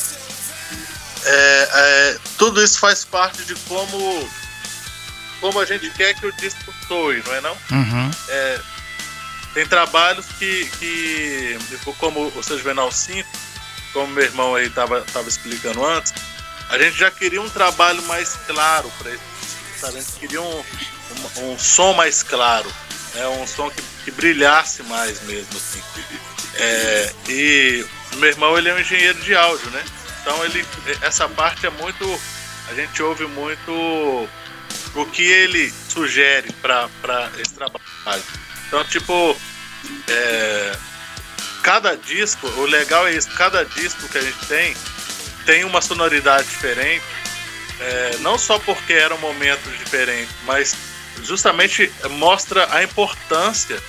é, 1.25 1.69
é, 1.73 2.19
tudo 2.37 2.63
isso 2.63 2.79
faz 2.79 3.05
parte 3.05 3.43
de 3.43 3.55
como, 3.67 4.29
como 5.39 5.59
a 5.59 5.65
gente 5.65 5.89
quer 5.91 6.13
que 6.13 6.25
o 6.25 6.31
disco 6.33 6.73
soe, 6.87 7.23
não 7.25 7.35
é 7.35 7.41
não? 7.41 7.57
Uhum. 7.71 8.11
É, 8.29 8.59
tem 9.53 9.67
trabalhos 9.67 10.25
que, 10.39 10.65
que 10.79 11.57
tipo, 11.69 11.93
como 11.95 12.27
o 12.35 12.43
seu 12.43 12.57
Juvenal 12.57 12.91
5, 12.91 13.27
como 13.93 14.07
meu 14.07 14.23
irmão 14.23 14.55
aí 14.55 14.69
tava, 14.69 15.01
tava 15.13 15.27
explicando 15.27 15.85
antes, 15.85 16.13
a 16.69 16.77
gente 16.77 16.97
já 16.97 17.11
queria 17.11 17.41
um 17.41 17.49
trabalho 17.49 18.01
mais 18.03 18.37
claro 18.47 18.91
para 18.97 19.11
sabe? 19.81 19.97
A 19.97 20.01
gente 20.01 20.13
queria 20.13 20.41
um, 20.41 20.63
um, 21.37 21.51
um 21.51 21.59
som 21.59 21.93
mais 21.93 22.23
claro, 22.23 22.71
né? 23.15 23.27
um 23.27 23.47
som 23.47 23.69
que, 23.69 23.81
que 24.05 24.11
brilhasse 24.11 24.83
mais 24.83 25.21
mesmo. 25.23 25.57
Assim. 25.57 25.81
É, 26.55 27.13
e 27.27 27.85
meu 28.17 28.29
irmão 28.29 28.57
ele 28.57 28.69
é 28.69 28.73
um 28.73 28.79
engenheiro 28.79 29.19
de 29.21 29.35
áudio, 29.35 29.69
né? 29.71 29.83
Então 30.21 30.43
ele, 30.45 30.65
essa 31.01 31.27
parte 31.27 31.65
é 31.65 31.69
muito. 31.69 32.21
A 32.69 32.73
gente 32.73 33.01
ouve 33.01 33.25
muito 33.25 33.71
o 34.95 35.05
que 35.07 35.23
ele 35.23 35.71
sugere 35.89 36.51
para 36.61 36.89
esse 37.37 37.53
trabalho. 37.53 38.23
Então, 38.67 38.83
tipo, 38.85 39.35
é, 40.07 40.77
cada 41.63 41.95
disco, 41.97 42.47
o 42.47 42.65
legal 42.65 43.07
é 43.07 43.13
isso, 43.13 43.29
cada 43.31 43.65
disco 43.65 44.07
que 44.07 44.17
a 44.17 44.21
gente 44.21 44.45
tem 44.47 44.75
tem 45.45 45.63
uma 45.63 45.81
sonoridade 45.81 46.47
diferente, 46.47 47.03
é, 47.79 48.17
não 48.19 48.37
só 48.37 48.59
porque 48.59 48.93
eram 48.93 49.17
momentos 49.17 49.75
diferentes, 49.79 50.33
mas 50.45 50.75
justamente 51.23 51.91
mostra 52.11 52.67
a 52.73 52.83
importância 52.83 53.81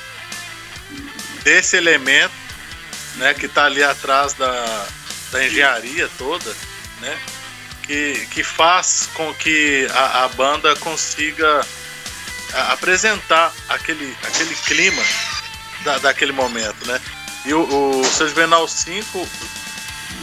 desse 1.45 1.77
elemento 1.77 2.33
né, 3.17 3.35
que 3.35 3.47
está 3.47 3.67
ali 3.67 3.83
atrás 3.83 4.33
da, 4.33 4.87
da 5.33 5.45
engenharia 5.45 6.09
toda, 6.17 6.55
né, 7.01 7.19
que, 7.83 8.27
que 8.31 8.45
faz 8.45 9.09
com 9.15 9.35
que 9.35 9.89
a, 9.93 10.25
a 10.25 10.29
banda 10.29 10.77
consiga 10.77 11.67
apresentar 12.71 13.53
aquele, 13.69 14.17
aquele 14.23 14.55
clima 14.55 15.03
da, 15.85 15.99
daquele 15.99 16.33
momento, 16.33 16.87
né? 16.87 17.01
E 17.45 17.55
o, 17.55 18.01
o 18.01 18.05
Seu 18.05 18.29
Juvenal 18.29 18.69
5, 18.69 19.29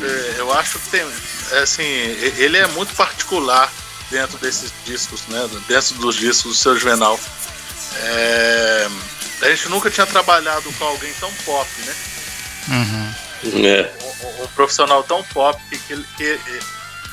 é, 0.01 0.35
eu 0.37 0.53
acho 0.53 0.79
que 0.79 0.89
tem, 0.89 1.05
é, 1.51 1.59
assim, 1.59 1.83
ele 1.83 2.57
é 2.57 2.67
muito 2.67 2.95
particular 2.95 3.71
dentro 4.09 4.37
desses 4.37 4.71
discos, 4.85 5.21
né? 5.27 5.49
Dentro 5.67 5.95
dos 5.95 6.15
discos 6.15 6.51
do 6.51 6.57
Seu 6.57 6.77
Juvenal. 6.77 7.19
É, 8.01 8.87
a 9.41 9.49
gente 9.49 9.69
nunca 9.69 9.89
tinha 9.89 10.05
trabalhado 10.05 10.71
com 10.73 10.85
alguém 10.85 11.13
tão 11.19 11.31
pop, 11.45 11.69
né? 11.85 11.95
Uhum. 12.69 13.65
É. 13.65 13.98
um, 14.23 14.43
um 14.43 14.47
profissional 14.47 15.03
tão 15.03 15.23
pop 15.25 15.59
que, 15.69 15.77
que, 15.77 16.37
que, 16.37 16.59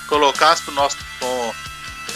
colocasse 0.09 0.63
o 0.69 0.73
nosso 0.73 0.97
som 1.19 1.55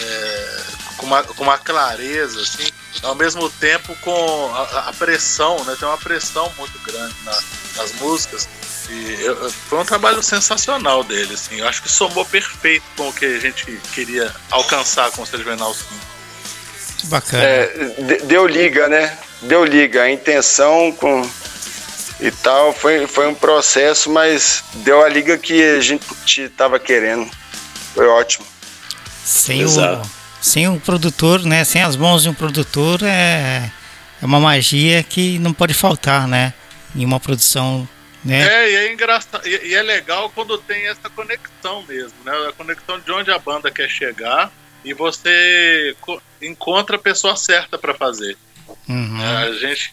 é, 0.00 0.60
com, 0.96 1.06
uma, 1.06 1.22
com 1.24 1.42
uma 1.42 1.58
clareza, 1.58 2.40
assim, 2.40 2.66
ao 3.02 3.14
mesmo 3.14 3.48
tempo 3.50 3.94
com 3.96 4.54
a, 4.54 4.88
a 4.88 4.92
pressão, 4.92 5.62
né? 5.64 5.76
Tem 5.78 5.88
uma 5.88 5.98
pressão 5.98 6.52
muito 6.56 6.78
grande 6.80 7.14
na- 7.24 7.38
nas 7.76 7.92
músicas. 7.94 8.48
E 8.88 9.22
eu- 9.22 9.50
foi 9.68 9.78
um 9.78 9.84
trabalho 9.84 10.22
sensacional 10.22 11.02
dele, 11.04 11.34
assim. 11.34 11.56
Eu 11.60 11.68
acho 11.68 11.82
que 11.82 11.88
somou 11.90 12.24
perfeito 12.24 12.84
com 12.96 13.08
o 13.08 13.12
que 13.12 13.24
a 13.24 13.38
gente 13.38 13.64
queria 13.92 14.34
alcançar 14.50 15.10
com 15.12 15.22
o 15.22 15.26
Sérgio 15.26 15.46
Venal 15.46 15.72
5. 15.74 15.88
Que 16.98 17.06
bacana. 17.06 17.42
é, 17.42 17.66
de- 17.98 18.22
deu 18.26 18.46
liga, 18.46 18.88
né? 18.88 19.16
Deu 19.42 19.64
liga. 19.64 20.02
A 20.02 20.10
intenção 20.10 20.92
com 20.92 21.22
e 22.20 22.30
tal 22.30 22.72
foi, 22.72 23.06
foi 23.06 23.26
um 23.28 23.34
processo, 23.34 24.10
mas 24.10 24.62
deu 24.74 25.04
a 25.04 25.08
liga 25.08 25.38
que 25.38 25.62
a 25.62 25.80
gente 25.80 26.48
tava 26.56 26.78
querendo. 26.78 27.30
Foi 27.94 28.06
ótimo. 28.06 28.46
Sem 29.24 29.64
o, 29.64 30.02
sem 30.40 30.68
o 30.68 30.80
produtor, 30.80 31.42
né? 31.44 31.64
Sem 31.64 31.82
as 31.82 31.96
mãos 31.96 32.22
de 32.22 32.28
um 32.28 32.34
produtor 32.34 33.00
é, 33.02 33.70
é 34.20 34.26
uma 34.26 34.40
magia 34.40 35.02
que 35.02 35.38
não 35.38 35.52
pode 35.52 35.74
faltar, 35.74 36.26
né? 36.26 36.52
Em 36.94 37.04
uma 37.04 37.20
produção, 37.20 37.88
né? 38.24 38.64
É, 38.64 38.70
e 38.70 38.74
é 38.76 38.92
engraçado, 38.92 39.46
e, 39.46 39.68
e 39.68 39.74
é 39.74 39.82
legal 39.82 40.30
quando 40.34 40.58
tem 40.58 40.88
essa 40.88 41.08
conexão 41.14 41.82
mesmo, 41.88 42.14
né? 42.24 42.32
A 42.48 42.52
conexão 42.52 42.98
de 42.98 43.10
onde 43.12 43.30
a 43.30 43.38
banda 43.38 43.70
quer 43.70 43.88
chegar 43.88 44.50
e 44.84 44.92
você 44.94 45.94
co- 46.00 46.20
encontra 46.40 46.96
a 46.96 46.98
pessoa 46.98 47.36
certa 47.36 47.78
para 47.78 47.94
fazer. 47.94 48.36
Uhum. 48.88 49.20
A 49.20 49.52
gente, 49.52 49.90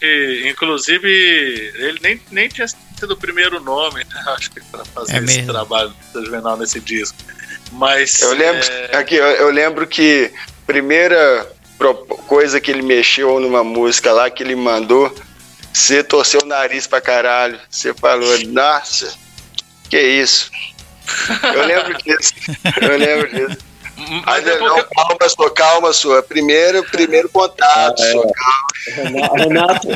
inclusive, 0.48 1.08
ele 1.76 1.98
nem, 2.02 2.20
nem 2.30 2.48
tinha 2.48 2.66
sido 2.68 3.12
o 3.12 3.16
primeiro 3.16 3.60
nome, 3.60 4.04
né? 4.04 4.24
Acho 4.36 4.50
que 4.50 4.60
para 4.60 4.84
fazer 4.84 5.14
É 5.14 5.16
esse 5.18 5.36
mesmo. 5.38 5.52
trabalho 5.52 5.92
do 6.12 6.24
Juvenal 6.24 6.56
nesse 6.56 6.80
disco. 6.80 7.16
Mas 7.72 8.20
Eu 8.22 8.32
lembro, 8.34 8.66
é, 8.66 8.96
aqui, 8.96 9.14
eu, 9.16 9.24
eu 9.26 9.50
lembro 9.50 9.86
que 9.86 10.32
primeira 10.66 11.46
coisa 12.26 12.60
que 12.60 12.70
ele 12.70 12.82
mexeu 12.82 13.38
numa 13.38 13.62
música 13.62 14.12
lá 14.12 14.28
que 14.30 14.42
ele 14.42 14.56
mandou, 14.56 15.14
você 15.72 16.02
torceu 16.02 16.40
o 16.42 16.46
nariz 16.46 16.86
pra 16.86 17.00
caralho. 17.00 17.60
Você 17.70 17.94
falou, 17.94 18.36
nossa, 18.48 19.14
que 19.88 20.00
isso. 20.00 20.50
Eu 21.54 21.66
lembro 21.66 21.96
disso. 22.02 22.32
Eu 22.80 22.96
lembro 22.98 23.28
disso. 23.28 23.67
Mas 24.24 24.46
é 24.46 24.58
não, 24.58 24.84
calma, 24.84 25.28
sua, 25.28 25.50
calma, 25.50 25.92
sua. 25.92 26.22
Primeiro, 26.22 26.84
primeiro 26.84 27.28
contato, 27.28 28.00
ah, 28.00 28.22
é. 28.86 29.42
Renato, 29.42 29.88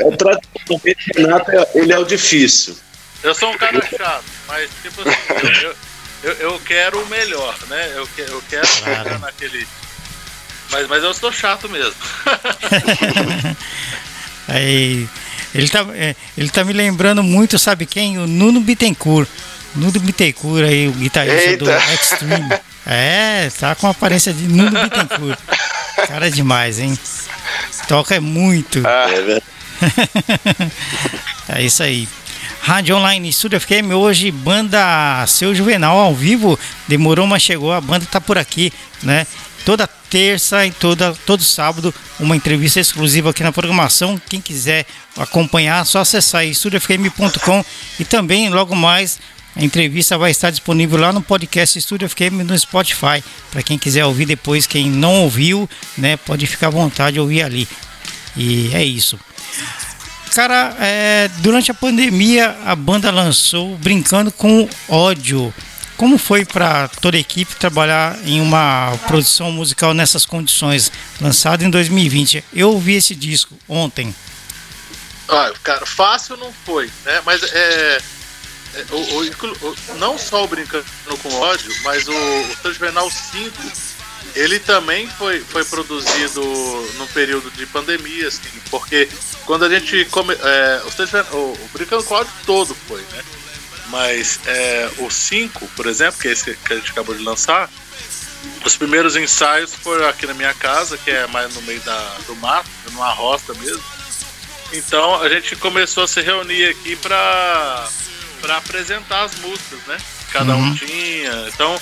Renato, 1.15 1.51
ele 1.75 1.93
é 1.93 1.99
o 1.99 2.05
difícil. 2.05 2.77
Eu 3.23 3.35
sou 3.35 3.51
um 3.51 3.57
cara 3.57 3.81
chato, 3.87 4.25
mas 4.49 4.69
tipo 4.83 5.03
assim, 5.03 5.63
eu, 5.63 5.75
eu, 6.25 6.33
eu 6.35 6.61
quero 6.61 7.01
o 7.01 7.07
melhor, 7.07 7.57
né? 7.69 7.93
Eu, 7.95 8.09
eu 8.19 8.43
quero 8.51 8.67
ficar 8.67 9.21
naquele. 9.21 9.67
Mas, 10.71 10.89
mas 10.89 11.05
eu 11.05 11.15
sou 11.15 11.31
chato 11.31 11.69
mesmo. 11.69 11.95
Aí, 14.49 15.09
ele 15.55 15.69
tá, 15.69 15.87
é, 15.95 16.17
ele 16.37 16.49
tá 16.51 16.65
me 16.65 16.73
lembrando 16.73 17.23
muito, 17.23 17.59
sabe 17.59 17.87
quem? 17.87 18.19
O 18.19 18.27
Nuno 18.27 18.61
Bittencourt. 18.61 19.29
Nuno 19.75 20.01
Bittencourt 20.01 20.65
aí, 20.65 20.89
o 20.89 20.93
guitarrista 20.93 21.51
Eita. 21.51 21.65
do 21.65 21.71
Extreme. 21.71 22.61
É, 22.87 23.51
tá 23.59 23.75
com 23.75 23.87
a 23.87 23.91
aparência 23.91 24.33
de 24.33 24.49
Nuno 24.49 24.71
Bittencourt. 24.71 25.39
Cara 26.09 26.31
demais, 26.31 26.79
hein? 26.79 26.99
Toca 27.87 28.21
muito. 28.21 28.83
Ah, 28.87 29.07
é, 31.49 31.59
é 31.61 31.63
isso 31.63 31.83
aí. 31.83 32.09
Rádio 32.61 32.97
Online 32.97 33.29
Estúdio 33.29 33.61
FM, 33.61 33.93
hoje 33.95 34.31
banda 34.31 35.25
Seu 35.27 35.55
Juvenal 35.55 35.99
ao 35.99 36.15
vivo. 36.15 36.59
Demorou, 36.87 37.27
mas 37.27 37.43
chegou. 37.43 37.73
A 37.73 37.81
banda 37.81 38.07
tá 38.07 38.21
por 38.21 38.39
aqui, 38.39 38.73
né? 39.03 39.27
Toda 39.65 39.87
terça 39.87 40.67
e 40.67 40.71
toda, 40.71 41.15
todo 41.27 41.43
sábado, 41.43 41.95
uma 42.21 42.37
entrevista 42.37 42.79
exclusiva 42.79 43.31
aqui 43.31 43.43
na 43.43 43.51
programação. 43.51 44.21
Quem 44.29 44.41
quiser 44.41 44.87
acompanhar, 45.17 45.83
é 45.83 45.85
só 45.85 46.01
acessar 46.01 46.45
estudiofm.com 46.45 47.65
e 47.99 48.05
também 48.05 48.49
logo 48.49 48.75
mais 48.75 49.19
a 49.55 49.63
entrevista 49.63 50.17
vai 50.17 50.31
estar 50.31 50.51
disponível 50.51 50.99
lá 50.99 51.13
no 51.13 51.21
podcast 51.21 51.79
Estúdio 51.79 52.09
FM 52.09 52.45
no 52.45 52.59
Spotify. 52.59 53.23
Para 53.51 53.63
quem 53.63 53.79
quiser 53.79 54.05
ouvir 54.05 54.25
depois, 54.25 54.67
quem 54.67 54.91
não 54.91 55.23
ouviu, 55.23 55.69
né, 55.97 56.17
pode 56.17 56.47
ficar 56.47 56.69
à 56.69 56.71
vontade 56.71 57.15
de 57.15 57.21
ouvir 57.21 57.43
ali. 57.43 57.69
E 58.35 58.71
é 58.75 58.83
isso. 58.83 59.19
Cara, 60.35 60.75
é, 60.81 61.29
durante 61.39 61.71
a 61.71 61.75
pandemia 61.75 62.57
a 62.65 62.75
banda 62.75 63.11
lançou 63.11 63.77
Brincando 63.77 64.33
com 64.33 64.67
Ódio. 64.89 65.53
Como 65.99 66.17
foi 66.17 66.47
para 66.47 66.89
toda 66.89 67.19
a 67.19 67.21
equipe 67.21 67.55
trabalhar 67.57 68.19
em 68.25 68.41
uma 68.41 68.99
produção 69.07 69.53
musical 69.53 69.93
nessas 69.93 70.25
condições, 70.25 70.91
lançado 71.21 71.63
em 71.63 71.69
2020? 71.69 72.43
Eu 72.55 72.71
ouvi 72.71 72.95
esse 72.95 73.15
disco 73.15 73.55
ontem. 73.69 74.15
Ah, 75.29 75.53
cara, 75.63 75.85
fácil 75.85 76.39
não 76.39 76.53
foi, 76.65 76.91
né? 77.05 77.21
Mas 77.25 77.43
é 77.43 78.01
o, 78.91 78.97
o, 78.97 79.71
o, 79.71 79.95
não 79.99 80.19
só 80.19 80.45
o 80.45 80.49
Brincando 80.49 80.85
com 81.23 81.33
Ódio, 81.35 81.73
mas 81.83 82.07
o, 82.09 82.13
o 82.13 82.57
São 82.63 82.73
Juvenal 82.73 83.11
5 83.11 83.53
ele 84.35 84.59
também 84.59 85.07
foi, 85.09 85.41
foi 85.41 85.65
produzido 85.65 86.43
no 86.97 87.07
período 87.09 87.51
de 87.51 87.67
pandemia, 87.67 88.29
assim, 88.29 88.49
porque 88.71 89.09
quando 89.45 89.65
a 89.65 89.69
gente 89.69 90.05
come, 90.07 90.35
é, 90.35 90.83
o, 91.33 91.37
o 91.37 91.71
Brincando 91.73 92.03
com 92.05 92.17
Áudio 92.17 92.33
todo 92.47 92.75
foi, 92.75 93.03
né? 93.13 93.23
Mas 93.89 94.41
é, 94.47 94.91
o 94.99 95.11
5, 95.11 95.69
por 95.77 95.87
exemplo, 95.87 96.19
que 96.19 96.29
é 96.29 96.33
esse 96.33 96.55
que 96.55 96.73
a 96.73 96.77
gente 96.77 96.91
acabou 96.93 97.15
de 97.15 97.23
lançar, 97.23 97.69
os 98.65 98.77
primeiros 98.77 99.17
ensaios 99.17 99.75
foram 99.75 100.09
aqui 100.09 100.27
na 100.27 100.35
minha 100.35 100.55
casa, 100.55 100.97
que 100.97 101.11
é 101.11 101.27
mais 101.27 101.55
no 101.55 101.63
meio 101.63 101.81
da, 101.81 102.17
do 102.27 102.35
mato, 102.37 102.69
numa 102.93 103.11
roça 103.13 103.53
mesmo. 103.55 103.83
Então 104.73 105.21
a 105.21 105.29
gente 105.29 105.55
começou 105.57 106.05
a 106.05 106.09
se 106.09 106.21
reunir 106.23 106.71
aqui 106.71 106.97
para 106.97 107.89
para 108.43 108.59
apresentar 108.59 109.23
as 109.23 109.35
músicas, 109.37 109.79
né? 109.87 109.97
Cada 110.33 110.55
uhum. 110.55 110.67
um 110.67 110.75
tinha. 110.75 111.49
Então 111.49 111.81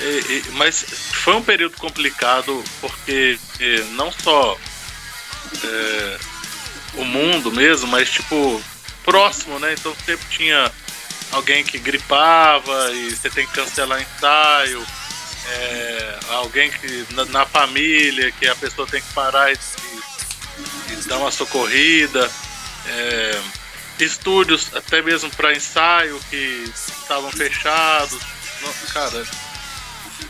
e, 0.00 0.02
e, 0.02 0.44
mas 0.52 0.84
foi 1.24 1.34
um 1.34 1.42
período 1.42 1.76
complicado 1.76 2.64
porque 2.80 3.38
não 3.92 4.12
só 4.12 4.56
é, 5.64 6.18
o 6.94 7.04
mundo 7.04 7.50
mesmo, 7.50 7.88
mas 7.88 8.10
tipo 8.10 8.62
próximo, 9.04 9.58
né? 9.58 9.74
Então 9.74 9.94
sempre 10.06 10.26
tinha 10.30 10.70
alguém 11.32 11.64
que 11.64 11.78
gripava 11.78 12.92
e 12.92 13.10
você 13.10 13.28
tem 13.28 13.46
que 13.46 13.52
cancelar 13.52 14.00
ensaio, 14.00 14.86
é, 15.48 16.18
alguém 16.28 16.70
que 16.70 17.06
na, 17.14 17.24
na, 17.26 17.46
família 17.46 18.30
que 18.32 18.46
a 18.46 18.54
pessoa 18.54 18.86
tem 18.86 19.00
que 19.00 19.12
parar 19.12 19.52
e, 19.52 19.56
e, 19.56 20.92
e 20.92 20.96
dar 21.08 21.16
uma 21.16 21.30
socorrida, 21.30 22.30
é, 22.86 23.40
estúdios 24.04 24.70
até 24.74 25.02
mesmo 25.02 25.30
para 25.30 25.54
ensaio 25.54 26.18
que 26.30 26.70
estavam 26.74 27.30
fechados, 27.30 28.18
cara 28.92 29.24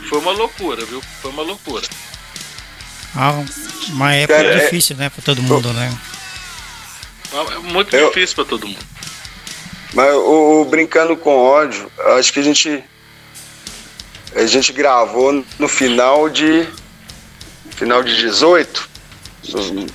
foi 0.09 0.19
uma 0.19 0.33
loucura, 0.33 0.85
viu? 0.85 1.03
Foi 1.21 1.31
uma 1.31 1.43
loucura. 1.43 1.87
Ah, 3.14 3.43
uma 3.89 4.14
época 4.14 4.37
Cara, 4.37 4.55
é- 4.55 4.64
difícil, 4.64 4.97
é... 4.97 5.01
né, 5.01 5.11
pra 5.11 5.23
todo 5.23 5.43
mundo, 5.43 5.73
né? 5.73 5.93
É 7.33 7.59
muito 7.59 7.95
eu... 7.95 8.09
difícil 8.09 8.37
pra 8.37 8.45
todo 8.45 8.66
mundo. 8.66 8.87
Mas 9.95 10.14
o, 10.14 10.61
o, 10.61 10.64
Brincando 10.66 11.16
com 11.16 11.37
Ódio, 11.37 11.91
acho 12.19 12.33
que 12.33 12.41
a 12.41 12.43
gente. 12.43 12.85
A 14.35 14.47
gente 14.47 14.73
gravou 14.73 15.45
no 15.59 15.69
final 15.69 16.29
de. 16.29 16.69
Final 17.71 18.03
de 18.03 18.16
18? 18.16 18.91
No 19.49 19.87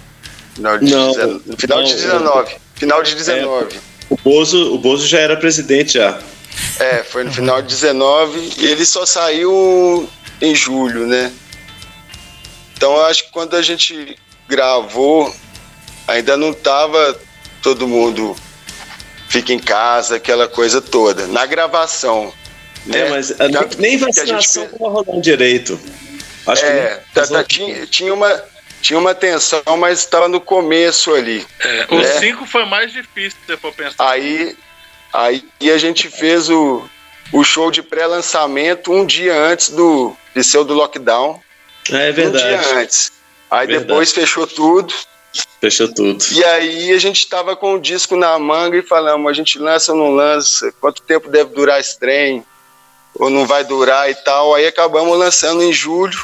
final 0.55 0.79
de, 0.79 0.91
não, 0.91 1.13
no 1.45 1.57
final 1.57 1.79
não, 1.79 1.85
de 1.85 1.93
19. 1.93 2.55
Final 2.75 3.03
de 3.03 3.15
19. 3.15 3.75
É, 3.75 3.79
o, 4.09 4.17
Bozo, 4.17 4.73
o 4.73 4.77
Bozo 4.77 5.07
já 5.07 5.19
era 5.19 5.37
presidente 5.37 5.93
já. 5.93 6.19
É, 6.79 7.03
foi 7.03 7.23
no 7.23 7.31
final 7.31 7.61
de 7.61 7.67
19 7.69 8.53
e 8.57 8.65
ele 8.65 8.85
só 8.85 9.05
saiu 9.05 10.09
em 10.41 10.53
julho, 10.53 11.07
né? 11.07 11.31
Então 12.75 12.95
eu 12.95 13.05
acho 13.05 13.25
que 13.25 13.31
quando 13.31 13.55
a 13.55 13.61
gente 13.61 14.17
gravou, 14.47 15.33
ainda 16.07 16.35
não 16.35 16.53
tava 16.53 17.19
todo 17.61 17.87
mundo 17.87 18.35
fica 19.29 19.51
em 19.51 19.59
casa, 19.59 20.17
aquela 20.17 20.47
coisa 20.47 20.79
toda. 20.79 21.25
Na 21.25 21.45
gravação. 21.45 22.31
Né? 22.85 22.99
É, 22.99 23.09
mas 23.09 23.29
Já, 23.29 23.67
nem 23.79 23.97
vacinação 23.97 24.63
gente... 24.63 24.77
rolando 24.77 25.21
direito. 25.21 25.79
Acho 26.45 26.65
é, 26.65 26.97
que 26.97 27.13
tá, 27.13 27.25
tá, 27.25 27.43
tinha, 27.43 27.87
tinha 27.87 28.13
uma 28.13 28.43
tinha 28.83 28.99
uma 28.99 29.15
tensão, 29.15 29.63
mas 29.79 29.99
estava 29.99 30.27
no 30.27 30.39
começo 30.39 31.13
ali. 31.13 31.45
É, 31.59 31.87
o 31.89 32.03
5 32.03 32.41
né? 32.41 32.47
foi 32.47 32.65
mais 32.65 32.91
difícil, 32.91 33.39
se 33.47 33.57
for 33.57 33.73
pensar. 33.73 34.07
Aí 34.07 34.55
Aí 35.13 35.45
a 35.71 35.77
gente 35.77 36.09
fez 36.09 36.49
o, 36.49 36.83
o 37.31 37.43
show 37.43 37.69
de 37.69 37.83
pré-lançamento 37.83 38.91
um 38.91 39.05
dia 39.05 39.37
antes 39.37 39.69
do, 39.69 40.17
de 40.35 40.43
ser 40.43 40.63
do 40.63 40.73
lockdown. 40.73 41.39
É 41.91 42.11
verdade. 42.11 42.43
Um 42.43 42.47
dia 42.47 42.77
antes. 42.79 43.11
Aí 43.51 43.67
verdade. 43.67 43.87
depois 43.87 44.11
fechou 44.11 44.47
tudo. 44.47 44.91
Fechou 45.61 45.87
tudo. 45.93 46.23
E 46.31 46.43
aí 46.43 46.91
a 46.91 46.97
gente 46.97 47.19
estava 47.19 47.55
com 47.55 47.75
o 47.75 47.79
disco 47.79 48.15
na 48.15 48.39
manga 48.39 48.75
e 48.75 48.81
falamos, 48.81 49.29
a 49.29 49.33
gente 49.33 49.59
lança 49.59 49.91
ou 49.91 49.99
não 49.99 50.09
lança? 50.09 50.73
Quanto 50.81 51.03
tempo 51.03 51.29
deve 51.29 51.53
durar 51.53 51.79
esse 51.79 51.99
trem? 51.99 52.43
Ou 53.13 53.29
não 53.29 53.45
vai 53.45 53.63
durar 53.63 54.09
e 54.09 54.15
tal? 54.15 54.55
Aí 54.55 54.65
acabamos 54.65 55.15
lançando 55.17 55.61
em 55.61 55.71
julho. 55.71 56.17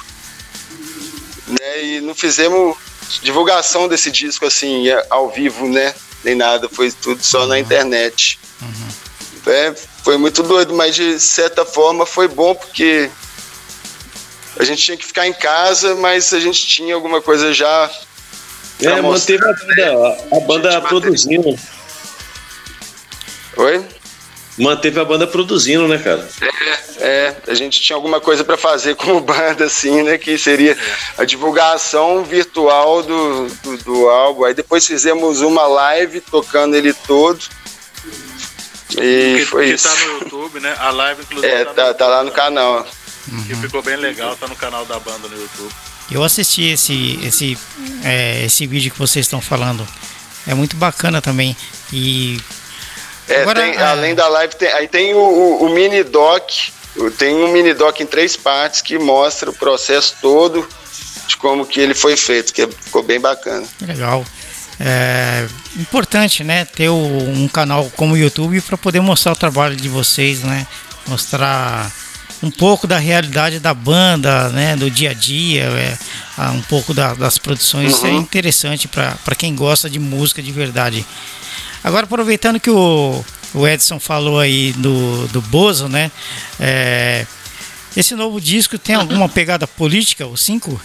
Né, 1.49 1.83
e 1.83 2.01
não 2.01 2.13
fizemos 2.13 2.77
divulgação 3.21 3.87
desse 3.87 4.11
disco 4.11 4.45
assim, 4.45 4.85
ao 5.09 5.29
vivo, 5.29 5.67
né? 5.67 5.95
Nem 6.23 6.35
nada, 6.35 6.69
foi 6.69 6.91
tudo 6.91 7.23
só 7.23 7.47
na 7.47 7.57
internet. 7.57 8.39
Uhum. 8.61 9.51
É, 9.51 9.73
foi 10.03 10.17
muito 10.17 10.43
doido, 10.43 10.73
mas 10.73 10.95
de 10.95 11.19
certa 11.19 11.65
forma 11.65 12.05
foi 12.05 12.27
bom 12.27 12.53
porque 12.53 13.09
a 14.57 14.63
gente 14.63 14.83
tinha 14.83 14.97
que 14.97 15.05
ficar 15.05 15.25
em 15.25 15.33
casa, 15.33 15.95
mas 15.95 16.33
a 16.33 16.39
gente 16.39 16.67
tinha 16.67 16.93
alguma 16.93 17.21
coisa 17.21 17.53
já. 17.53 17.89
É, 18.81 19.01
manteve 19.01 19.43
a 19.43 19.53
banda, 19.53 20.17
a 20.31 20.39
banda 20.41 20.77
a 20.77 20.81
produzindo. 20.81 21.57
Oi? 23.57 23.85
Manteve 24.59 24.99
a 24.99 25.05
banda 25.05 25.25
produzindo, 25.25 25.87
né, 25.87 25.97
cara? 25.97 26.27
É, 26.97 27.07
é 27.07 27.35
a 27.47 27.53
gente 27.53 27.81
tinha 27.81 27.95
alguma 27.95 28.19
coisa 28.19 28.43
para 28.43 28.57
fazer 28.57 28.95
como 28.95 29.19
banda, 29.21 29.65
assim, 29.65 30.03
né? 30.03 30.17
Que 30.17 30.37
seria 30.37 30.77
a 31.17 31.23
divulgação 31.23 32.23
virtual 32.23 33.01
do, 33.01 33.47
do, 33.63 33.77
do 33.77 34.09
álbum. 34.09 34.43
Aí 34.43 34.53
depois 34.53 34.85
fizemos 34.85 35.41
uma 35.41 35.65
live 35.65 36.21
tocando 36.21 36.75
ele 36.75 36.93
todo. 36.93 37.39
E 38.97 39.37
que, 39.39 39.45
foi 39.45 39.67
que 39.67 39.73
isso. 39.73 39.87
tá 39.87 39.95
no 39.95 40.19
YouTube, 40.19 40.59
né? 40.59 40.75
A 40.79 40.89
live, 40.91 41.21
inclusive. 41.21 41.53
É, 41.53 41.65
tá, 41.65 41.73
tá, 41.73 41.93
tá 41.93 42.07
lá 42.07 42.23
no 42.23 42.31
canal. 42.31 42.85
Uhum. 43.31 43.43
Que 43.43 43.55
ficou 43.55 43.81
bem 43.81 43.95
legal, 43.95 44.35
tá 44.35 44.47
no 44.47 44.55
canal 44.55 44.85
da 44.85 44.99
banda 44.99 45.27
no 45.27 45.39
YouTube. 45.39 45.73
Eu 46.11 46.23
assisti 46.23 46.63
esse, 46.63 47.19
esse, 47.23 47.57
é, 48.03 48.43
esse 48.43 48.65
vídeo 48.65 48.91
que 48.91 48.97
vocês 48.97 49.25
estão 49.25 49.39
falando. 49.39 49.87
É 50.47 50.53
muito 50.53 50.75
bacana 50.75 51.21
também. 51.21 51.55
E. 51.93 52.39
É, 53.29 53.41
Agora, 53.41 53.61
tem, 53.61 53.75
é... 53.75 53.81
além 53.81 54.15
da 54.15 54.27
live, 54.27 54.55
tem, 54.55 54.69
aí 54.69 54.87
tem 54.87 55.13
o, 55.13 55.19
o, 55.19 55.65
o, 55.65 55.69
mini 55.69 56.03
doc. 56.03 56.49
Tem 57.17 57.35
um 57.35 57.51
mini 57.51 57.73
doc 57.73 57.99
em 57.99 58.05
três 58.05 58.35
partes 58.35 58.81
que 58.81 58.97
mostra 58.97 59.49
o 59.49 59.53
processo 59.53 60.15
todo 60.21 60.67
de 61.27 61.37
como 61.37 61.65
que 61.65 61.79
ele 61.79 61.93
foi 61.93 62.17
feito, 62.17 62.51
que 62.51 62.67
ficou 62.67 63.03
bem 63.03 63.19
bacana. 63.19 63.65
Legal. 63.81 64.25
É, 64.79 65.45
importante, 65.77 66.43
né, 66.43 66.65
ter 66.65 66.89
um 66.89 67.47
canal 67.49 67.91
como 67.95 68.13
o 68.13 68.17
YouTube 68.17 68.61
para 68.61 68.77
poder 68.77 69.01
mostrar 69.01 69.33
o 69.33 69.35
trabalho 69.35 69.75
de 69.75 69.87
vocês, 69.87 70.41
né? 70.41 70.65
Mostrar 71.05 71.91
um 72.41 72.49
pouco 72.49 72.87
da 72.87 72.97
realidade 72.97 73.59
da 73.59 73.73
banda, 73.73 74.49
né, 74.49 74.75
do 74.75 74.89
dia 74.89 75.11
a 75.11 75.13
dia, 75.13 75.63
é, 75.63 75.97
um 76.51 76.61
pouco 76.61 76.93
da, 76.93 77.13
das 77.13 77.37
produções. 77.37 77.91
Uhum. 77.91 77.97
Isso 77.97 78.05
é 78.05 78.09
uhum. 78.09 78.19
interessante 78.19 78.87
para 78.87 79.35
quem 79.37 79.53
gosta 79.53 79.89
de 79.89 79.99
música 79.99 80.41
de 80.41 80.51
verdade. 80.51 81.05
Agora, 81.83 82.05
aproveitando 82.05 82.59
que 82.59 82.69
o, 82.69 83.23
o 83.53 83.67
Edson 83.67 83.99
falou 83.99 84.39
aí 84.39 84.73
do, 84.73 85.27
do 85.27 85.41
Bozo, 85.41 85.87
né? 85.87 86.11
É, 86.59 87.25
esse 87.95 88.15
novo 88.15 88.39
disco 88.39 88.77
tem 88.77 88.95
alguma 88.95 89.27
pegada 89.29 89.65
política, 89.65 90.27
o 90.27 90.37
5? 90.37 90.81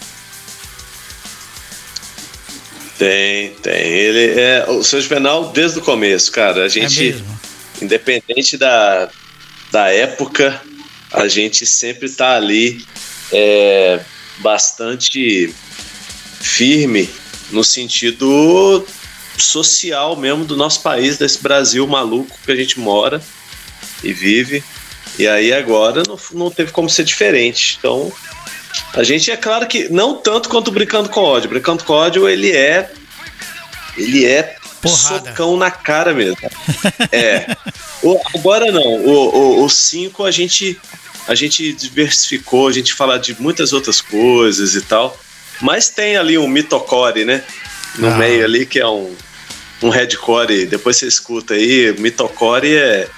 Tem, 2.97 3.51
tem. 3.55 3.73
Ele 3.73 4.39
é 4.39 4.65
o 4.69 4.83
seu 4.83 5.01
Juvenal 5.01 5.51
desde 5.51 5.79
o 5.79 5.81
começo, 5.81 6.31
cara. 6.31 6.63
A 6.63 6.69
gente, 6.69 7.11
é 7.11 7.83
independente 7.83 8.57
da, 8.57 9.09
da 9.71 9.89
época, 9.89 10.61
a 11.11 11.27
gente 11.27 11.65
sempre 11.65 12.09
tá 12.09 12.35
ali 12.35 12.85
é, 13.33 13.99
bastante 14.39 15.53
firme 16.39 17.09
no 17.51 17.63
sentido 17.63 18.85
social 19.37 20.15
mesmo 20.15 20.45
do 20.45 20.55
nosso 20.55 20.81
país, 20.81 21.17
desse 21.17 21.41
Brasil 21.41 21.85
maluco 21.87 22.37
que 22.45 22.51
a 22.51 22.55
gente 22.55 22.79
mora 22.79 23.21
e 24.03 24.13
vive. 24.13 24.63
E 25.17 25.27
aí 25.27 25.53
agora 25.53 26.03
não, 26.07 26.17
não 26.33 26.51
teve 26.51 26.71
como 26.71 26.89
ser 26.89 27.03
diferente. 27.03 27.77
Então, 27.79 28.11
a 28.93 29.03
gente 29.03 29.31
é 29.31 29.37
claro 29.37 29.67
que 29.67 29.89
não 29.89 30.15
tanto 30.15 30.49
quanto 30.49 30.71
Brincando 30.71 31.09
com 31.09 31.21
ódio. 31.21 31.49
Brincando 31.49 31.83
com 31.83 31.93
ódio, 31.93 32.27
ele 32.27 32.51
é. 32.51 32.91
Ele 33.97 34.25
é 34.25 34.57
Porrada. 34.81 35.29
socão 35.29 35.57
na 35.57 35.71
cara 35.71 36.13
mesmo. 36.13 36.37
é. 37.11 37.55
O, 38.03 38.19
agora 38.35 38.71
não. 38.71 39.63
O 39.63 39.69
5 39.69 40.21
o, 40.21 40.25
o 40.25 40.27
a 40.27 40.31
gente. 40.31 40.79
A 41.27 41.33
gente 41.33 41.73
diversificou, 41.73 42.67
a 42.67 42.71
gente 42.71 42.93
fala 42.93 43.17
de 43.17 43.41
muitas 43.41 43.73
outras 43.73 43.99
coisas 43.99 44.75
e 44.75 44.81
tal. 44.81 45.17
Mas 45.59 45.89
tem 45.89 46.17
ali 46.17 46.37
um 46.37 46.47
mitocore, 46.47 47.25
né? 47.25 47.43
No 47.97 48.09
ah. 48.09 48.15
meio 48.15 48.45
ali, 48.45 48.63
que 48.63 48.79
é 48.79 48.87
um, 48.87 49.15
um 49.85 49.89
headcore. 49.89 50.65
Depois 50.65 50.97
você 50.97 51.07
escuta 51.07 51.53
aí, 51.53 51.93
mitocore 51.99 52.75
é 52.75 53.09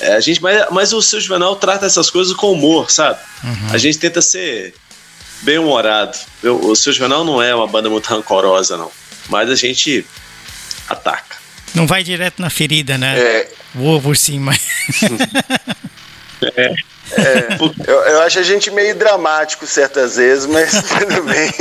é, 0.00 0.14
a 0.14 0.20
gente, 0.20 0.42
mas, 0.42 0.66
mas 0.70 0.92
o 0.92 1.00
seu 1.00 1.20
Juvenal 1.20 1.56
trata 1.56 1.86
essas 1.86 2.10
coisas 2.10 2.34
com 2.34 2.52
humor, 2.52 2.90
sabe? 2.90 3.18
Uhum. 3.42 3.72
A 3.72 3.78
gente 3.78 3.98
tenta 3.98 4.20
ser 4.20 4.74
bem 5.42 5.58
humorado. 5.58 6.16
O, 6.42 6.70
o 6.70 6.76
seu 6.76 6.92
Juvenal 6.92 7.24
não 7.24 7.40
é 7.42 7.54
uma 7.54 7.66
banda 7.66 7.88
muito 7.88 8.06
rancorosa, 8.06 8.76
não. 8.76 8.90
Mas 9.28 9.50
a 9.50 9.54
gente 9.54 10.04
ataca. 10.88 11.36
Não 11.74 11.86
vai 11.86 12.02
direto 12.02 12.40
na 12.40 12.50
ferida, 12.50 12.98
né? 12.98 13.18
É. 13.18 13.48
Voa 13.74 14.00
por 14.00 14.16
cima. 14.16 14.54
é. 16.42 16.74
É, 17.12 17.56
eu, 17.86 17.94
eu, 17.94 18.22
acho 18.22 18.40
a 18.40 18.42
gente 18.42 18.68
meio 18.70 18.92
dramático 18.96 19.64
certas 19.64 20.16
vezes, 20.16 20.44
mas 20.46 20.72
tudo 20.82 21.22
bem. 21.22 21.52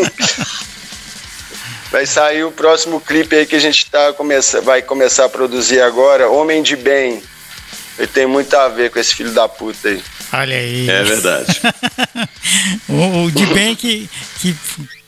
Vai 1.92 2.06
sair 2.06 2.44
o 2.44 2.52
próximo 2.52 3.00
clipe 3.00 3.36
aí 3.36 3.46
que 3.46 3.56
a 3.56 3.60
gente 3.60 3.86
tá 3.90 4.12
começa, 4.14 4.62
vai 4.62 4.82
começar 4.82 5.26
a 5.26 5.30
produzir 5.30 5.82
agora, 5.82 6.30
Homem 6.30 6.62
de 6.62 6.76
Bem. 6.76 7.22
Ele 7.98 8.08
tem 8.08 8.26
muito 8.26 8.54
a 8.56 8.68
ver 8.68 8.92
com 8.92 9.00
esse 9.00 9.16
filho 9.16 9.32
da 9.32 9.48
puta 9.48 9.88
aí. 9.88 10.04
Olha 10.34 10.58
aí. 10.58 10.90
É 10.90 11.04
verdade. 11.04 11.62
o, 12.90 13.24
o 13.24 13.32
de 13.32 13.46
bem 13.48 13.76
que, 13.76 14.10
que 14.40 14.56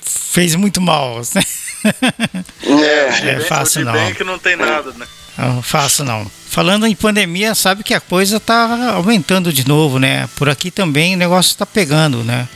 fez 0.06 0.56
muito 0.56 0.80
mal. 0.82 1.22
Né? 1.36 1.42
É, 2.64 3.30
é 3.30 3.40
fácil 3.40 3.86
não. 3.86 3.94
bem 3.94 4.14
que 4.14 4.24
não 4.24 4.38
tem 4.38 4.58
nada, 4.58 4.92
né? 4.94 5.08
Não, 5.38 5.62
fácil 5.62 6.04
não. 6.04 6.30
Falando 6.50 6.86
em 6.86 6.96
pandemia, 6.96 7.56
sabe 7.56 7.84
que 7.84 7.94
a 7.94 8.00
coisa 8.00 8.40
tá 8.40 8.94
aumentando 8.96 9.54
de 9.54 9.66
novo, 9.66 10.00
né? 10.00 10.28
Por 10.36 10.50
aqui 10.50 10.70
também 10.70 11.16
o 11.16 11.18
negócio 11.18 11.52
está 11.52 11.66
pegando, 11.66 12.24
né? 12.24 12.48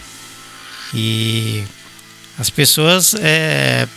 E 0.94 1.64
as 2.38 2.50
pessoas 2.50 3.14
é, 3.20 3.88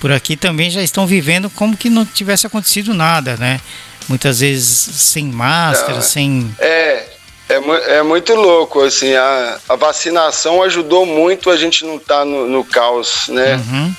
por 0.00 0.12
aqui 0.12 0.36
também 0.36 0.70
já 0.70 0.82
estão 0.82 1.06
vivendo 1.06 1.50
como 1.50 1.76
que 1.76 1.90
não 1.90 2.04
tivesse 2.04 2.46
acontecido 2.46 2.94
nada, 2.94 3.36
né? 3.36 3.60
muitas 4.08 4.40
vezes 4.40 4.66
sem 4.66 5.26
máscara, 5.26 5.94
não, 5.94 6.02
sem. 6.02 6.54
É, 6.58 7.04
é, 7.48 7.96
é, 7.98 8.02
muito 8.02 8.34
louco, 8.34 8.82
assim, 8.82 9.14
a, 9.14 9.58
a 9.68 9.76
vacinação 9.76 10.62
ajudou 10.62 11.04
muito 11.04 11.50
a 11.50 11.56
gente 11.56 11.84
não 11.84 11.96
estar 11.96 12.20
tá 12.20 12.24
no, 12.24 12.46
no, 12.46 12.64
caos, 12.64 13.28
né? 13.28 13.56
Uhum. 13.56 13.94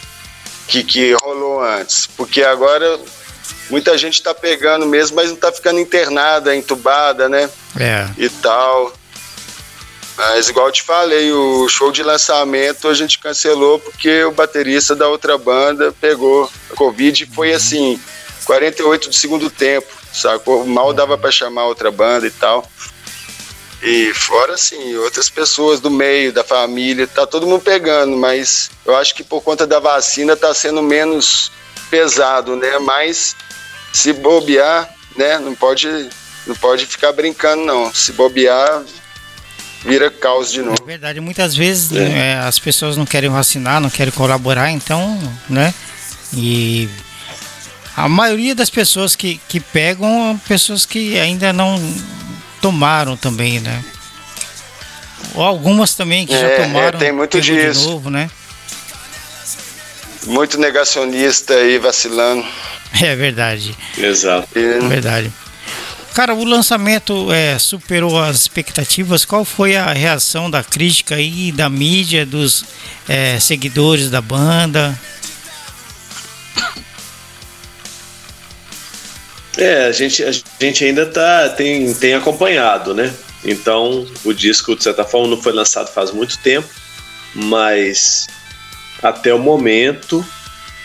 Que, 0.67 0.83
que 0.83 1.13
rolou 1.23 1.63
antes. 1.63 2.07
Porque 2.07 2.43
agora 2.43 2.99
muita 3.69 3.97
gente 3.97 4.15
está 4.15 4.33
pegando 4.33 4.85
mesmo, 4.85 5.15
mas 5.15 5.27
não 5.27 5.35
está 5.35 5.51
ficando 5.51 5.79
internada, 5.79 6.55
entubada, 6.55 7.29
né? 7.29 7.49
É. 7.79 8.07
E 8.17 8.29
tal. 8.29 8.93
Mas 10.19 10.49
igual 10.49 10.67
eu 10.67 10.71
te 10.73 10.83
falei, 10.83 11.31
o 11.31 11.69
show 11.69 11.93
de 11.93 12.03
lançamento 12.03 12.89
a 12.89 12.93
gente 12.93 13.19
cancelou 13.19 13.79
porque 13.79 14.21
o 14.25 14.31
baterista 14.31 14.93
da 14.93 15.07
outra 15.07 15.37
banda 15.37 15.95
pegou 16.01 16.51
Covid 16.75 17.23
e 17.23 17.25
foi 17.25 17.51
uhum. 17.51 17.55
assim, 17.55 18.01
48 18.43 19.07
do 19.07 19.15
segundo 19.15 19.49
tempo 19.49 19.87
sacou? 20.11 20.65
Mal 20.65 20.91
dava 20.91 21.17
para 21.17 21.31
chamar 21.31 21.67
outra 21.67 21.89
banda 21.89 22.27
e 22.27 22.31
tal. 22.31 22.69
E 23.81 24.13
fora, 24.13 24.55
assim, 24.55 24.97
outras 24.97 25.29
pessoas 25.29 25.79
do 25.79 25.89
meio, 25.89 26.33
da 26.33 26.43
família, 26.43 27.07
tá 27.07 27.25
todo 27.25 27.47
mundo 27.47 27.61
pegando, 27.61 28.17
mas 28.17 28.69
eu 28.85 28.97
acho 28.97 29.15
que 29.15 29.23
por 29.23 29.41
conta 29.41 29.65
da 29.65 29.79
vacina 29.79 30.35
tá 30.35 30.53
sendo 30.53 30.83
menos 30.83 31.49
pesado, 31.89 32.57
né? 32.57 32.77
Mas 32.79 33.37
se 33.93 34.11
bobear, 34.11 34.93
né? 35.15 35.39
Não 35.39 35.55
pode, 35.55 35.87
não 36.45 36.55
pode 36.55 36.85
ficar 36.85 37.13
brincando, 37.13 37.63
não. 37.63 37.93
Se 37.93 38.11
bobear, 38.11 38.83
vira 39.83 40.09
caos 40.09 40.51
de 40.51 40.61
novo. 40.61 40.77
É 40.81 40.85
verdade, 40.85 41.19
muitas 41.19 41.55
vezes 41.55 41.91
é. 41.91 42.09
Né, 42.09 42.39
as 42.39 42.59
pessoas 42.59 42.97
não 42.97 43.05
querem 43.05 43.29
vacinar, 43.29 43.79
não 43.79 43.89
querem 43.89 44.11
colaborar, 44.11 44.71
então, 44.71 45.19
né? 45.49 45.73
E 46.33 46.89
a 47.95 48.07
maioria 48.07 48.55
das 48.55 48.69
pessoas 48.69 49.15
que, 49.15 49.39
que 49.47 49.59
pegam 49.59 50.39
pessoas 50.47 50.85
que 50.85 51.19
ainda 51.19 51.51
não 51.51 51.77
tomaram 52.61 53.17
também, 53.17 53.59
né? 53.59 53.83
Ou 55.33 55.43
algumas 55.43 55.93
também 55.95 56.25
que 56.25 56.33
é, 56.33 56.39
já 56.39 56.47
é, 56.47 56.63
tomaram. 56.63 56.97
É, 56.97 57.01
tem 57.01 57.11
muito 57.11 57.39
disso. 57.41 57.81
De 57.81 57.87
novo, 57.87 58.09
né? 58.09 58.29
Muito 60.25 60.57
negacionista 60.57 61.53
aí 61.53 61.77
vacilando. 61.77 62.45
É 63.01 63.15
verdade. 63.15 63.75
Exato. 63.97 64.47
É 64.57 64.79
verdade. 64.79 65.31
Cara, 66.19 66.35
o 66.35 66.43
lançamento 66.43 67.31
é, 67.31 67.57
superou 67.57 68.21
as 68.21 68.41
expectativas. 68.41 69.23
Qual 69.23 69.45
foi 69.45 69.77
a 69.77 69.93
reação 69.93 70.51
da 70.51 70.61
crítica 70.61 71.15
aí, 71.15 71.49
da 71.49 71.69
mídia, 71.69 72.25
dos 72.25 72.65
é, 73.07 73.39
seguidores 73.39 74.09
da 74.09 74.19
banda? 74.19 74.99
É, 79.57 79.85
a 79.85 79.93
gente, 79.93 80.21
a 80.21 80.31
gente 80.59 80.83
ainda 80.83 81.05
tá, 81.05 81.47
tem, 81.47 81.93
tem 81.93 82.13
acompanhado, 82.15 82.93
né? 82.93 83.13
Então, 83.45 84.05
o 84.25 84.33
disco, 84.33 84.75
de 84.75 84.83
certa 84.83 85.05
forma, 85.05 85.29
não 85.29 85.41
foi 85.41 85.53
lançado 85.53 85.89
faz 85.89 86.11
muito 86.11 86.37
tempo, 86.39 86.67
mas 87.33 88.27
até 89.01 89.33
o 89.33 89.39
momento 89.39 90.25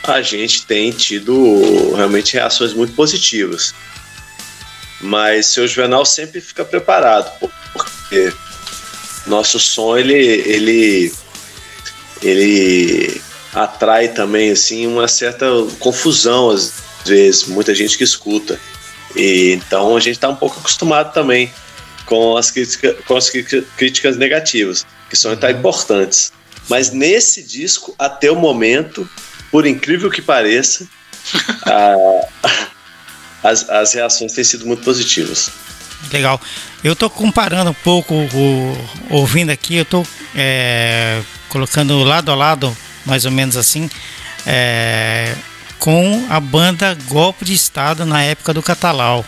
a 0.05 0.23
gente 0.23 0.65
tem 0.65 0.93
tido 0.93 1.93
realmente 1.97 2.35
reações 2.35 2.73
muito 2.73 2.93
positivas. 2.93 3.75
Mas 5.01 5.47
seu 5.47 5.67
Juvenal 5.67 6.05
sempre 6.05 6.41
fica 6.41 6.65
preparado, 6.65 7.31
porque 7.73 8.33
nosso 9.27 9.59
som 9.59 9.97
ele, 9.97 10.15
ele, 10.15 11.13
ele 12.23 13.21
atrai 13.53 14.09
também 14.09 14.51
assim 14.51 14.87
uma 14.87 15.09
certa 15.09 15.47
confusão 15.79 16.51
às 16.51 16.73
vezes, 17.05 17.45
muita 17.45 17.75
gente 17.75 17.97
que 17.97 18.05
escuta. 18.05 18.59
E, 19.17 19.53
então 19.53 19.97
a 19.97 20.01
gente 20.01 20.17
está 20.17 20.29
um 20.29 20.37
pouco 20.37 20.59
acostumado 20.59 21.13
também 21.13 21.53
com 22.07 22.37
as, 22.37 22.53
com 23.07 23.17
as 23.17 23.31
críticas 23.31 24.17
negativas, 24.17 24.87
que 25.09 25.17
são 25.17 25.33
uhum. 25.33 25.51
importantes. 25.51 26.33
Mas 26.69 26.91
nesse 26.91 27.43
disco, 27.43 27.95
até 27.99 28.31
o 28.31 28.37
momento, 28.37 29.09
por 29.51 29.67
incrível 29.67 30.11
que 30.11 30.23
pareça, 30.23 30.87
a, 31.67 32.29
as, 33.45 33.69
as 33.69 33.93
reações 33.93 34.33
têm 34.33 34.43
sido 34.43 34.67
muito 34.67 34.83
positivas. 34.83 35.51
Legal. 36.11 36.41
Eu 36.83 36.95
estou 36.95 37.11
comparando 37.11 37.71
um 37.71 37.75
pouco, 37.75 38.15
o, 38.15 38.89
ouvindo 39.11 39.51
aqui, 39.51 39.77
eu 39.77 39.83
estou 39.83 40.07
é, 40.35 41.21
colocando 41.49 42.03
lado 42.03 42.33
a 42.33 42.35
lado, 42.35 42.77
mais 43.05 43.25
ou 43.25 43.31
menos 43.31 43.57
assim, 43.57 43.89
é, 44.47 45.35
com 45.79 46.27
a 46.31 46.41
banda 46.41 46.97
Golpe 47.09 47.45
de 47.45 47.53
Estado 47.53 48.07
na 48.07 48.23
época 48.23 48.55
do 48.55 48.63
Catalau. 48.63 49.25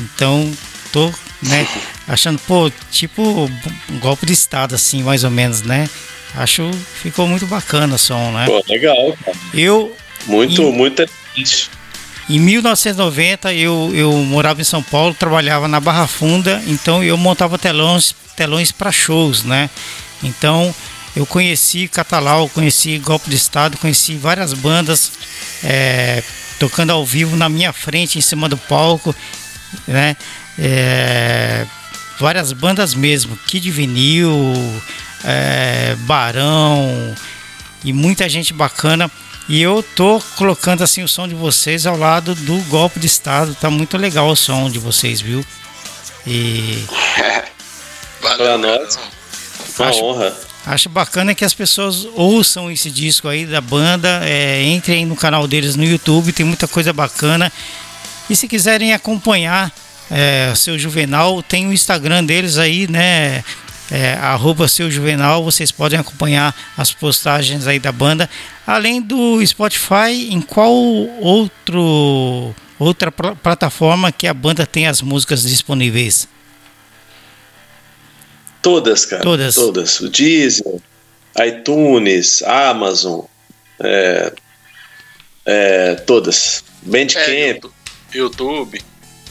Então, 0.00 0.50
tô, 0.92 1.12
né, 1.42 1.66
achando, 2.08 2.38
pô, 2.40 2.70
tipo 2.90 3.22
um 3.90 3.98
golpe 3.98 4.26
de 4.26 4.32
Estado, 4.32 4.74
assim, 4.74 5.02
mais 5.02 5.22
ou 5.22 5.30
menos, 5.30 5.62
né? 5.62 5.88
Acho 6.34 6.70
ficou 7.02 7.26
muito 7.26 7.46
bacana 7.46 7.96
o 7.96 7.98
som, 7.98 8.30
né? 8.32 8.46
Pô, 8.46 8.62
legal, 8.68 9.16
cara. 9.24 9.36
Eu. 9.52 9.96
Muito, 10.26 10.62
em, 10.62 10.72
muito 10.72 11.02
interessante. 11.02 11.79
Em 12.30 12.38
1990 12.38 13.52
eu, 13.54 13.90
eu 13.92 14.12
morava 14.12 14.60
em 14.60 14.64
São 14.64 14.80
Paulo, 14.80 15.12
trabalhava 15.12 15.66
na 15.66 15.80
Barra 15.80 16.06
Funda, 16.06 16.62
então 16.64 17.02
eu 17.02 17.16
montava 17.16 17.58
telões, 17.58 18.14
telões 18.36 18.70
para 18.70 18.92
shows, 18.92 19.42
né? 19.42 19.68
Então 20.22 20.72
eu 21.16 21.26
conheci 21.26 21.88
Catalau, 21.88 22.48
conheci 22.48 22.98
Golpe 22.98 23.28
de 23.28 23.34
Estado, 23.34 23.76
conheci 23.78 24.14
várias 24.14 24.52
bandas 24.52 25.10
é, 25.64 26.22
tocando 26.60 26.90
ao 26.90 27.04
vivo 27.04 27.34
na 27.34 27.48
minha 27.48 27.72
frente, 27.72 28.16
em 28.16 28.22
cima 28.22 28.48
do 28.48 28.56
palco, 28.56 29.12
né? 29.88 30.16
É, 30.56 31.66
várias 32.16 32.52
bandas 32.52 32.94
mesmo, 32.94 33.36
Kid 33.38 33.68
Vinil, 33.72 34.54
é, 35.24 35.96
Barão 36.02 37.12
e 37.82 37.92
muita 37.92 38.28
gente 38.28 38.52
bacana. 38.52 39.10
E 39.50 39.60
eu 39.60 39.82
tô 39.96 40.22
colocando 40.36 40.84
assim 40.84 41.02
o 41.02 41.08
som 41.08 41.26
de 41.26 41.34
vocês 41.34 41.84
ao 41.84 41.98
lado 41.98 42.36
do 42.36 42.56
golpe 42.68 43.00
de 43.00 43.08
estado. 43.08 43.52
Tá 43.52 43.68
muito 43.68 43.96
legal 43.96 44.28
o 44.28 44.36
som 44.36 44.70
de 44.70 44.78
vocês, 44.78 45.20
viu? 45.20 45.44
E. 46.24 46.84
Pra 48.22 48.56
nós. 48.56 48.96
Uma 49.76 49.88
acho, 49.88 50.04
honra. 50.04 50.36
Acho 50.64 50.88
bacana 50.88 51.34
que 51.34 51.44
as 51.44 51.52
pessoas 51.52 52.06
ouçam 52.14 52.70
esse 52.70 52.92
disco 52.92 53.26
aí 53.26 53.44
da 53.44 53.60
banda. 53.60 54.20
É, 54.22 54.62
entrem 54.62 55.04
no 55.04 55.16
canal 55.16 55.48
deles 55.48 55.74
no 55.74 55.82
YouTube, 55.82 56.32
tem 56.32 56.46
muita 56.46 56.68
coisa 56.68 56.92
bacana. 56.92 57.52
E 58.30 58.36
se 58.36 58.46
quiserem 58.46 58.92
acompanhar 58.92 59.72
é, 60.08 60.52
seu 60.54 60.78
Juvenal, 60.78 61.42
tem 61.42 61.66
o 61.66 61.72
Instagram 61.72 62.22
deles 62.22 62.56
aí, 62.56 62.86
né? 62.86 63.42
É, 63.90 64.12
arroba 64.12 64.68
seu 64.68 64.88
Juvenal, 64.90 65.42
vocês 65.42 65.72
podem 65.72 65.98
acompanhar 65.98 66.54
as 66.76 66.92
postagens 66.92 67.66
aí 67.66 67.78
da 67.78 67.90
banda. 67.90 68.30
Além 68.64 69.02
do 69.02 69.44
Spotify, 69.44 70.28
em 70.30 70.40
qual 70.40 70.72
outro 70.72 72.54
outra 72.78 73.12
pl 73.12 73.34
plataforma 73.36 74.10
que 74.12 74.26
a 74.26 74.32
banda 74.32 74.64
tem 74.64 74.86
as 74.86 75.02
músicas 75.02 75.42
disponíveis? 75.42 76.28
Todas, 78.62 79.04
cara. 79.04 79.22
Todas. 79.22 79.54
Todas. 79.54 80.00
O 80.00 80.08
Deezer, 80.08 80.80
iTunes, 81.46 82.42
Amazon, 82.42 83.22
é, 83.80 84.32
é, 85.44 85.94
todas. 85.94 86.62
Bandcamp. 86.82 87.64
É, 87.64 88.18
YouTube. 88.18 88.82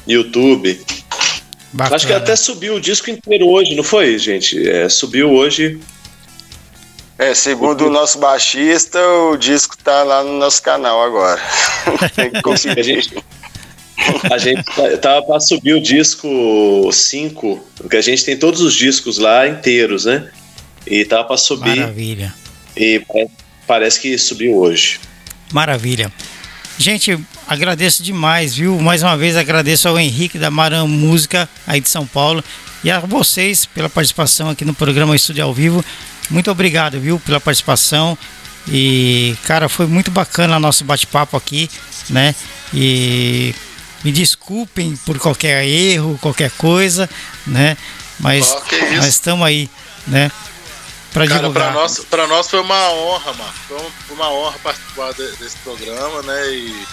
YouTube. 0.08 0.86
Bacana. 1.72 1.96
Acho 1.96 2.08
que 2.08 2.14
até 2.14 2.36
subiu 2.36 2.76
o 2.76 2.82
disco 2.82 3.10
inteiro 3.10 3.48
hoje, 3.48 3.76
não 3.76 3.84
foi, 3.84 4.18
gente? 4.18 4.68
É, 4.68 4.90
subiu 4.90 5.32
hoje. 5.32 5.80
É, 7.18 7.34
segundo 7.34 7.86
o 7.86 7.90
nosso 7.90 8.18
baixista, 8.18 9.00
o 9.32 9.38
disco 9.38 9.78
tá 9.78 10.04
lá 10.04 10.24
no 10.24 10.38
nosso 10.38 10.64
canal 10.64 11.04
agora. 11.04 11.42
Tem 12.16 12.32
que 12.32 12.42
conseguir. 12.42 12.80
a 12.80 12.84
gente, 12.84 13.14
a 14.32 14.38
gente 14.38 14.64
tá, 14.64 14.98
tava 14.98 15.26
para 15.26 15.40
subir 15.40 15.74
o 15.74 15.82
disco 15.82 16.90
5, 16.92 17.66
porque 17.76 17.98
a 17.98 18.02
gente 18.02 18.24
tem 18.24 18.38
todos 18.38 18.62
os 18.62 18.74
discos 18.74 19.18
lá 19.18 19.46
inteiros, 19.48 20.06
né? 20.06 20.30
E 20.88 21.04
tava 21.04 21.26
para 21.26 21.38
subir. 21.38 21.76
Maravilha. 21.76 22.34
E 22.76 23.04
parece 23.68 24.00
que 24.00 24.18
subiu 24.18 24.56
hoje. 24.56 25.00
Maravilha. 25.52 26.12
Gente, 26.80 27.20
agradeço 27.46 28.02
demais, 28.02 28.56
viu? 28.56 28.80
Mais 28.80 29.04
uma 29.04 29.18
vez 29.18 29.36
agradeço 29.36 29.90
ao 29.90 30.00
Henrique 30.00 30.40
da 30.40 30.50
Maran 30.50 30.88
Música 30.88 31.50
aí 31.68 31.82
de 31.82 31.90
São 31.90 32.08
Paulo 32.08 32.42
e 32.82 32.90
a 32.90 33.02
vocês 33.02 33.66
pela 33.66 33.90
participação 33.90 34.50
aqui 34.50 34.64
no 34.64 34.74
programa 34.74 35.14
Estúdio 35.14 35.44
ao 35.44 35.54
Vivo. 35.54 35.84
Muito 36.30 36.50
obrigado, 36.50 36.98
viu, 36.98 37.20
pela 37.20 37.38
participação. 37.38 38.18
E, 38.66 39.36
cara, 39.44 39.68
foi 39.68 39.88
muito 39.88 40.10
bacana 40.10 40.56
o 40.56 40.60
nosso 40.60 40.86
bate-papo 40.86 41.36
aqui, 41.36 41.70
né? 42.10 42.34
E 42.74 43.54
me 44.02 44.14
desculpem 44.14 44.96
por 45.06 45.20
qualquer 45.20 45.68
erro, 45.68 46.18
qualquer 46.22 46.50
coisa, 46.52 47.10
né? 47.46 47.76
Mas 48.22 48.56
nós 48.96 49.06
estamos 49.06 49.46
aí, 49.46 49.70
né? 50.08 50.32
Pra 51.14 51.28
Cara, 51.28 51.40
divulgar. 51.40 51.72
Pra 51.72 51.82
nós, 51.82 52.00
pra 52.06 52.28
nós 52.28 52.50
foi 52.50 52.60
uma 52.60 52.92
honra, 52.92 53.34
mano. 53.34 53.54
Foi 53.68 54.16
uma 54.16 54.32
honra 54.32 54.60
participar 54.60 55.14
de, 55.14 55.28
desse 55.38 55.58
programa, 55.58 56.22
né? 56.22 56.54
E, 56.54 56.88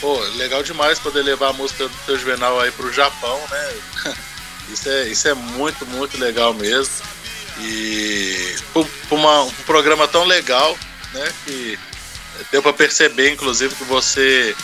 pô, 0.00 0.18
legal 0.36 0.62
demais 0.62 0.98
poder 0.98 1.22
levar 1.22 1.48
a 1.48 1.52
música 1.52 1.88
do 1.88 1.96
teu 2.06 2.18
Juvenal 2.18 2.60
aí 2.60 2.70
pro 2.72 2.92
Japão, 2.92 3.40
né? 3.50 4.14
Isso 4.70 4.86
é, 4.86 5.08
isso 5.08 5.26
é 5.26 5.32
muito, 5.32 5.86
muito 5.86 6.18
legal 6.18 6.52
mesmo. 6.52 6.92
E 7.58 8.54
por, 8.72 8.86
por 9.08 9.18
uma, 9.18 9.44
um 9.44 9.50
programa 9.64 10.06
tão 10.06 10.24
legal, 10.24 10.76
né? 11.14 11.32
Que 11.44 11.78
deu 12.52 12.62
para 12.62 12.74
perceber, 12.74 13.30
inclusive, 13.30 13.74
que 13.74 13.84
você 13.84 14.54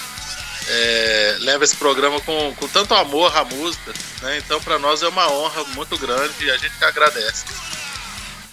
é, 0.69 1.37
leva 1.41 1.65
esse 1.65 1.77
programa 1.77 2.21
com, 2.21 2.55
com 2.55 2.69
tanto 2.69 2.95
amor 2.95 3.37
à 3.37 3.45
música, 3.45 3.93
né? 4.23 4.39
Então, 4.39 4.61
para 4.61 4.79
nós 4.79 5.03
é 5.03 5.09
uma 5.09 5.31
honra 5.31 5.65
muito 5.75 5.97
grande 5.99 6.45
e 6.45 6.51
a 6.51 6.57
gente 6.57 6.77
que 6.77 6.85
agradece. 6.85 7.45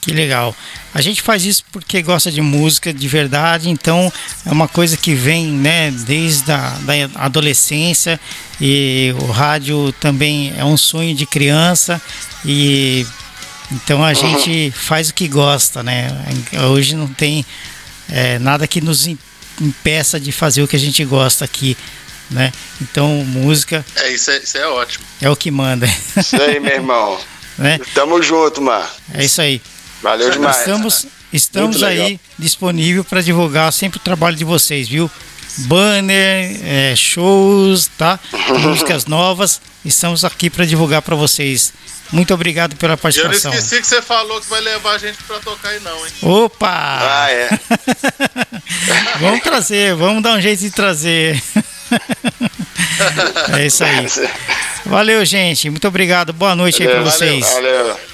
Que 0.02 0.12
legal. 0.12 0.56
A 0.95 0.99
gente 0.99 1.22
faz 1.22 1.45
isso 1.45 1.64
porque 1.72 2.02
gosta 2.02 2.32
de 2.32 2.41
música 2.41 2.91
de 2.91 3.08
verdade, 3.08 3.70
então 3.70 4.12
é 4.43 4.52
uma 4.52 4.68
coisa 4.68 4.97
que 4.97 5.14
vem 5.14 5.47
né, 5.47 5.91
desde 5.91 6.52
a 6.52 6.70
da 6.82 6.93
adolescência 7.24 8.20
e 8.60 9.14
o 9.22 9.28
rádio 9.28 9.93
também 9.93 10.54
é 10.58 10.66
um 10.66 10.76
sonho 10.76 11.14
de 11.14 11.28
criança 11.28 12.02
e 12.43 13.06
então 13.72 14.04
a 14.04 14.14
gente 14.14 14.72
faz 14.72 15.10
o 15.10 15.14
que 15.14 15.28
gosta, 15.28 15.84
né? 15.84 16.10
Hoje 16.72 16.95
não 16.95 17.08
tem 17.08 17.45
é, 18.10 18.39
nada 18.39 18.68
que 18.68 18.82
nos 18.82 19.08
impeça 19.62 20.20
de 20.20 20.32
fazer 20.32 20.64
o 20.64 20.68
que 20.68 20.76
a 20.76 20.80
gente 20.80 21.06
gosta 21.06 21.45
aqui, 21.45 21.78
né? 22.30 22.52
Então 22.82 23.08
música. 23.24 23.86
É 23.95 24.12
isso, 24.12 24.32
é, 24.32 24.39
isso 24.39 24.58
é 24.58 24.68
ótimo. 24.68 25.06
É 25.22 25.30
o 25.30 25.36
que 25.36 25.52
manda. 25.52 25.88
Isso 26.18 26.41
aí, 26.41 26.60
meu 26.60 26.74
irmão. 26.74 27.20
né? 27.58 27.80
Tamo 27.93 28.22
junto, 28.22 28.62
Mar. 28.62 28.91
É 29.14 29.24
isso 29.24 29.39
aí. 29.39 29.62
Valeu 30.02 30.30
demais. 30.32 30.58
Estamos, 30.58 31.08
estamos 31.32 31.84
aí 31.84 32.20
disponível 32.38 33.04
para 33.04 33.22
divulgar 33.22 33.72
sempre 33.72 33.99
o 33.99 34.02
trabalho 34.02 34.36
de 34.36 34.43
vocês, 34.43 34.88
viu? 34.88 35.10
Banner, 35.60 36.60
é, 36.64 36.95
shows, 36.95 37.89
tá? 37.97 38.20
Músicas 38.62 39.06
novas. 39.06 39.62
Estamos 39.84 40.24
aqui 40.24 40.49
para 40.49 40.66
divulgar 40.66 41.02
para 41.02 41.16
vocês. 41.16 41.74
Muito 42.12 42.34
obrigado 42.34 42.76
pela 42.76 42.97
participação. 42.97 43.52
Eu 43.52 43.56
não 43.56 43.64
esqueci 43.64 43.82
que 43.82 43.88
você 43.88 44.02
falou 44.02 44.41
que 44.41 44.49
vai 44.49 44.62
levar 44.62 44.95
a 44.95 44.97
gente 44.97 45.18
para 45.24 45.39
tocar 45.39 45.70
aí 45.70 45.80
não, 45.80 46.06
hein? 46.06 46.14
Opa! 46.22 46.68
Ah, 46.70 47.32
é. 47.32 47.49
vamos 49.20 49.41
trazer, 49.41 49.95
vamos 49.95 50.22
dar 50.22 50.38
um 50.38 50.41
jeito 50.41 50.60
de 50.60 50.72
trazer. 50.72 51.41
é 53.58 53.66
isso 53.66 53.84
aí. 53.84 54.06
Valeu, 54.86 55.24
gente. 55.24 55.70
Muito 55.70 55.88
obrigado. 55.88 56.34
Boa 56.34 56.56
noite 56.56 56.80
valeu, 56.80 56.97
aí 56.97 57.02
para 57.02 57.12
vocês. 57.12 57.45
Valeu. 57.45 57.78
valeu. 57.78 58.11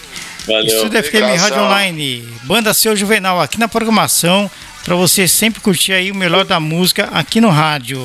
Valeu. 0.47 0.65
Estúdio 0.65 1.03
FM 1.03 1.39
Rádio 1.39 1.61
Online, 1.61 2.27
Banda 2.43 2.73
Seu 2.73 2.95
Juvenal 2.95 3.41
aqui 3.41 3.59
na 3.59 3.67
programação, 3.67 4.49
para 4.85 4.95
você 4.95 5.27
sempre 5.27 5.59
curtir 5.59 5.91
aí 5.91 6.09
o 6.09 6.15
melhor 6.15 6.45
da 6.45 6.57
música 6.57 7.09
aqui 7.11 7.41
no 7.41 7.49
rádio. 7.49 8.01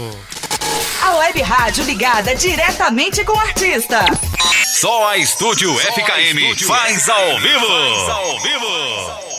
A 1.00 1.16
web 1.18 1.40
rádio 1.40 1.84
ligada 1.84 2.34
diretamente 2.34 3.24
com 3.24 3.32
o 3.32 3.38
artista. 3.38 4.04
Só 4.80 5.08
a 5.08 5.16
Estúdio 5.16 5.72
Só 5.72 5.92
FKM 5.92 6.10
a 6.12 6.20
Estúdio 6.20 6.66
faz 6.66 7.08
ao 7.08 7.38
vivo. 7.38 7.66
Faz 7.66 8.08
ao 8.08 8.40
vivo. 8.40 9.31